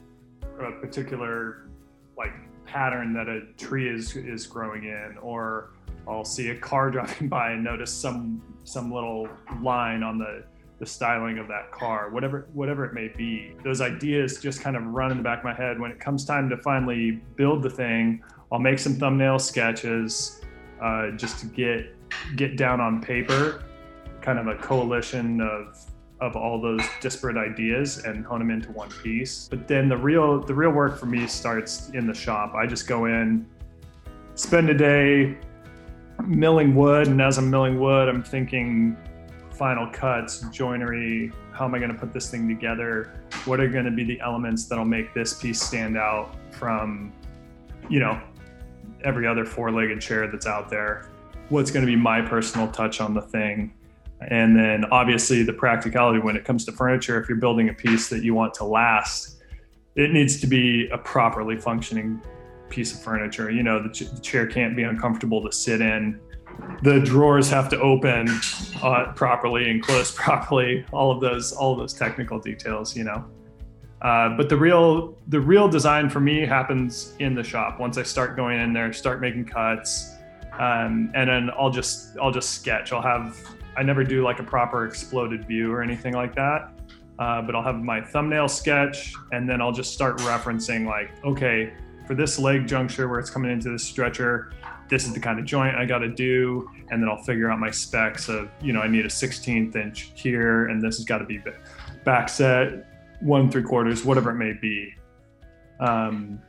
a 0.59 0.71
particular 0.73 1.69
like 2.17 2.33
pattern 2.65 3.13
that 3.13 3.29
a 3.29 3.53
tree 3.57 3.87
is, 3.89 4.17
is 4.17 4.45
growing 4.45 4.83
in, 4.83 5.17
or 5.21 5.71
I'll 6.05 6.25
see 6.25 6.49
a 6.49 6.55
car 6.55 6.91
driving 6.91 7.29
by 7.29 7.51
and 7.51 7.63
notice 7.63 7.93
some 7.93 8.41
some 8.65 8.91
little 8.91 9.27
line 9.63 10.03
on 10.03 10.19
the 10.19 10.43
the 10.79 10.85
styling 10.85 11.37
of 11.37 11.47
that 11.49 11.71
car, 11.71 12.09
whatever 12.09 12.47
whatever 12.53 12.85
it 12.85 12.93
may 12.93 13.09
be. 13.09 13.53
Those 13.63 13.81
ideas 13.81 14.39
just 14.39 14.61
kind 14.61 14.75
of 14.77 14.83
run 14.83 15.11
in 15.11 15.17
the 15.17 15.23
back 15.23 15.39
of 15.39 15.43
my 15.43 15.53
head. 15.53 15.79
When 15.79 15.91
it 15.91 15.99
comes 15.99 16.25
time 16.25 16.49
to 16.49 16.57
finally 16.57 17.21
build 17.35 17.61
the 17.61 17.69
thing, 17.69 18.23
I'll 18.51 18.59
make 18.59 18.79
some 18.79 18.95
thumbnail 18.95 19.39
sketches 19.39 20.41
uh, 20.81 21.11
just 21.11 21.39
to 21.39 21.45
get 21.47 21.93
get 22.37 22.57
down 22.57 22.79
on 22.79 23.01
paper, 23.01 23.63
kind 24.21 24.39
of 24.39 24.47
a 24.47 24.55
coalition 24.55 25.41
of 25.41 25.77
of 26.21 26.35
all 26.35 26.61
those 26.61 26.81
disparate 27.01 27.37
ideas 27.37 28.03
and 28.03 28.25
hone 28.25 28.39
them 28.39 28.51
into 28.51 28.71
one 28.71 28.89
piece. 29.03 29.47
But 29.49 29.67
then 29.67 29.89
the 29.89 29.97
real 29.97 30.41
the 30.41 30.53
real 30.53 30.71
work 30.71 30.97
for 30.97 31.05
me 31.05 31.27
starts 31.27 31.89
in 31.89 32.07
the 32.07 32.13
shop. 32.13 32.53
I 32.55 32.65
just 32.65 32.87
go 32.87 33.05
in, 33.05 33.45
spend 34.35 34.69
a 34.69 34.73
day 34.73 35.37
milling 36.25 36.75
wood, 36.75 37.07
and 37.07 37.21
as 37.21 37.37
I'm 37.37 37.49
milling 37.49 37.79
wood, 37.79 38.09
I'm 38.09 38.23
thinking 38.23 38.97
final 39.59 39.87
cuts, 39.87 40.39
joinery, 40.51 41.33
how 41.51 41.65
am 41.65 41.75
I 41.75 41.79
going 41.79 41.91
to 41.91 41.97
put 41.97 42.13
this 42.13 42.31
thing 42.31 42.47
together? 42.47 43.11
What 43.43 43.59
are 43.59 43.67
going 43.67 43.83
to 43.83 43.91
be 43.91 44.05
the 44.05 44.17
elements 44.21 44.63
that'll 44.65 44.85
make 44.85 45.13
this 45.13 45.33
piece 45.33 45.61
stand 45.61 45.97
out 45.97 46.33
from, 46.51 47.11
you 47.89 47.99
know, 47.99 48.21
every 49.03 49.27
other 49.27 49.43
four-legged 49.43 49.99
chair 49.99 50.27
that's 50.27 50.47
out 50.47 50.69
there? 50.69 51.09
What's 51.49 51.71
going 51.71 51.85
to 51.85 51.91
be 51.91 51.97
my 51.97 52.21
personal 52.21 52.69
touch 52.71 53.01
on 53.01 53.13
the 53.13 53.21
thing? 53.21 53.73
And 54.21 54.55
then 54.55 54.85
obviously 54.85 55.43
the 55.43 55.51
practicality 55.51 56.19
when 56.19 56.37
it 56.37 56.45
comes 56.45 56.63
to 56.65 56.71
furniture, 56.71 57.21
if 57.21 57.27
you're 57.27 57.37
building 57.37 57.67
a 57.67 57.73
piece 57.73 58.07
that 58.09 58.23
you 58.23 58.33
want 58.33 58.53
to 58.55 58.63
last, 58.63 59.41
it 59.95 60.13
needs 60.13 60.39
to 60.39 60.47
be 60.47 60.87
a 60.93 60.97
properly 60.97 61.57
functioning 61.57 62.21
piece 62.69 62.93
of 62.93 63.01
furniture. 63.01 63.51
You 63.51 63.63
know, 63.63 63.83
the, 63.83 63.89
ch- 63.89 64.09
the 64.09 64.21
chair 64.21 64.47
can't 64.47 64.77
be 64.77 64.83
uncomfortable 64.83 65.43
to 65.43 65.51
sit 65.51 65.81
in 65.81 66.17
the 66.81 66.99
drawers 66.99 67.49
have 67.49 67.69
to 67.69 67.79
open 67.79 68.29
uh, 68.81 69.11
properly 69.15 69.69
and 69.69 69.81
close 69.81 70.11
properly. 70.15 70.85
All 70.91 71.11
of 71.11 71.21
those, 71.21 71.51
all 71.51 71.73
of 71.73 71.79
those 71.79 71.93
technical 71.93 72.39
details, 72.39 72.95
you 72.95 73.03
know. 73.03 73.25
Uh, 74.01 74.29
but 74.37 74.47
the 74.47 74.55
real, 74.55 75.17
the 75.27 75.39
real 75.39 75.67
design 75.67 76.09
for 76.09 76.21
me 76.21 76.45
happens 76.45 77.15
in 77.19 77.35
the 77.35 77.43
shop. 77.43 77.79
Once 77.79 77.97
I 77.97 78.03
start 78.03 78.37
going 78.37 78.59
in 78.59 78.71
there, 78.71 78.93
start 78.93 79.19
making 79.19 79.45
cuts, 79.45 80.15
um, 80.53 81.11
and 81.15 81.29
then 81.29 81.49
I'll 81.57 81.69
just, 81.69 82.17
I'll 82.17 82.31
just 82.31 82.51
sketch. 82.51 82.93
I'll 82.93 83.01
have, 83.01 83.37
I 83.75 83.83
never 83.83 84.05
do 84.05 84.23
like 84.23 84.39
a 84.39 84.43
proper 84.43 84.85
exploded 84.85 85.45
view 85.45 85.71
or 85.71 85.81
anything 85.81 86.13
like 86.13 86.33
that. 86.35 86.71
Uh, 87.19 87.41
but 87.41 87.53
I'll 87.53 87.63
have 87.63 87.75
my 87.75 87.99
thumbnail 87.99 88.47
sketch, 88.47 89.13
and 89.33 89.49
then 89.49 89.61
I'll 89.61 89.73
just 89.73 89.93
start 89.93 90.19
referencing 90.19 90.85
like, 90.85 91.11
okay, 91.25 91.73
for 92.07 92.15
this 92.15 92.39
leg 92.39 92.65
juncture 92.65 93.09
where 93.09 93.19
it's 93.19 93.29
coming 93.29 93.51
into 93.51 93.69
the 93.69 93.77
stretcher, 93.77 94.53
this 94.89 95.05
is 95.05 95.13
the 95.13 95.19
kind 95.19 95.39
of 95.39 95.45
joint 95.45 95.75
I 95.75 95.85
got 95.85 95.99
to 95.99 96.09
do, 96.09 96.69
and 96.89 97.01
then 97.01 97.09
I'll 97.09 97.23
figure 97.23 97.49
out 97.51 97.59
my 97.59 97.71
specs 97.71 98.27
of 98.27 98.49
you 98.61 98.73
know 98.73 98.81
I 98.81 98.87
need 98.87 99.05
a 99.05 99.09
16th 99.09 99.75
inch 99.75 100.11
here, 100.15 100.67
and 100.67 100.81
this 100.81 100.97
has 100.97 101.05
got 101.05 101.19
to 101.19 101.25
be 101.25 101.39
back 102.03 102.29
set 102.29 102.85
one 103.21 103.51
three 103.51 103.63
quarters, 103.63 104.03
whatever 104.05 104.31
it 104.31 104.35
may 104.35 104.53
be. 104.53 104.93
Um, 105.79 106.41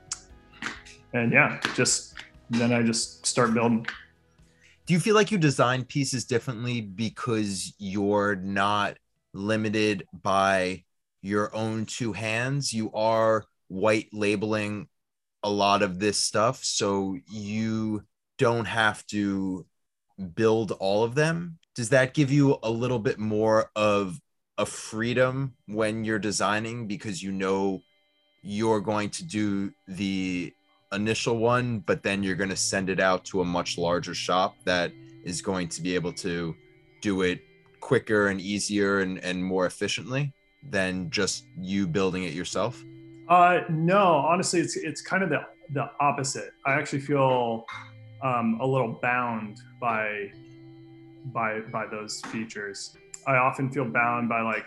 and 1.12 1.32
yeah, 1.32 1.60
just 1.74 2.14
then 2.50 2.72
I 2.72 2.82
just 2.82 3.26
start 3.26 3.54
building. 3.54 3.86
Do 4.86 4.94
you 4.94 5.00
feel 5.00 5.14
like 5.14 5.30
you 5.30 5.38
design 5.38 5.84
pieces 5.84 6.24
differently 6.24 6.80
because 6.80 7.72
you're 7.78 8.36
not 8.36 8.96
limited 9.32 10.04
by 10.12 10.84
your 11.22 11.54
own 11.54 11.86
two 11.86 12.12
hands? 12.12 12.72
You 12.72 12.92
are 12.92 13.44
white 13.68 14.08
labeling 14.12 14.88
a 15.42 15.50
lot 15.50 15.82
of 15.82 15.98
this 15.98 16.18
stuff, 16.18 16.64
so 16.64 17.16
you 17.30 18.02
don't 18.40 18.64
have 18.64 19.06
to 19.08 19.66
build 20.34 20.72
all 20.72 21.04
of 21.04 21.14
them? 21.14 21.58
Does 21.74 21.90
that 21.90 22.14
give 22.14 22.32
you 22.32 22.58
a 22.62 22.70
little 22.70 22.98
bit 22.98 23.18
more 23.18 23.70
of 23.76 24.18
a 24.56 24.64
freedom 24.64 25.54
when 25.66 26.04
you're 26.04 26.18
designing 26.18 26.86
because 26.86 27.22
you 27.22 27.32
know 27.32 27.82
you're 28.42 28.80
going 28.80 29.10
to 29.10 29.24
do 29.24 29.72
the 29.86 30.52
initial 30.92 31.36
one 31.36 31.78
but 31.80 32.02
then 32.02 32.22
you're 32.22 32.34
going 32.34 32.50
to 32.50 32.56
send 32.56 32.90
it 32.90 32.98
out 32.98 33.24
to 33.24 33.42
a 33.42 33.44
much 33.44 33.78
larger 33.78 34.14
shop 34.14 34.56
that 34.64 34.90
is 35.24 35.40
going 35.40 35.68
to 35.68 35.80
be 35.82 35.94
able 35.94 36.12
to 36.12 36.54
do 37.00 37.22
it 37.22 37.40
quicker 37.80 38.28
and 38.28 38.40
easier 38.40 39.00
and, 39.00 39.18
and 39.18 39.44
more 39.44 39.66
efficiently 39.66 40.32
than 40.70 41.08
just 41.10 41.44
you 41.58 41.86
building 41.86 42.24
it 42.24 42.32
yourself? 42.32 42.82
Uh 43.28 43.60
no 43.68 44.02
honestly 44.32 44.60
it's 44.60 44.76
it's 44.76 45.00
kind 45.00 45.22
of 45.22 45.28
the 45.28 45.40
the 45.72 45.90
opposite. 46.00 46.52
I 46.66 46.72
actually 46.72 47.00
feel 47.00 47.64
um, 48.22 48.58
a 48.60 48.66
little 48.66 48.98
bound 49.02 49.60
by 49.80 50.30
by 51.26 51.60
by 51.72 51.86
those 51.86 52.20
features. 52.28 52.96
I 53.26 53.36
often 53.36 53.70
feel 53.70 53.84
bound 53.84 54.28
by 54.28 54.40
like 54.40 54.66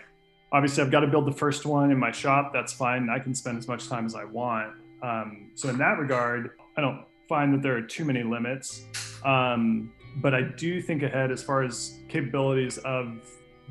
obviously 0.52 0.82
I've 0.82 0.90
got 0.90 1.00
to 1.00 1.08
build 1.08 1.26
the 1.26 1.32
first 1.32 1.66
one 1.66 1.90
in 1.90 1.98
my 1.98 2.12
shop. 2.12 2.52
That's 2.52 2.72
fine. 2.72 3.08
I 3.10 3.18
can 3.18 3.34
spend 3.34 3.58
as 3.58 3.68
much 3.68 3.88
time 3.88 4.06
as 4.06 4.14
I 4.14 4.24
want. 4.24 4.74
Um, 5.02 5.50
so 5.54 5.68
in 5.68 5.78
that 5.78 5.98
regard, 5.98 6.52
I 6.76 6.80
don't 6.80 7.04
find 7.28 7.52
that 7.54 7.62
there 7.62 7.76
are 7.76 7.82
too 7.82 8.04
many 8.04 8.22
limits. 8.22 8.84
Um, 9.24 9.92
but 10.16 10.34
I 10.34 10.42
do 10.42 10.80
think 10.80 11.02
ahead 11.02 11.32
as 11.32 11.42
far 11.42 11.62
as 11.62 11.98
capabilities 12.08 12.78
of 12.78 13.18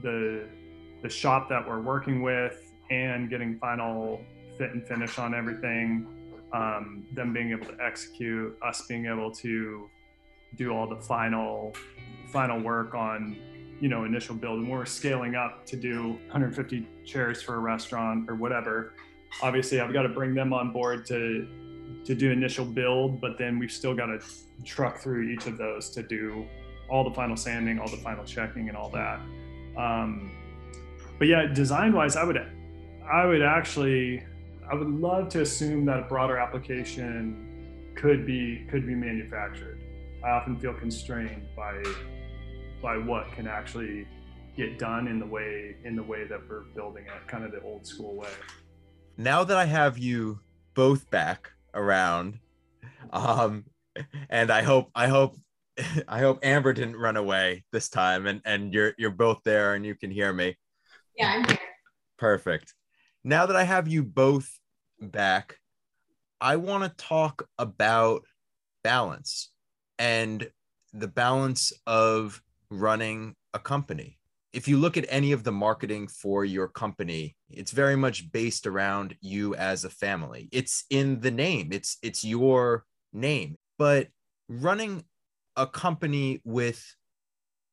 the 0.02 0.46
the 1.02 1.10
shop 1.10 1.50
that 1.50 1.68
we're 1.68 1.82
working 1.82 2.22
with 2.22 2.72
and 2.90 3.30
getting 3.30 3.58
final 3.60 4.22
fit 4.58 4.72
and 4.72 4.86
finish 4.88 5.18
on 5.20 5.34
everything 5.34 6.08
um, 6.54 7.06
them 7.14 7.34
being 7.34 7.52
able 7.52 7.66
to 7.66 7.78
execute, 7.84 8.58
us 8.62 8.86
being 8.88 9.06
able 9.08 9.32
to 9.32 9.90
do 10.56 10.72
all 10.72 10.88
the 10.88 11.02
final 11.02 11.74
final 12.28 12.60
work 12.60 12.96
on 12.96 13.36
you 13.80 13.90
know 13.90 14.06
initial 14.06 14.36
build 14.36 14.60
and 14.60 14.70
we're 14.70 14.86
scaling 14.86 15.36
up 15.36 15.66
to 15.66 15.76
do 15.76 16.12
150 16.30 16.88
chairs 17.06 17.42
for 17.42 17.56
a 17.56 17.60
restaurant 17.60 18.30
or 18.30 18.36
whatever 18.36 18.94
obviously 19.42 19.80
i've 19.80 19.94
got 19.94 20.04
to 20.04 20.10
bring 20.10 20.34
them 20.34 20.54
on 20.54 20.72
board 20.72 21.06
to 21.06 21.48
to 22.06 22.16
do 22.16 22.32
initial 22.32 22.66
build, 22.66 23.22
but 23.22 23.38
then 23.38 23.58
we've 23.60 23.72
still 23.72 23.96
got 23.96 24.08
to 24.08 24.20
truck 24.64 25.00
through 25.00 25.30
each 25.30 25.48
of 25.48 25.58
those 25.58 25.90
to 25.92 26.04
do 26.04 26.46
all 26.90 27.04
the 27.04 27.14
final 27.16 27.36
sanding, 27.36 27.80
all 27.80 27.88
the 27.88 27.98
final 27.98 28.24
checking, 28.26 28.68
and 28.68 28.78
all 28.78 28.90
that. 28.90 29.20
Um, 29.78 30.32
but 31.18 31.28
yeah, 31.28 31.46
design 31.46 31.94
wise, 31.94 32.16
I 32.16 32.24
would 32.24 32.38
I 33.12 33.26
would 33.26 33.42
actually 33.42 34.24
I 34.74 34.76
would 34.76 34.90
love 34.90 35.30
to 35.30 35.42
assume 35.42 35.86
that 35.86 36.00
a 36.00 36.02
broader 36.02 36.40
application 36.40 37.94
could 37.94 38.26
be 38.26 38.66
could 38.72 38.88
be 38.88 38.96
manufactured. 38.96 39.80
I 40.26 40.32
often 40.32 40.60
feel 40.60 40.74
constrained 40.74 41.46
by 41.56 41.84
by 42.82 42.98
what 42.98 43.32
can 43.34 43.46
actually 43.46 44.08
get 44.58 44.80
done 44.80 45.08
in 45.08 45.20
the 45.20 45.28
way 45.28 45.76
in 45.84 45.96
the 45.96 46.02
way 46.02 46.26
that 46.26 46.40
we're 46.50 46.64
building 46.74 47.06
it, 47.06 47.28
kind 47.28 47.44
of 47.44 47.52
the 47.52 47.62
old 47.62 47.86
school 47.86 48.16
way. 48.16 48.32
Now 49.16 49.44
that 49.44 49.56
I 49.58 49.66
have 49.66 50.00
you 50.00 50.40
both 50.74 51.08
back 51.12 51.52
around, 51.76 52.40
um, 53.12 53.66
and 54.28 54.50
I 54.50 54.64
hope 54.64 54.90
I 54.96 55.08
hope 55.08 55.38
I 56.08 56.18
hope 56.18 56.40
Amber 56.42 56.74
didn't 56.74 56.96
run 56.96 57.16
away 57.16 57.64
this 57.72 57.90
time, 57.90 58.26
and 58.26 58.42
and 58.44 58.74
you're 58.74 58.96
you're 58.98 59.12
both 59.12 59.42
there 59.46 59.76
and 59.76 59.86
you 59.86 59.94
can 59.94 60.10
hear 60.10 60.34
me. 60.34 60.58
Yeah, 61.16 61.28
I'm 61.28 61.46
here. 61.46 61.60
Perfect. 62.18 62.74
Now 63.24 63.46
that 63.46 63.56
I 63.56 63.66
have 63.66 63.88
you 63.88 64.04
both 64.04 64.50
back, 65.10 65.58
I 66.42 66.56
want 66.58 66.84
to 66.84 67.04
talk 67.04 67.48
about 67.58 68.24
balance 68.84 69.52
and 69.98 70.50
the 70.94 71.08
balance 71.08 71.72
of 71.88 72.42
running 72.70 73.36
a 73.54 73.60
company. 73.60 74.20
If 74.52 74.68
you 74.68 74.78
look 74.78 74.98
at 74.98 75.06
any 75.10 75.32
of 75.32 75.44
the 75.44 75.52
marketing 75.52 76.08
for 76.08 76.46
your 76.46 76.68
company, 76.68 77.36
it's 77.50 77.72
very 77.72 77.96
much 77.96 78.32
based 78.32 78.68
around 78.68 79.16
you 79.22 79.56
as 79.56 79.84
a 79.84 79.90
family. 79.90 80.50
It's 80.52 80.86
in 80.90 81.22
the 81.22 81.32
name. 81.32 81.70
It's 81.72 81.98
it's 82.04 82.24
your 82.24 82.86
name. 83.12 83.56
But 83.80 84.10
running 84.48 85.06
a 85.56 85.66
company 85.66 86.42
with 86.44 86.96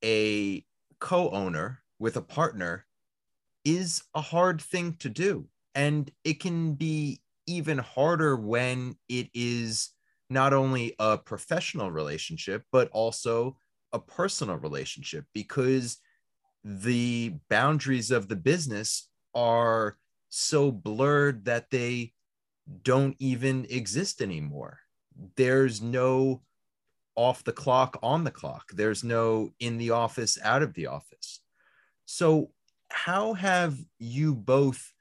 a 0.03 0.65
co-owner, 1.01 1.83
with 1.99 2.17
a 2.17 2.23
partner 2.23 2.87
is 3.65 4.03
a 4.15 4.21
hard 4.21 4.61
thing 4.61 4.95
to 5.01 5.09
do. 5.09 5.49
And 5.75 6.11
it 6.25 6.41
can 6.41 6.75
be 6.75 7.21
even 7.47 7.79
harder 7.79 8.37
when 8.37 8.97
it 9.09 9.29
is 9.35 9.91
not 10.29 10.53
only 10.53 10.95
a 10.99 11.19
professional 11.19 11.91
relationship, 11.91 12.65
but 12.71 12.89
also 12.93 13.57
a 13.93 13.99
personal 13.99 14.57
relationship 14.57 15.25
because 15.35 15.99
the 16.63 17.35
boundaries 17.49 18.11
of 18.11 18.29
the 18.29 18.37
business 18.37 19.09
are 19.35 19.97
so 20.29 20.71
blurred 20.71 21.45
that 21.47 21.71
they 21.71 22.13
don't 22.83 23.17
even 23.19 23.67
exist 23.69 24.21
anymore. 24.23 24.79
There's 25.37 25.83
no 25.83 26.43
off 27.17 27.43
the 27.45 27.53
clock, 27.53 27.99
on 28.03 28.25
the 28.25 28.31
clock. 28.31 28.71
There's 28.73 29.03
no 29.03 29.53
in 29.59 29.79
the 29.79 29.91
office, 29.91 30.39
out 30.43 30.63
of 30.63 30.75
the 30.75 30.87
office. 30.87 31.41
So, 32.07 32.51
how 32.91 33.35
have 33.35 33.77
you 33.99 34.35
both 34.35 34.93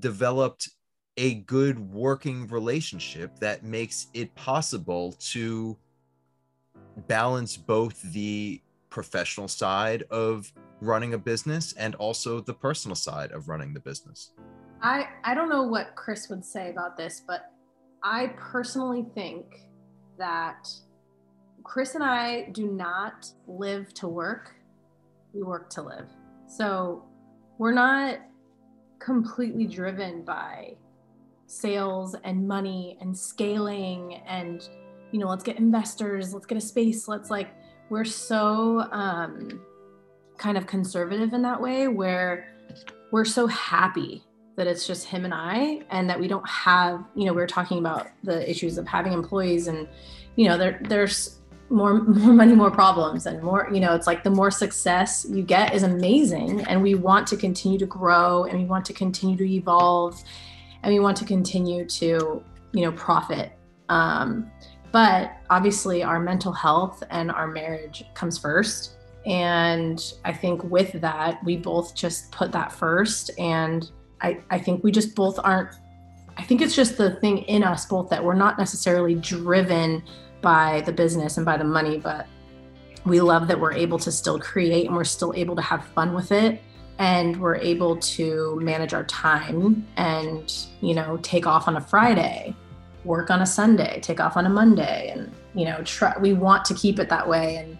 developed 0.00 0.68
a 1.16 1.34
good 1.34 1.78
working 1.92 2.46
relationship 2.48 3.38
that 3.38 3.62
makes 3.62 4.08
it 4.12 4.34
possible 4.34 5.12
to 5.18 5.76
balance 7.08 7.56
both 7.56 8.00
the 8.12 8.60
professional 8.90 9.48
side 9.48 10.02
of 10.10 10.52
running 10.80 11.14
a 11.14 11.18
business 11.18 11.72
and 11.74 11.94
also 11.96 12.40
the 12.40 12.54
personal 12.54 12.94
side 12.94 13.32
of 13.32 13.48
running 13.48 13.72
the 13.72 13.80
business? 13.80 14.32
I, 14.82 15.08
I 15.24 15.34
don't 15.34 15.48
know 15.48 15.62
what 15.62 15.94
Chris 15.96 16.28
would 16.28 16.44
say 16.44 16.70
about 16.70 16.96
this, 16.96 17.22
but 17.26 17.52
I 18.02 18.34
personally 18.36 19.06
think 19.14 19.46
that 20.18 20.68
Chris 21.64 21.94
and 21.94 22.04
I 22.04 22.50
do 22.52 22.70
not 22.70 23.30
live 23.46 23.92
to 23.94 24.06
work, 24.06 24.54
we 25.32 25.42
work 25.42 25.70
to 25.70 25.82
live. 25.82 26.08
So 26.46 27.04
we're 27.58 27.72
not 27.72 28.18
completely 28.98 29.66
driven 29.66 30.22
by 30.22 30.74
sales 31.46 32.16
and 32.24 32.46
money 32.46 32.98
and 33.00 33.16
scaling 33.16 34.14
and 34.26 34.68
you 35.12 35.18
know 35.18 35.28
let's 35.28 35.44
get 35.44 35.58
investors 35.58 36.34
let's 36.34 36.46
get 36.46 36.58
a 36.58 36.60
space 36.60 37.06
let's 37.06 37.30
like 37.30 37.54
we're 37.88 38.04
so 38.04 38.80
um 38.90 39.60
kind 40.38 40.58
of 40.58 40.66
conservative 40.66 41.32
in 41.32 41.42
that 41.42 41.60
way 41.60 41.88
where 41.88 42.52
we're 43.12 43.24
so 43.24 43.46
happy 43.46 44.24
that 44.56 44.66
it's 44.66 44.86
just 44.86 45.06
him 45.06 45.24
and 45.24 45.34
I 45.34 45.82
and 45.90 46.08
that 46.10 46.18
we 46.18 46.28
don't 46.28 46.46
have 46.48 47.04
you 47.14 47.26
know 47.26 47.32
we 47.32 47.42
are 47.42 47.46
talking 47.46 47.78
about 47.78 48.08
the 48.24 48.48
issues 48.48 48.78
of 48.78 48.86
having 48.86 49.12
employees 49.12 49.68
and 49.68 49.86
you 50.34 50.48
know 50.48 50.58
there 50.58 50.80
there's 50.88 51.35
more 51.68 52.02
more 52.02 52.32
money 52.32 52.54
more 52.54 52.70
problems 52.70 53.26
and 53.26 53.42
more 53.42 53.68
you 53.72 53.80
know 53.80 53.94
it's 53.94 54.06
like 54.06 54.22
the 54.22 54.30
more 54.30 54.50
success 54.50 55.26
you 55.28 55.42
get 55.42 55.74
is 55.74 55.82
amazing 55.82 56.60
and 56.68 56.82
we 56.82 56.94
want 56.94 57.26
to 57.26 57.36
continue 57.36 57.78
to 57.78 57.86
grow 57.86 58.44
and 58.44 58.58
we 58.58 58.64
want 58.64 58.84
to 58.84 58.92
continue 58.92 59.36
to 59.36 59.44
evolve 59.44 60.22
and 60.82 60.92
we 60.92 61.00
want 61.00 61.16
to 61.16 61.24
continue 61.24 61.84
to 61.84 62.42
you 62.72 62.82
know 62.82 62.92
profit. 62.92 63.52
Um, 63.88 64.50
but 64.92 65.36
obviously 65.50 66.02
our 66.02 66.20
mental 66.20 66.52
health 66.52 67.02
and 67.10 67.30
our 67.30 67.48
marriage 67.48 68.04
comes 68.14 68.38
first. 68.38 68.92
And 69.26 70.00
i 70.24 70.32
think 70.32 70.62
with 70.62 70.92
that 71.00 71.44
we 71.44 71.56
both 71.56 71.96
just 71.96 72.30
put 72.30 72.52
that 72.52 72.70
first 72.70 73.32
and 73.40 73.90
i 74.20 74.38
i 74.50 74.58
think 74.58 74.84
we 74.84 74.92
just 74.92 75.16
both 75.16 75.40
aren't 75.42 75.70
i 76.36 76.44
think 76.44 76.62
it's 76.62 76.76
just 76.76 76.96
the 76.96 77.16
thing 77.16 77.38
in 77.38 77.64
us 77.64 77.86
both 77.86 78.08
that 78.10 78.22
we're 78.22 78.34
not 78.34 78.56
necessarily 78.56 79.16
driven 79.16 80.00
by 80.40 80.82
the 80.82 80.92
business 80.92 81.36
and 81.36 81.46
by 81.46 81.56
the 81.56 81.64
money, 81.64 81.98
but 81.98 82.26
we 83.06 83.20
love 83.20 83.46
that 83.48 83.58
we're 83.58 83.72
able 83.72 83.98
to 84.00 84.10
still 84.10 84.38
create 84.38 84.86
and 84.86 84.96
we're 84.96 85.04
still 85.04 85.32
able 85.34 85.56
to 85.56 85.62
have 85.62 85.84
fun 85.94 86.12
with 86.12 86.32
it. 86.32 86.60
And 86.98 87.36
we're 87.38 87.56
able 87.56 87.96
to 87.98 88.58
manage 88.62 88.94
our 88.94 89.04
time 89.04 89.86
and 89.96 90.52
you 90.80 90.94
know 90.94 91.18
take 91.18 91.46
off 91.46 91.68
on 91.68 91.76
a 91.76 91.80
friday 91.80 92.56
work 93.04 93.30
on 93.30 93.42
a 93.42 93.46
sunday 93.46 94.00
take 94.00 94.18
off 94.18 94.34
on 94.34 94.46
a 94.46 94.48
monday 94.48 95.10
and 95.10 95.30
you 95.54 95.66
know 95.66 95.82
try 95.82 96.16
we 96.18 96.32
want 96.32 96.64
to 96.64 96.74
keep 96.74 96.98
it 96.98 97.10
that 97.10 97.28
way. 97.28 97.56
And 97.56 97.78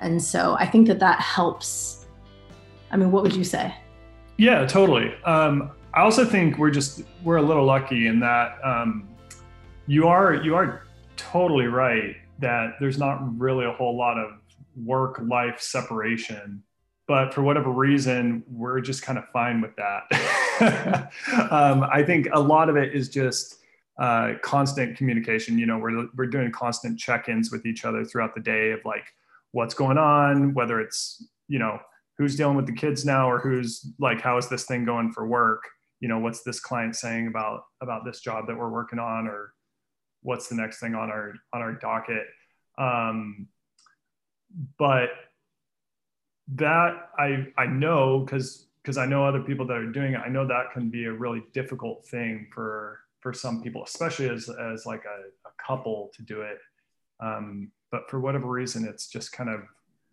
and 0.00 0.22
so 0.22 0.56
i 0.58 0.66
think 0.66 0.88
that 0.88 0.98
that 0.98 1.20
helps. 1.20 2.06
I 2.90 2.96
mean 2.96 3.12
what 3.12 3.22
would 3.22 3.34
you 3.34 3.44
say? 3.44 3.72
Yeah 4.38 4.66
totally. 4.66 5.14
Um, 5.24 5.70
i 5.94 6.00
also 6.00 6.24
think 6.24 6.58
we're 6.58 6.72
just 6.72 7.02
we're 7.22 7.36
a 7.36 7.42
little 7.42 7.64
lucky 7.64 8.08
in 8.08 8.18
that 8.20 8.58
um, 8.64 9.08
you 9.86 10.08
are 10.08 10.34
you 10.34 10.56
are 10.56 10.82
totally 11.30 11.66
right 11.66 12.16
that 12.38 12.74
there's 12.80 12.98
not 12.98 13.38
really 13.38 13.64
a 13.64 13.72
whole 13.72 13.96
lot 13.96 14.18
of 14.18 14.32
work 14.76 15.20
life 15.26 15.60
separation 15.60 16.62
but 17.08 17.34
for 17.34 17.42
whatever 17.42 17.70
reason 17.70 18.42
we're 18.48 18.80
just 18.80 19.02
kind 19.02 19.18
of 19.18 19.24
fine 19.32 19.60
with 19.60 19.74
that. 19.76 21.10
Um, 21.50 21.82
i 21.84 22.02
think 22.02 22.28
a 22.32 22.38
lot 22.38 22.68
of 22.68 22.76
it 22.76 22.94
is 22.94 23.08
just 23.08 23.56
uh, 23.98 24.34
constant 24.42 24.96
communication 24.96 25.58
you 25.58 25.66
know 25.66 25.78
we're, 25.78 26.06
we're 26.14 26.26
doing 26.26 26.52
constant 26.52 26.98
check-ins 26.98 27.50
with 27.50 27.66
each 27.66 27.84
other 27.84 28.04
throughout 28.04 28.34
the 28.34 28.40
day 28.40 28.70
of 28.70 28.80
like 28.84 29.04
what's 29.52 29.74
going 29.74 29.98
on 29.98 30.54
whether 30.54 30.80
it's 30.80 31.26
you 31.48 31.58
know 31.58 31.78
who's 32.18 32.36
dealing 32.36 32.56
with 32.56 32.66
the 32.66 32.72
kids 32.72 33.04
now 33.04 33.30
or 33.30 33.38
who's 33.38 33.86
like 33.98 34.20
how 34.20 34.36
is 34.38 34.48
this 34.48 34.64
thing 34.64 34.84
going 34.84 35.12
for 35.12 35.26
work? 35.26 35.62
You 36.00 36.08
know 36.08 36.18
what's 36.18 36.42
this 36.42 36.60
client 36.60 36.96
saying 36.96 37.26
about 37.26 37.64
about 37.80 38.04
this 38.04 38.20
job 38.20 38.46
that 38.46 38.56
we're 38.56 38.70
working 38.70 38.98
on 38.98 39.26
or 39.26 39.54
what's 40.22 40.48
the 40.48 40.54
next 40.54 40.80
thing 40.80 40.94
on 40.94 41.10
our 41.10 41.34
on 41.52 41.60
our 41.60 41.72
docket. 41.72 42.26
Um, 42.78 43.48
but 44.78 45.10
that 46.54 47.08
i 47.18 47.46
i 47.56 47.66
know 47.66 48.20
because 48.20 48.66
because 48.82 48.98
i 48.98 49.06
know 49.06 49.24
other 49.24 49.40
people 49.40 49.66
that 49.66 49.76
are 49.76 49.90
doing 49.90 50.14
it. 50.14 50.20
I 50.24 50.28
know 50.28 50.46
that 50.46 50.72
can 50.72 50.90
be 50.90 51.04
a 51.04 51.12
really 51.12 51.42
difficult 51.52 52.06
thing 52.06 52.48
for 52.52 53.00
for 53.20 53.32
some 53.32 53.62
people 53.62 53.84
especially 53.84 54.28
as 54.28 54.48
as 54.48 54.84
like 54.86 55.04
a, 55.04 55.48
a 55.48 55.52
couple 55.64 56.10
to 56.14 56.22
do 56.22 56.42
it. 56.42 56.58
Um, 57.20 57.70
but 57.90 58.10
for 58.10 58.20
whatever 58.20 58.48
reason 58.48 58.84
it's 58.84 59.06
just 59.06 59.32
kind 59.32 59.48
of 59.48 59.60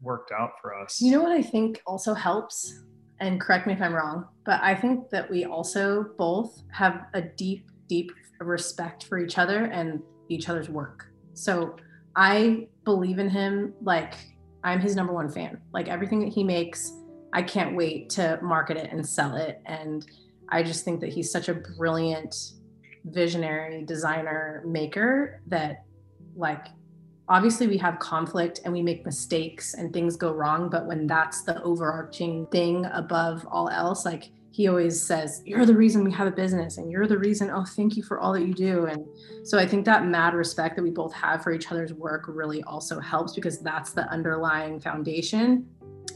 worked 0.01 0.31
out 0.31 0.51
for 0.61 0.77
us. 0.79 1.01
You 1.01 1.11
know 1.11 1.21
what 1.21 1.31
i 1.31 1.41
think 1.41 1.81
also 1.85 2.13
helps 2.13 2.81
and 3.19 3.41
correct 3.41 3.67
me 3.67 3.73
if 3.73 3.81
i'm 3.81 3.93
wrong 3.93 4.27
but 4.45 4.61
i 4.61 4.73
think 4.73 5.09
that 5.09 5.29
we 5.29 5.43
also 5.45 6.05
both 6.17 6.61
have 6.71 7.07
a 7.13 7.21
deep 7.21 7.69
deep 7.89 8.11
respect 8.39 9.03
for 9.03 9.17
each 9.17 9.37
other 9.37 9.65
and 9.65 10.01
each 10.29 10.47
other's 10.47 10.69
work. 10.69 11.07
So 11.33 11.75
I 12.15 12.67
believe 12.85 13.19
in 13.19 13.29
him 13.29 13.73
like 13.81 14.15
I'm 14.63 14.79
his 14.79 14.95
number 14.95 15.13
one 15.13 15.29
fan. 15.29 15.59
Like 15.73 15.87
everything 15.87 16.19
that 16.21 16.29
he 16.29 16.43
makes, 16.43 16.93
I 17.33 17.41
can't 17.41 17.75
wait 17.75 18.09
to 18.11 18.39
market 18.41 18.77
it 18.77 18.91
and 18.91 19.05
sell 19.05 19.35
it. 19.35 19.61
And 19.65 20.05
I 20.49 20.63
just 20.63 20.85
think 20.85 20.99
that 21.01 21.09
he's 21.09 21.31
such 21.31 21.49
a 21.49 21.53
brilliant 21.53 22.35
visionary 23.05 23.83
designer 23.85 24.63
maker 24.65 25.41
that 25.47 25.83
like 26.35 26.67
obviously 27.27 27.67
we 27.67 27.77
have 27.77 27.99
conflict 27.99 28.59
and 28.63 28.73
we 28.73 28.81
make 28.81 29.05
mistakes 29.05 29.73
and 29.73 29.93
things 29.93 30.17
go 30.17 30.33
wrong 30.33 30.69
but 30.69 30.85
when 30.85 31.07
that's 31.07 31.43
the 31.43 31.61
overarching 31.63 32.45
thing 32.47 32.85
above 32.91 33.47
all 33.49 33.69
else 33.69 34.05
like 34.05 34.31
he 34.51 34.67
always 34.67 35.01
says, 35.01 35.41
You're 35.45 35.65
the 35.65 35.75
reason 35.75 36.03
we 36.03 36.11
have 36.11 36.27
a 36.27 36.31
business, 36.31 36.77
and 36.77 36.91
you're 36.91 37.07
the 37.07 37.17
reason, 37.17 37.49
oh, 37.49 37.65
thank 37.65 37.95
you 37.95 38.03
for 38.03 38.19
all 38.19 38.33
that 38.33 38.45
you 38.45 38.53
do. 38.53 38.85
And 38.85 39.05
so 39.43 39.57
I 39.57 39.67
think 39.67 39.85
that 39.85 40.05
mad 40.05 40.33
respect 40.33 40.75
that 40.75 40.83
we 40.83 40.91
both 40.91 41.13
have 41.13 41.43
for 41.43 41.51
each 41.51 41.71
other's 41.71 41.93
work 41.93 42.25
really 42.27 42.63
also 42.63 42.99
helps 42.99 43.33
because 43.33 43.59
that's 43.59 43.91
the 43.91 44.09
underlying 44.09 44.79
foundation. 44.79 45.67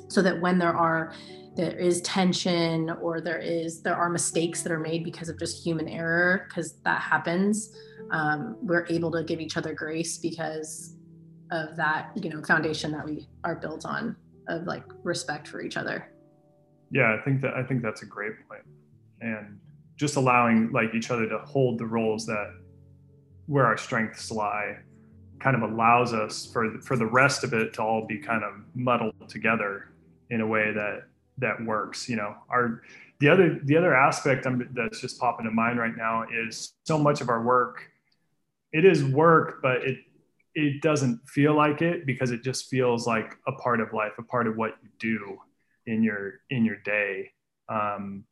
So 0.07 0.21
that 0.21 0.39
when 0.41 0.57
there 0.57 0.75
are 0.75 1.13
there 1.55 1.77
is 1.77 2.01
tension 2.01 2.89
or 3.01 3.21
there 3.21 3.37
is 3.37 3.81
there 3.81 3.95
are 3.95 4.09
mistakes 4.09 4.63
that 4.63 4.71
are 4.71 4.79
made 4.79 5.03
because 5.03 5.29
of 5.29 5.37
just 5.37 5.63
human 5.63 5.87
error 5.87 6.45
because 6.47 6.79
that 6.83 7.01
happens 7.01 7.75
um, 8.11 8.57
we're 8.61 8.87
able 8.87 9.11
to 9.11 9.23
give 9.23 9.39
each 9.39 9.55
other 9.55 9.73
grace 9.73 10.17
because 10.17 10.95
of 11.51 11.75
that 11.75 12.11
you 12.15 12.29
know 12.29 12.41
foundation 12.41 12.91
that 12.91 13.05
we 13.05 13.27
are 13.43 13.55
built 13.55 13.85
on 13.85 14.15
of 14.47 14.63
like 14.63 14.83
respect 15.03 15.47
for 15.47 15.61
each 15.61 15.77
other 15.77 16.12
yeah 16.93 17.17
i 17.19 17.21
think 17.23 17.41
that 17.41 17.53
i 17.55 17.63
think 17.63 17.81
that's 17.81 18.03
a 18.03 18.05
great 18.05 18.33
point. 18.47 18.61
And 19.19 19.59
just 19.95 20.15
allowing 20.15 20.71
like 20.71 20.93
each 20.93 21.11
other 21.11 21.27
to 21.27 21.39
hold 21.39 21.79
the 21.79 21.85
roles 21.85 22.25
that 22.25 22.53
where 23.47 23.65
our 23.65 23.77
strengths 23.77 24.31
lie 24.31 24.77
kind 25.39 25.55
of 25.55 25.69
allows 25.69 26.13
us 26.13 26.45
for 26.45 26.79
for 26.81 26.95
the 26.95 27.05
rest 27.05 27.43
of 27.43 27.53
it 27.53 27.73
to 27.73 27.81
all 27.81 28.05
be 28.05 28.17
kind 28.17 28.43
of 28.43 28.53
muddled 28.75 29.27
together 29.27 29.93
in 30.29 30.41
a 30.41 30.47
way 30.47 30.71
that 30.73 31.03
that 31.37 31.63
works 31.65 32.07
you 32.07 32.15
know? 32.15 32.35
Our 32.49 32.81
the 33.19 33.29
other 33.29 33.59
the 33.63 33.77
other 33.77 33.95
aspect 33.95 34.47
that's 34.73 34.99
just 34.99 35.19
popping 35.19 35.45
to 35.45 35.51
mind 35.51 35.79
right 35.79 35.95
now 35.95 36.25
is 36.31 36.73
so 36.83 36.97
much 36.97 37.21
of 37.21 37.29
our 37.29 37.43
work 37.43 37.89
it 38.71 38.85
is 38.85 39.03
work 39.03 39.61
but 39.61 39.83
it 39.83 39.99
it 40.55 40.81
doesn't 40.81 41.19
feel 41.27 41.55
like 41.55 41.81
it 41.81 42.05
because 42.05 42.31
it 42.31 42.43
just 42.43 42.69
feels 42.69 43.07
like 43.07 43.37
a 43.47 43.51
part 43.53 43.79
of 43.79 43.93
life 43.93 44.11
a 44.17 44.23
part 44.23 44.47
of 44.47 44.57
what 44.57 44.75
you 44.83 44.89
do 44.99 45.37
in 45.85 46.03
your 46.03 46.39
in 46.49 46.65
your 46.65 46.77
day 46.77 47.29
um 47.69 48.23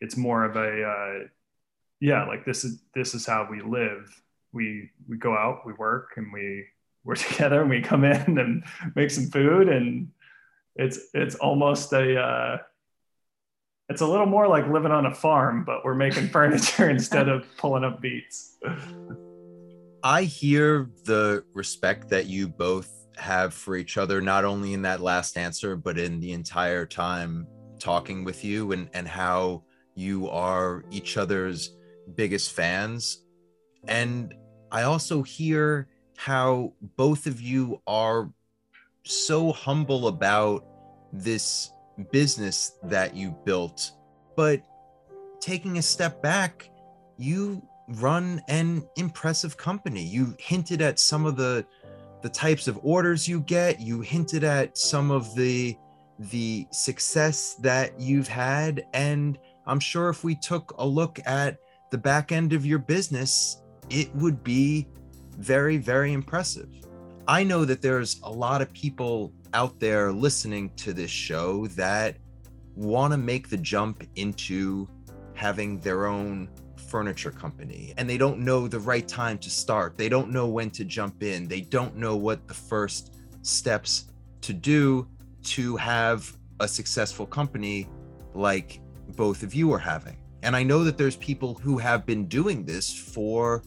it's 0.00 0.16
more 0.16 0.44
of 0.44 0.56
a 0.56 0.84
uh 0.84 1.26
yeah 2.00 2.26
like 2.26 2.44
this 2.44 2.64
is 2.64 2.82
this 2.94 3.14
is 3.14 3.26
how 3.26 3.46
we 3.50 3.62
live 3.62 4.22
we 4.52 4.90
we 5.08 5.16
go 5.16 5.34
out 5.34 5.66
we 5.66 5.72
work 5.74 6.10
and 6.16 6.32
we 6.32 6.64
we're 7.04 7.16
together 7.16 7.62
and 7.62 7.70
we 7.70 7.82
come 7.82 8.04
in 8.04 8.38
and 8.38 8.64
make 8.94 9.10
some 9.10 9.26
food 9.26 9.68
and 9.68 10.08
it's 10.76 10.98
it's 11.14 11.34
almost 11.36 11.92
a 11.92 12.18
uh, 12.18 12.58
it's 13.88 14.00
a 14.00 14.06
little 14.06 14.26
more 14.26 14.48
like 14.48 14.66
living 14.68 14.92
on 14.92 15.06
a 15.06 15.14
farm, 15.14 15.64
but 15.64 15.84
we're 15.84 15.94
making 15.94 16.28
furniture 16.30 16.88
instead 16.88 17.28
of 17.28 17.44
pulling 17.56 17.84
up 17.84 18.00
beets. 18.00 18.56
I 20.02 20.24
hear 20.24 20.90
the 21.04 21.44
respect 21.52 22.08
that 22.08 22.26
you 22.26 22.48
both 22.48 22.90
have 23.16 23.54
for 23.54 23.76
each 23.76 23.98
other, 23.98 24.20
not 24.20 24.44
only 24.44 24.72
in 24.72 24.82
that 24.82 25.00
last 25.00 25.36
answer, 25.36 25.76
but 25.76 25.98
in 25.98 26.20
the 26.20 26.32
entire 26.32 26.86
time 26.86 27.46
talking 27.78 28.24
with 28.24 28.44
you 28.44 28.72
and, 28.72 28.88
and 28.94 29.06
how 29.08 29.62
you 29.94 30.28
are 30.28 30.84
each 30.90 31.16
other's 31.16 31.76
biggest 32.14 32.52
fans. 32.52 33.24
And 33.88 34.34
I 34.70 34.82
also 34.82 35.22
hear 35.22 35.88
how 36.16 36.72
both 36.96 37.26
of 37.26 37.40
you 37.40 37.80
are 37.86 38.30
so 39.04 39.52
humble 39.52 40.08
about 40.08 40.64
this 41.12 41.70
business 42.10 42.78
that 42.84 43.14
you 43.14 43.36
built, 43.44 43.92
but 44.36 44.62
taking 45.40 45.78
a 45.78 45.82
step 45.82 46.22
back, 46.22 46.70
you 47.18 47.60
run 47.88 48.40
an 48.48 48.88
impressive 48.96 49.56
company. 49.56 50.02
You 50.02 50.34
hinted 50.38 50.80
at 50.80 50.98
some 50.98 51.26
of 51.26 51.36
the 51.36 51.66
the 52.22 52.28
types 52.28 52.68
of 52.68 52.78
orders 52.82 53.28
you 53.28 53.40
get. 53.40 53.80
You 53.80 54.00
hinted 54.00 54.44
at 54.44 54.78
some 54.78 55.10
of 55.10 55.34
the 55.34 55.76
the 56.18 56.66
success 56.70 57.54
that 57.54 57.98
you've 57.98 58.28
had 58.28 58.84
and 58.92 59.38
I'm 59.66 59.80
sure 59.80 60.08
if 60.08 60.22
we 60.22 60.36
took 60.36 60.72
a 60.78 60.86
look 60.86 61.18
at 61.26 61.56
the 61.90 61.98
back 61.98 62.30
end 62.30 62.52
of 62.52 62.64
your 62.64 62.78
business, 62.78 63.62
it 63.90 64.14
would 64.14 64.44
be 64.44 64.86
very 65.38 65.78
very 65.78 66.12
impressive. 66.12 66.68
I 67.26 67.44
know 67.44 67.64
that 67.64 67.82
there's 67.82 68.20
a 68.22 68.30
lot 68.30 68.62
of 68.62 68.72
people 68.72 69.32
out 69.54 69.78
there 69.80 70.12
listening 70.12 70.70
to 70.76 70.92
this 70.92 71.10
show 71.10 71.66
that 71.68 72.16
want 72.74 73.12
to 73.12 73.18
make 73.18 73.48
the 73.48 73.56
jump 73.56 74.04
into 74.16 74.88
having 75.34 75.78
their 75.80 76.06
own 76.06 76.48
furniture 76.92 77.30
company 77.30 77.94
and 77.96 78.08
they 78.08 78.18
don't 78.18 78.38
know 78.38 78.68
the 78.68 78.78
right 78.78 79.08
time 79.08 79.38
to 79.38 79.48
start. 79.48 79.96
They 79.96 80.10
don't 80.10 80.30
know 80.30 80.46
when 80.46 80.70
to 80.72 80.84
jump 80.84 81.22
in. 81.22 81.48
They 81.48 81.62
don't 81.62 81.96
know 81.96 82.16
what 82.16 82.46
the 82.46 82.54
first 82.54 83.14
steps 83.40 84.12
to 84.42 84.52
do 84.52 85.08
to 85.54 85.76
have 85.78 86.36
a 86.60 86.68
successful 86.68 87.24
company 87.24 87.88
like 88.34 88.82
both 89.16 89.42
of 89.42 89.54
you 89.54 89.72
are 89.72 89.78
having. 89.78 90.18
And 90.42 90.54
I 90.54 90.62
know 90.62 90.84
that 90.84 90.98
there's 90.98 91.16
people 91.16 91.54
who 91.54 91.78
have 91.78 92.04
been 92.04 92.26
doing 92.28 92.66
this 92.66 92.92
for 92.92 93.62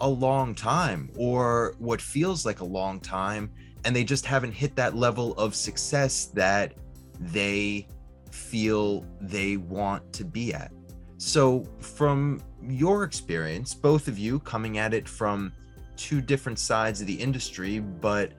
a 0.00 0.08
long 0.08 0.52
time 0.52 1.10
or 1.16 1.76
what 1.78 2.00
feels 2.00 2.44
like 2.44 2.58
a 2.58 2.64
long 2.64 2.98
time 2.98 3.52
and 3.84 3.94
they 3.94 4.02
just 4.02 4.26
haven't 4.26 4.52
hit 4.52 4.74
that 4.74 4.96
level 4.96 5.34
of 5.34 5.54
success 5.54 6.26
that 6.34 6.74
they 7.20 7.86
feel 8.32 9.06
they 9.20 9.58
want 9.58 10.12
to 10.14 10.24
be 10.24 10.52
at. 10.52 10.72
So, 11.18 11.64
from 11.80 12.40
your 12.68 13.04
experience, 13.04 13.74
both 13.74 14.08
of 14.08 14.18
you 14.18 14.38
coming 14.40 14.78
at 14.78 14.94
it 14.94 15.08
from 15.08 15.52
two 15.96 16.20
different 16.20 16.58
sides 16.58 17.00
of 17.00 17.06
the 17.06 17.14
industry, 17.14 17.78
but 17.78 18.32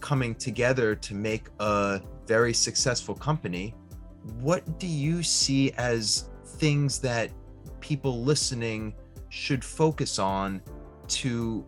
coming 0.00 0.34
together 0.34 0.94
to 0.94 1.14
make 1.14 1.48
a 1.60 2.00
very 2.26 2.52
successful 2.52 3.14
company, 3.14 3.74
what 4.40 4.78
do 4.78 4.86
you 4.86 5.22
see 5.22 5.72
as 5.72 6.28
things 6.44 6.98
that 7.00 7.30
people 7.80 8.22
listening 8.22 8.94
should 9.28 9.64
focus 9.64 10.18
on 10.18 10.60
to 11.08 11.64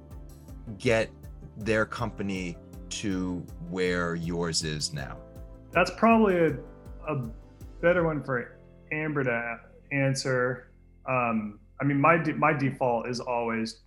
get 0.79 1.11
their 1.57 1.85
company 1.85 2.57
to 2.91 3.45
where 3.71 4.15
yours 4.15 4.65
is 4.65 4.93
now? 4.93 5.17
That's 5.73 5.91
probably 5.97 6.37
a, 6.37 6.57
a 7.09 7.29
better 7.81 8.05
one 8.05 8.23
for 8.23 8.59
Amber 8.91 9.25
to 9.25 9.61
answer. 9.93 10.71
Um, 11.07 11.61
I 11.81 11.85
mean, 11.85 12.01
my 12.01 12.17
my 12.35 12.53
default 12.53 13.09
is 13.09 13.21
always 13.21 13.81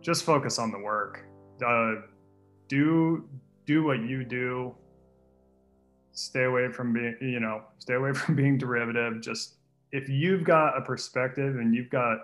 just 0.00 0.24
focus 0.24 0.58
on 0.58 0.70
the 0.70 0.78
work. 0.78 1.24
Uh, 1.64 1.94
do 2.68 3.28
do 3.66 3.84
what 3.84 4.00
you 4.00 4.24
do. 4.24 4.74
Stay 6.12 6.44
away 6.44 6.70
from 6.70 6.92
being, 6.92 7.16
you 7.20 7.40
know, 7.40 7.62
stay 7.78 7.94
away 7.94 8.12
from 8.20 8.34
being 8.36 8.58
derivative. 8.58 9.20
Just 9.20 9.54
if 9.92 10.08
you've 10.08 10.44
got 10.44 10.76
a 10.76 10.80
perspective 10.80 11.56
and 11.56 11.74
you've 11.74 11.90
got, 11.90 12.18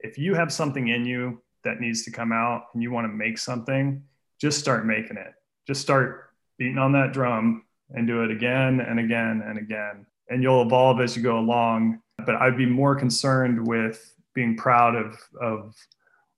if 0.00 0.18
you 0.18 0.34
have 0.34 0.52
something 0.52 0.88
in 0.88 1.04
you 1.04 1.40
that 1.64 1.80
needs 1.80 2.04
to 2.04 2.10
come 2.10 2.32
out 2.32 2.64
and 2.74 2.82
you 2.82 2.90
want 2.90 3.04
to 3.06 3.12
make 3.12 3.38
something, 3.38 4.02
just 4.38 4.58
start 4.58 4.84
making 4.84 5.16
it 5.16 5.34
just 5.66 5.80
start 5.80 6.30
beating 6.58 6.78
on 6.78 6.92
that 6.92 7.12
drum 7.12 7.64
and 7.90 8.06
do 8.06 8.22
it 8.22 8.30
again 8.30 8.80
and 8.80 8.98
again 8.98 9.42
and 9.46 9.58
again. 9.58 10.06
And 10.28 10.42
you'll 10.42 10.62
evolve 10.62 11.00
as 11.00 11.16
you 11.16 11.22
go 11.22 11.38
along. 11.38 12.00
But 12.24 12.36
I'd 12.36 12.56
be 12.56 12.66
more 12.66 12.94
concerned 12.94 13.66
with 13.66 14.13
being 14.34 14.56
proud 14.56 14.96
of, 14.96 15.18
of 15.40 15.74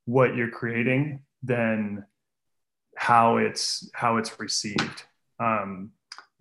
what 0.04 0.36
you're 0.36 0.50
creating 0.50 1.20
than 1.42 2.04
how 2.96 3.36
it's 3.36 3.90
how 3.94 4.16
it's 4.16 4.38
received. 4.40 5.04
Um, 5.38 5.90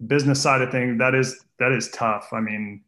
business 0.08 0.42
side 0.42 0.62
of 0.62 0.72
things 0.72 0.98
that 1.00 1.14
is 1.14 1.46
that 1.60 1.72
is 1.72 1.90
tough. 1.90 2.30
I 2.32 2.40
mean, 2.40 2.84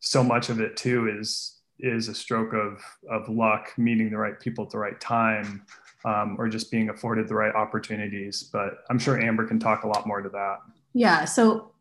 so 0.00 0.22
much 0.22 0.48
of 0.50 0.60
it 0.60 0.76
too 0.76 1.08
is 1.08 1.60
is 1.78 2.08
a 2.08 2.14
stroke 2.14 2.52
of 2.52 2.82
of 3.10 3.28
luck, 3.28 3.72
meeting 3.76 4.10
the 4.10 4.18
right 4.18 4.38
people 4.38 4.64
at 4.64 4.70
the 4.70 4.78
right 4.78 5.00
time, 5.00 5.64
um, 6.04 6.36
or 6.38 6.48
just 6.48 6.70
being 6.70 6.88
afforded 6.90 7.28
the 7.28 7.34
right 7.34 7.54
opportunities. 7.54 8.50
But 8.52 8.84
I'm 8.90 8.98
sure 8.98 9.20
Amber 9.20 9.46
can 9.46 9.58
talk 9.58 9.84
a 9.84 9.88
lot 9.88 10.06
more 10.06 10.20
to 10.20 10.28
that. 10.30 10.58
Yeah. 10.92 11.24
So, 11.24 11.72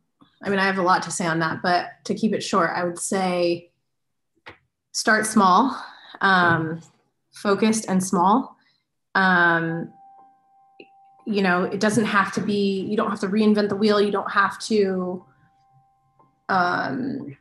I 0.44 0.50
mean, 0.50 0.60
I 0.60 0.66
have 0.66 0.78
a 0.78 0.84
lot 0.84 1.04
to 1.04 1.12
say 1.12 1.26
on 1.26 1.40
that, 1.40 1.62
but 1.62 1.88
to 2.06 2.16
keep 2.16 2.34
it 2.34 2.42
short, 2.42 2.72
I 2.74 2.84
would 2.84 3.00
say 3.00 3.72
start 4.92 5.26
small, 5.26 5.80
um, 6.22 6.82
focused 7.32 7.86
and 7.90 8.04
small. 8.04 8.56
Um, 9.16 9.94
you 11.26 11.42
know, 11.42 11.64
it 11.64 11.80
doesn't 11.80 12.06
have 12.06 12.34
to 12.34 12.42
be, 12.42 12.82
you 12.82 12.98
don't 12.98 13.10
have 13.10 13.22
to 13.22 13.28
reinvent 13.28 13.70
the 13.70 13.76
wheel. 13.76 14.02
You 14.02 14.12
don't 14.12 14.32
have 14.32 14.60
to, 14.64 15.24
um, 16.50 17.38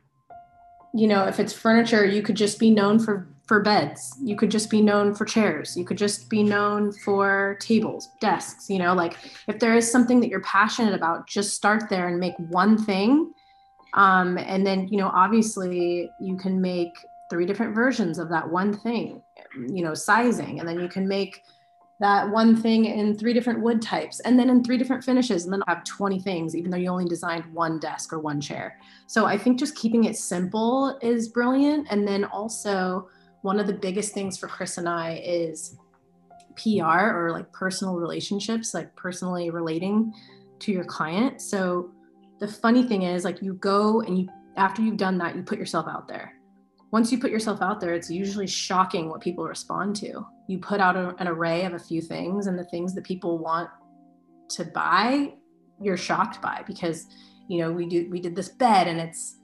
you 0.93 1.07
know, 1.07 1.25
if 1.25 1.39
it's 1.39 1.53
furniture, 1.53 2.05
you 2.05 2.21
could 2.21 2.35
just 2.35 2.59
be 2.59 2.69
known 2.69 2.99
for 2.99 3.27
for 3.45 3.59
beds. 3.59 4.15
You 4.21 4.35
could 4.37 4.49
just 4.49 4.69
be 4.69 4.81
known 4.81 5.13
for 5.13 5.25
chairs. 5.25 5.75
You 5.75 5.83
could 5.83 5.97
just 5.97 6.29
be 6.29 6.43
known 6.43 6.91
for 6.91 7.57
tables, 7.59 8.09
desks, 8.21 8.69
you 8.69 8.79
know, 8.79 8.93
like 8.93 9.17
if 9.47 9.59
there 9.59 9.75
is 9.75 9.91
something 9.91 10.21
that 10.21 10.29
you're 10.29 10.41
passionate 10.41 10.93
about, 10.93 11.27
just 11.27 11.53
start 11.53 11.89
there 11.89 12.07
and 12.07 12.19
make 12.19 12.35
one 12.37 12.77
thing. 12.77 13.33
Um, 13.95 14.37
and 14.37 14.65
then, 14.65 14.87
you 14.87 14.97
know, 14.97 15.11
obviously 15.13 16.09
you 16.21 16.37
can 16.37 16.61
make 16.61 16.93
three 17.33 17.47
different 17.47 17.73
versions 17.73 18.19
of 18.19 18.29
that 18.29 18.47
one 18.47 18.77
thing, 18.77 19.19
you 19.67 19.83
know, 19.83 19.95
sizing, 19.95 20.59
and 20.59 20.69
then 20.69 20.79
you 20.79 20.87
can 20.87 21.07
make 21.07 21.41
that 21.99 22.29
one 22.29 22.55
thing 22.55 22.85
in 22.85 23.17
three 23.17 23.33
different 23.33 23.59
wood 23.59 23.81
types 23.81 24.19
and 24.19 24.37
then 24.37 24.51
in 24.51 24.63
three 24.63 24.77
different 24.77 25.03
finishes. 25.03 25.45
And 25.45 25.53
then 25.53 25.63
have 25.67 25.83
20 25.83 26.19
things 26.19 26.55
even 26.55 26.69
though 26.69 26.77
you 26.77 26.89
only 26.89 27.05
designed 27.05 27.51
one 27.51 27.79
desk 27.79 28.13
or 28.13 28.19
one 28.19 28.39
chair. 28.39 28.77
So 29.07 29.25
i 29.25 29.35
think 29.35 29.57
just 29.57 29.75
keeping 29.75 30.03
it 30.03 30.15
simple 30.15 30.99
is 31.01 31.29
brilliant. 31.29 31.87
And 31.89 32.07
then 32.07 32.25
also 32.25 33.09
one 33.41 33.59
of 33.59 33.65
the 33.65 33.73
biggest 33.73 34.13
things 34.13 34.37
for 34.37 34.47
chris 34.47 34.77
and 34.77 34.87
i 34.87 35.21
is 35.25 35.75
pr 36.55 36.83
or 36.83 37.31
like 37.31 37.51
personal 37.51 37.95
relationships 37.95 38.75
like 38.75 38.95
personally 38.95 39.49
relating 39.49 40.13
to 40.59 40.71
your 40.71 40.85
client. 40.85 41.41
So 41.41 41.89
the 42.39 42.47
funny 42.47 42.83
thing 42.83 43.03
is 43.03 43.23
like 43.23 43.41
you 43.41 43.55
go 43.55 44.01
and 44.01 44.19
you 44.19 44.29
after 44.55 44.83
you've 44.83 44.97
done 44.97 45.17
that 45.17 45.35
you 45.35 45.41
put 45.41 45.57
yourself 45.57 45.87
out 45.87 46.07
there 46.07 46.33
once 46.93 47.11
you 47.11 47.17
put 47.17 47.31
yourself 47.31 47.59
out 47.63 47.79
there, 47.79 47.95
it's 47.95 48.11
usually 48.11 48.45
shocking 48.45 49.09
what 49.09 49.19
people 49.19 49.45
respond 49.45 49.95
to. 49.95 50.23
You 50.47 50.59
put 50.59 50.79
out 50.79 50.95
a, 50.95 51.15
an 51.17 51.27
array 51.27 51.65
of 51.65 51.73
a 51.73 51.79
few 51.79 52.01
things, 52.01 52.45
and 52.45 52.57
the 52.57 52.65
things 52.65 52.93
that 52.93 53.03
people 53.03 53.39
want 53.39 53.67
to 54.49 54.63
buy, 54.63 55.33
you're 55.81 55.97
shocked 55.97 56.39
by 56.39 56.63
because 56.67 57.07
you 57.49 57.57
know 57.57 57.71
we 57.71 57.87
do 57.87 58.07
we 58.11 58.21
did 58.21 58.35
this 58.35 58.49
bed 58.49 58.87
and 58.87 58.99
it's 58.99 59.39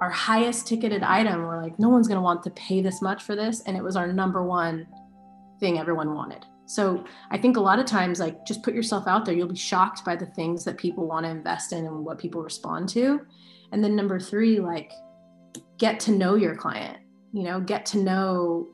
our 0.00 0.10
highest 0.10 0.66
ticketed 0.66 1.02
item. 1.02 1.42
We're 1.42 1.62
like, 1.62 1.78
no 1.78 1.90
one's 1.90 2.08
gonna 2.08 2.22
want 2.22 2.42
to 2.44 2.50
pay 2.52 2.80
this 2.80 3.02
much 3.02 3.22
for 3.22 3.36
this, 3.36 3.60
and 3.66 3.76
it 3.76 3.84
was 3.84 3.96
our 3.96 4.10
number 4.10 4.42
one 4.42 4.86
thing 5.60 5.78
everyone 5.78 6.14
wanted. 6.14 6.46
So 6.64 7.04
I 7.30 7.36
think 7.36 7.58
a 7.58 7.60
lot 7.60 7.78
of 7.78 7.84
times, 7.84 8.18
like 8.18 8.46
just 8.46 8.62
put 8.62 8.72
yourself 8.72 9.06
out 9.06 9.26
there, 9.26 9.34
you'll 9.34 9.46
be 9.48 9.56
shocked 9.56 10.06
by 10.06 10.16
the 10.16 10.26
things 10.26 10.64
that 10.64 10.78
people 10.78 11.06
want 11.06 11.26
to 11.26 11.30
invest 11.30 11.74
in 11.74 11.84
and 11.84 12.02
what 12.02 12.18
people 12.18 12.42
respond 12.42 12.88
to. 12.90 13.20
And 13.72 13.84
then 13.84 13.94
number 13.94 14.18
three, 14.18 14.58
like 14.58 14.90
get 15.78 16.00
to 16.00 16.12
know 16.12 16.34
your 16.34 16.54
client, 16.54 16.98
you 17.32 17.42
know, 17.42 17.60
get 17.60 17.86
to 17.86 17.98
know 17.98 18.68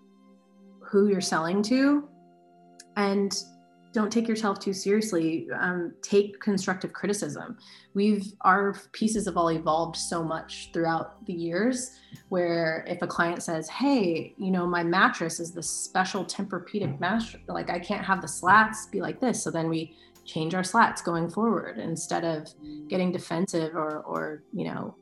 who 0.81 1.09
you're 1.09 1.21
selling 1.21 1.63
to 1.63 2.09
and 2.97 3.37
don't 3.93 4.13
take 4.13 4.29
yourself 4.29 4.61
too 4.61 4.73
seriously. 4.73 5.49
Um, 5.59 5.93
take 6.01 6.41
constructive 6.41 6.93
criticism. 6.93 7.59
We've 7.95 8.25
our 8.43 8.77
pieces 8.93 9.27
have 9.27 9.37
all 9.37 9.51
evolved 9.51 9.97
so 9.97 10.23
much 10.23 10.71
throughout 10.73 11.25
the 11.27 11.33
years. 11.33 11.91
Where 12.29 12.85
if 12.87 13.03
a 13.03 13.07
client 13.07 13.43
says, 13.43 13.69
"Hey, 13.69 14.35
you 14.39 14.51
know, 14.51 14.67
my 14.67 14.85
mattress 14.85 15.41
is 15.41 15.53
the 15.53 15.63
special 15.63 16.25
Tempur-Pedic 16.25 17.01
mattress, 17.01 17.43
like 17.49 17.71
I 17.71 17.81
can't 17.81 18.05
have 18.05 18.23
the 18.23 18.29
slats 18.29 18.87
be 18.87 19.01
like 19.01 19.19
this," 19.21 19.43
so 19.43 19.51
then 19.51 19.69
we 19.69 19.97
change 20.25 20.55
our 20.55 20.63
slats 20.63 21.03
going 21.03 21.29
forward 21.29 21.79
instead 21.79 22.25
of 22.25 22.49
getting 22.89 23.11
defensive 23.11 23.75
or 23.75 24.03
or 24.03 24.45
you 24.53 24.67
know 24.67 24.95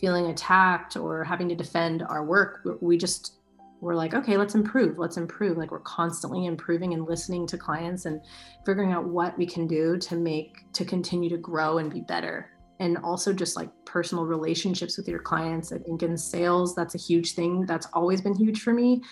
feeling 0.00 0.26
attacked 0.26 0.96
or 0.96 1.24
having 1.24 1.48
to 1.48 1.54
defend 1.54 2.02
our 2.02 2.24
work 2.24 2.66
we 2.80 2.96
just 2.96 3.38
we're 3.84 3.94
like 3.94 4.14
okay 4.14 4.36
let's 4.36 4.54
improve 4.54 4.98
let's 4.98 5.18
improve. 5.18 5.58
Like 5.58 5.70
we're 5.70 5.80
constantly 5.80 6.46
improving 6.46 6.94
and 6.94 7.06
listening 7.06 7.46
to 7.48 7.58
clients 7.58 8.06
and 8.06 8.20
figuring 8.64 8.92
out 8.92 9.04
what 9.04 9.36
we 9.36 9.46
can 9.46 9.66
do 9.66 9.98
to 9.98 10.16
make 10.16 10.72
to 10.72 10.84
continue 10.84 11.28
to 11.28 11.36
grow 11.36 11.78
and 11.78 11.92
be 11.92 12.00
better. 12.00 12.50
And 12.80 12.98
also 12.98 13.32
just 13.32 13.56
like 13.56 13.70
personal 13.84 14.24
relationships 14.24 14.96
with 14.96 15.06
your 15.06 15.20
clients. 15.20 15.70
I 15.70 15.78
think 15.78 16.02
in 16.02 16.16
sales 16.16 16.74
that's 16.74 16.94
a 16.94 16.98
huge 16.98 17.34
thing 17.34 17.66
that's 17.66 17.86
always 17.92 18.20
been 18.20 18.34
huge 18.34 18.62
for 18.62 18.72
me. 18.72 19.02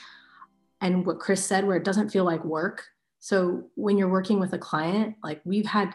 And 0.80 1.06
what 1.06 1.20
chris 1.20 1.44
said 1.44 1.66
where 1.66 1.76
it 1.76 1.84
doesn't 1.84 2.08
feel 2.08 2.24
like 2.24 2.44
work. 2.44 2.84
So 3.20 3.64
when 3.76 3.98
you're 3.98 4.08
working 4.08 4.40
with 4.40 4.54
a 4.54 4.58
client 4.58 5.16
like 5.22 5.42
we've 5.44 5.66
had 5.66 5.94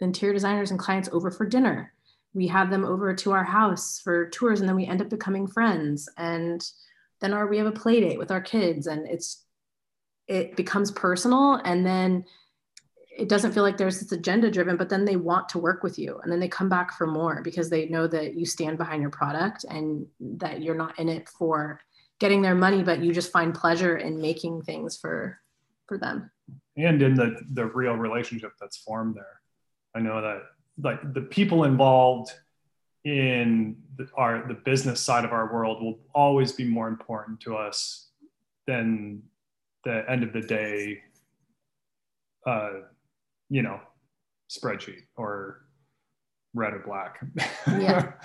interior 0.00 0.32
designers 0.32 0.70
and 0.70 0.78
clients 0.78 1.08
over 1.12 1.30
for 1.30 1.46
dinner 1.46 1.92
we 2.34 2.46
have 2.48 2.70
them 2.70 2.84
over 2.84 3.14
to 3.14 3.32
our 3.32 3.44
house 3.44 4.00
for 4.02 4.28
tours 4.28 4.60
and 4.60 4.68
then 4.68 4.76
we 4.76 4.86
end 4.86 5.00
up 5.00 5.08
becoming 5.08 5.46
friends. 5.46 6.08
And 6.16 6.62
then 7.20 7.32
our 7.32 7.46
we 7.46 7.58
have 7.58 7.66
a 7.66 7.72
play 7.72 8.00
date 8.00 8.18
with 8.18 8.30
our 8.30 8.40
kids 8.40 8.86
and 8.86 9.06
it's 9.06 9.44
it 10.28 10.56
becomes 10.56 10.90
personal 10.90 11.54
and 11.64 11.86
then 11.86 12.24
it 13.16 13.28
doesn't 13.28 13.52
feel 13.52 13.62
like 13.62 13.78
there's 13.78 14.00
this 14.00 14.12
agenda 14.12 14.50
driven 14.50 14.76
but 14.76 14.88
then 14.88 15.04
they 15.04 15.16
want 15.16 15.48
to 15.48 15.58
work 15.58 15.82
with 15.82 15.98
you 15.98 16.20
and 16.22 16.30
then 16.30 16.40
they 16.40 16.48
come 16.48 16.68
back 16.68 16.92
for 16.92 17.06
more 17.06 17.40
because 17.42 17.70
they 17.70 17.86
know 17.86 18.06
that 18.06 18.34
you 18.34 18.44
stand 18.44 18.76
behind 18.76 19.00
your 19.00 19.10
product 19.10 19.64
and 19.70 20.04
that 20.20 20.60
you're 20.60 20.74
not 20.74 20.98
in 20.98 21.08
it 21.08 21.28
for 21.28 21.80
getting 22.18 22.42
their 22.42 22.56
money 22.56 22.82
but 22.82 23.02
you 23.02 23.14
just 23.14 23.32
find 23.32 23.54
pleasure 23.54 23.96
in 23.96 24.20
making 24.20 24.60
things 24.60 24.96
for 24.96 25.40
for 25.86 25.98
them. 25.98 26.30
And 26.76 27.00
in 27.00 27.14
the 27.14 27.40
the 27.52 27.66
real 27.66 27.94
relationship 27.94 28.52
that's 28.60 28.76
formed 28.76 29.16
there. 29.16 29.40
I 29.94 30.00
know 30.00 30.20
that 30.20 30.42
like 30.82 31.14
the 31.14 31.22
people 31.22 31.64
involved 31.64 32.32
in 33.04 33.76
the, 33.96 34.08
our 34.16 34.46
the 34.48 34.54
business 34.54 35.00
side 35.00 35.24
of 35.24 35.32
our 35.32 35.52
world 35.52 35.82
will 35.82 35.98
always 36.14 36.52
be 36.52 36.64
more 36.64 36.88
important 36.88 37.40
to 37.40 37.56
us 37.56 38.08
than 38.66 39.22
the 39.84 40.04
end 40.10 40.24
of 40.24 40.32
the 40.32 40.40
day 40.40 41.00
uh 42.46 42.70
you 43.48 43.62
know 43.62 43.80
spreadsheet 44.50 45.02
or 45.16 45.62
red 46.54 46.72
or 46.72 46.80
black. 46.80 47.24
Yeah. 47.66 48.12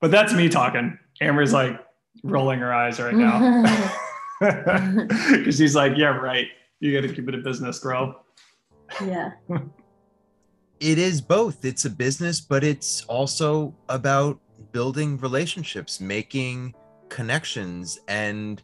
But 0.00 0.10
that's 0.10 0.32
me 0.32 0.48
talking. 0.48 0.98
Amber's 1.20 1.52
like 1.52 1.78
rolling 2.24 2.58
her 2.60 2.72
eyes 2.72 2.98
right 2.98 3.14
now. 3.14 3.92
Because 4.40 5.58
she's 5.58 5.74
like 5.74 5.92
yeah 5.96 6.16
right. 6.16 6.46
You 6.78 6.98
got 6.98 7.06
to 7.06 7.14
keep 7.14 7.28
it 7.28 7.34
a 7.34 7.38
business 7.38 7.78
bro. 7.80 8.18
Yeah 9.04 9.32
it 10.80 10.98
is 10.98 11.20
both. 11.20 11.64
It's 11.64 11.84
a 11.84 11.90
business, 11.90 12.40
but 12.40 12.64
it's 12.64 13.04
also 13.04 13.74
about 13.88 14.40
building 14.72 15.18
relationships, 15.18 16.00
making 16.00 16.74
connections, 17.08 18.00
and 18.08 18.62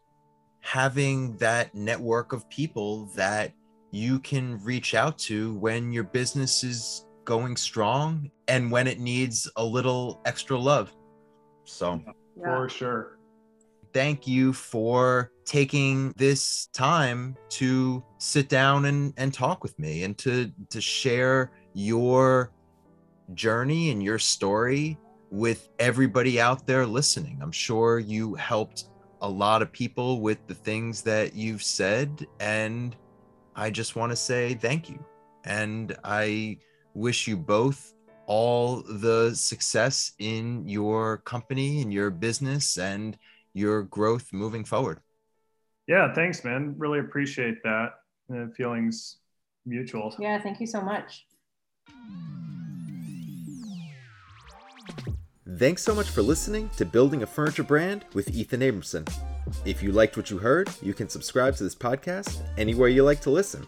having 0.60 1.36
that 1.36 1.74
network 1.74 2.32
of 2.32 2.48
people 2.48 3.06
that 3.14 3.52
you 3.90 4.18
can 4.18 4.62
reach 4.64 4.94
out 4.94 5.18
to 5.18 5.54
when 5.54 5.92
your 5.92 6.04
business 6.04 6.64
is 6.64 7.06
going 7.24 7.56
strong 7.56 8.30
and 8.48 8.70
when 8.70 8.86
it 8.86 8.98
needs 8.98 9.48
a 9.56 9.64
little 9.64 10.20
extra 10.24 10.58
love. 10.58 10.92
So, 11.64 12.00
yeah. 12.36 12.44
for 12.44 12.68
sure. 12.68 13.18
Thank 13.92 14.26
you 14.26 14.52
for 14.52 15.32
taking 15.44 16.12
this 16.16 16.66
time 16.72 17.36
to 17.50 18.04
sit 18.18 18.48
down 18.48 18.86
and, 18.86 19.14
and 19.16 19.32
talk 19.32 19.62
with 19.62 19.78
me 19.78 20.04
and 20.04 20.16
to 20.18 20.52
to 20.68 20.80
share 20.80 21.50
your 21.76 22.50
journey 23.34 23.90
and 23.90 24.02
your 24.02 24.18
story 24.18 24.96
with 25.30 25.68
everybody 25.78 26.40
out 26.40 26.66
there 26.66 26.86
listening. 26.86 27.38
I'm 27.42 27.52
sure 27.52 27.98
you 27.98 28.34
helped 28.34 28.84
a 29.20 29.28
lot 29.28 29.60
of 29.60 29.70
people 29.72 30.22
with 30.22 30.38
the 30.46 30.54
things 30.54 31.02
that 31.02 31.34
you've 31.34 31.62
said. 31.62 32.26
And 32.40 32.96
I 33.54 33.68
just 33.68 33.94
want 33.94 34.10
to 34.10 34.16
say 34.16 34.54
thank 34.54 34.88
you. 34.88 35.04
And 35.44 35.94
I 36.02 36.56
wish 36.94 37.28
you 37.28 37.36
both 37.36 37.94
all 38.26 38.82
the 38.82 39.34
success 39.34 40.12
in 40.18 40.66
your 40.66 41.18
company 41.18 41.82
and 41.82 41.92
your 41.92 42.10
business 42.10 42.78
and 42.78 43.18
your 43.52 43.82
growth 43.82 44.32
moving 44.32 44.64
forward. 44.64 45.00
Yeah, 45.86 46.14
thanks, 46.14 46.42
man. 46.42 46.74
Really 46.78 47.00
appreciate 47.00 47.62
that. 47.64 47.96
The 48.30 48.50
feelings 48.56 49.18
mutual. 49.66 50.14
Yeah, 50.18 50.40
thank 50.40 50.58
you 50.58 50.66
so 50.66 50.80
much. 50.80 51.26
Thanks 55.58 55.82
so 55.82 55.94
much 55.94 56.08
for 56.10 56.22
listening 56.22 56.68
to 56.76 56.84
Building 56.84 57.22
a 57.22 57.26
Furniture 57.26 57.62
Brand 57.62 58.04
with 58.12 58.34
Ethan 58.34 58.60
Abramson. 58.60 59.08
If 59.64 59.80
you 59.82 59.92
liked 59.92 60.16
what 60.16 60.28
you 60.28 60.38
heard, 60.38 60.68
you 60.82 60.92
can 60.92 61.08
subscribe 61.08 61.54
to 61.56 61.64
this 61.64 61.74
podcast 61.74 62.42
anywhere 62.58 62.88
you 62.88 63.04
like 63.04 63.20
to 63.22 63.30
listen. 63.30 63.66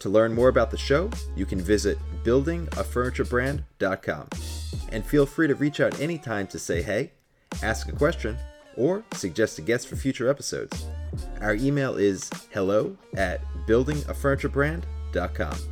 To 0.00 0.08
learn 0.08 0.34
more 0.34 0.48
about 0.48 0.72
the 0.72 0.76
show, 0.76 1.08
you 1.36 1.46
can 1.46 1.60
visit 1.60 1.96
buildingafurniturebrand.com. 2.24 4.28
And 4.88 5.06
feel 5.06 5.26
free 5.26 5.46
to 5.46 5.54
reach 5.54 5.78
out 5.80 6.00
anytime 6.00 6.48
to 6.48 6.58
say 6.58 6.82
hey, 6.82 7.12
ask 7.62 7.88
a 7.88 7.92
question, 7.92 8.36
or 8.76 9.04
suggest 9.12 9.60
a 9.60 9.62
guest 9.62 9.86
for 9.86 9.94
future 9.94 10.28
episodes. 10.28 10.84
Our 11.40 11.54
email 11.54 11.98
is 11.98 12.28
hello 12.52 12.96
at 13.16 13.42
buildingafurniturebrand.com. 13.68 15.71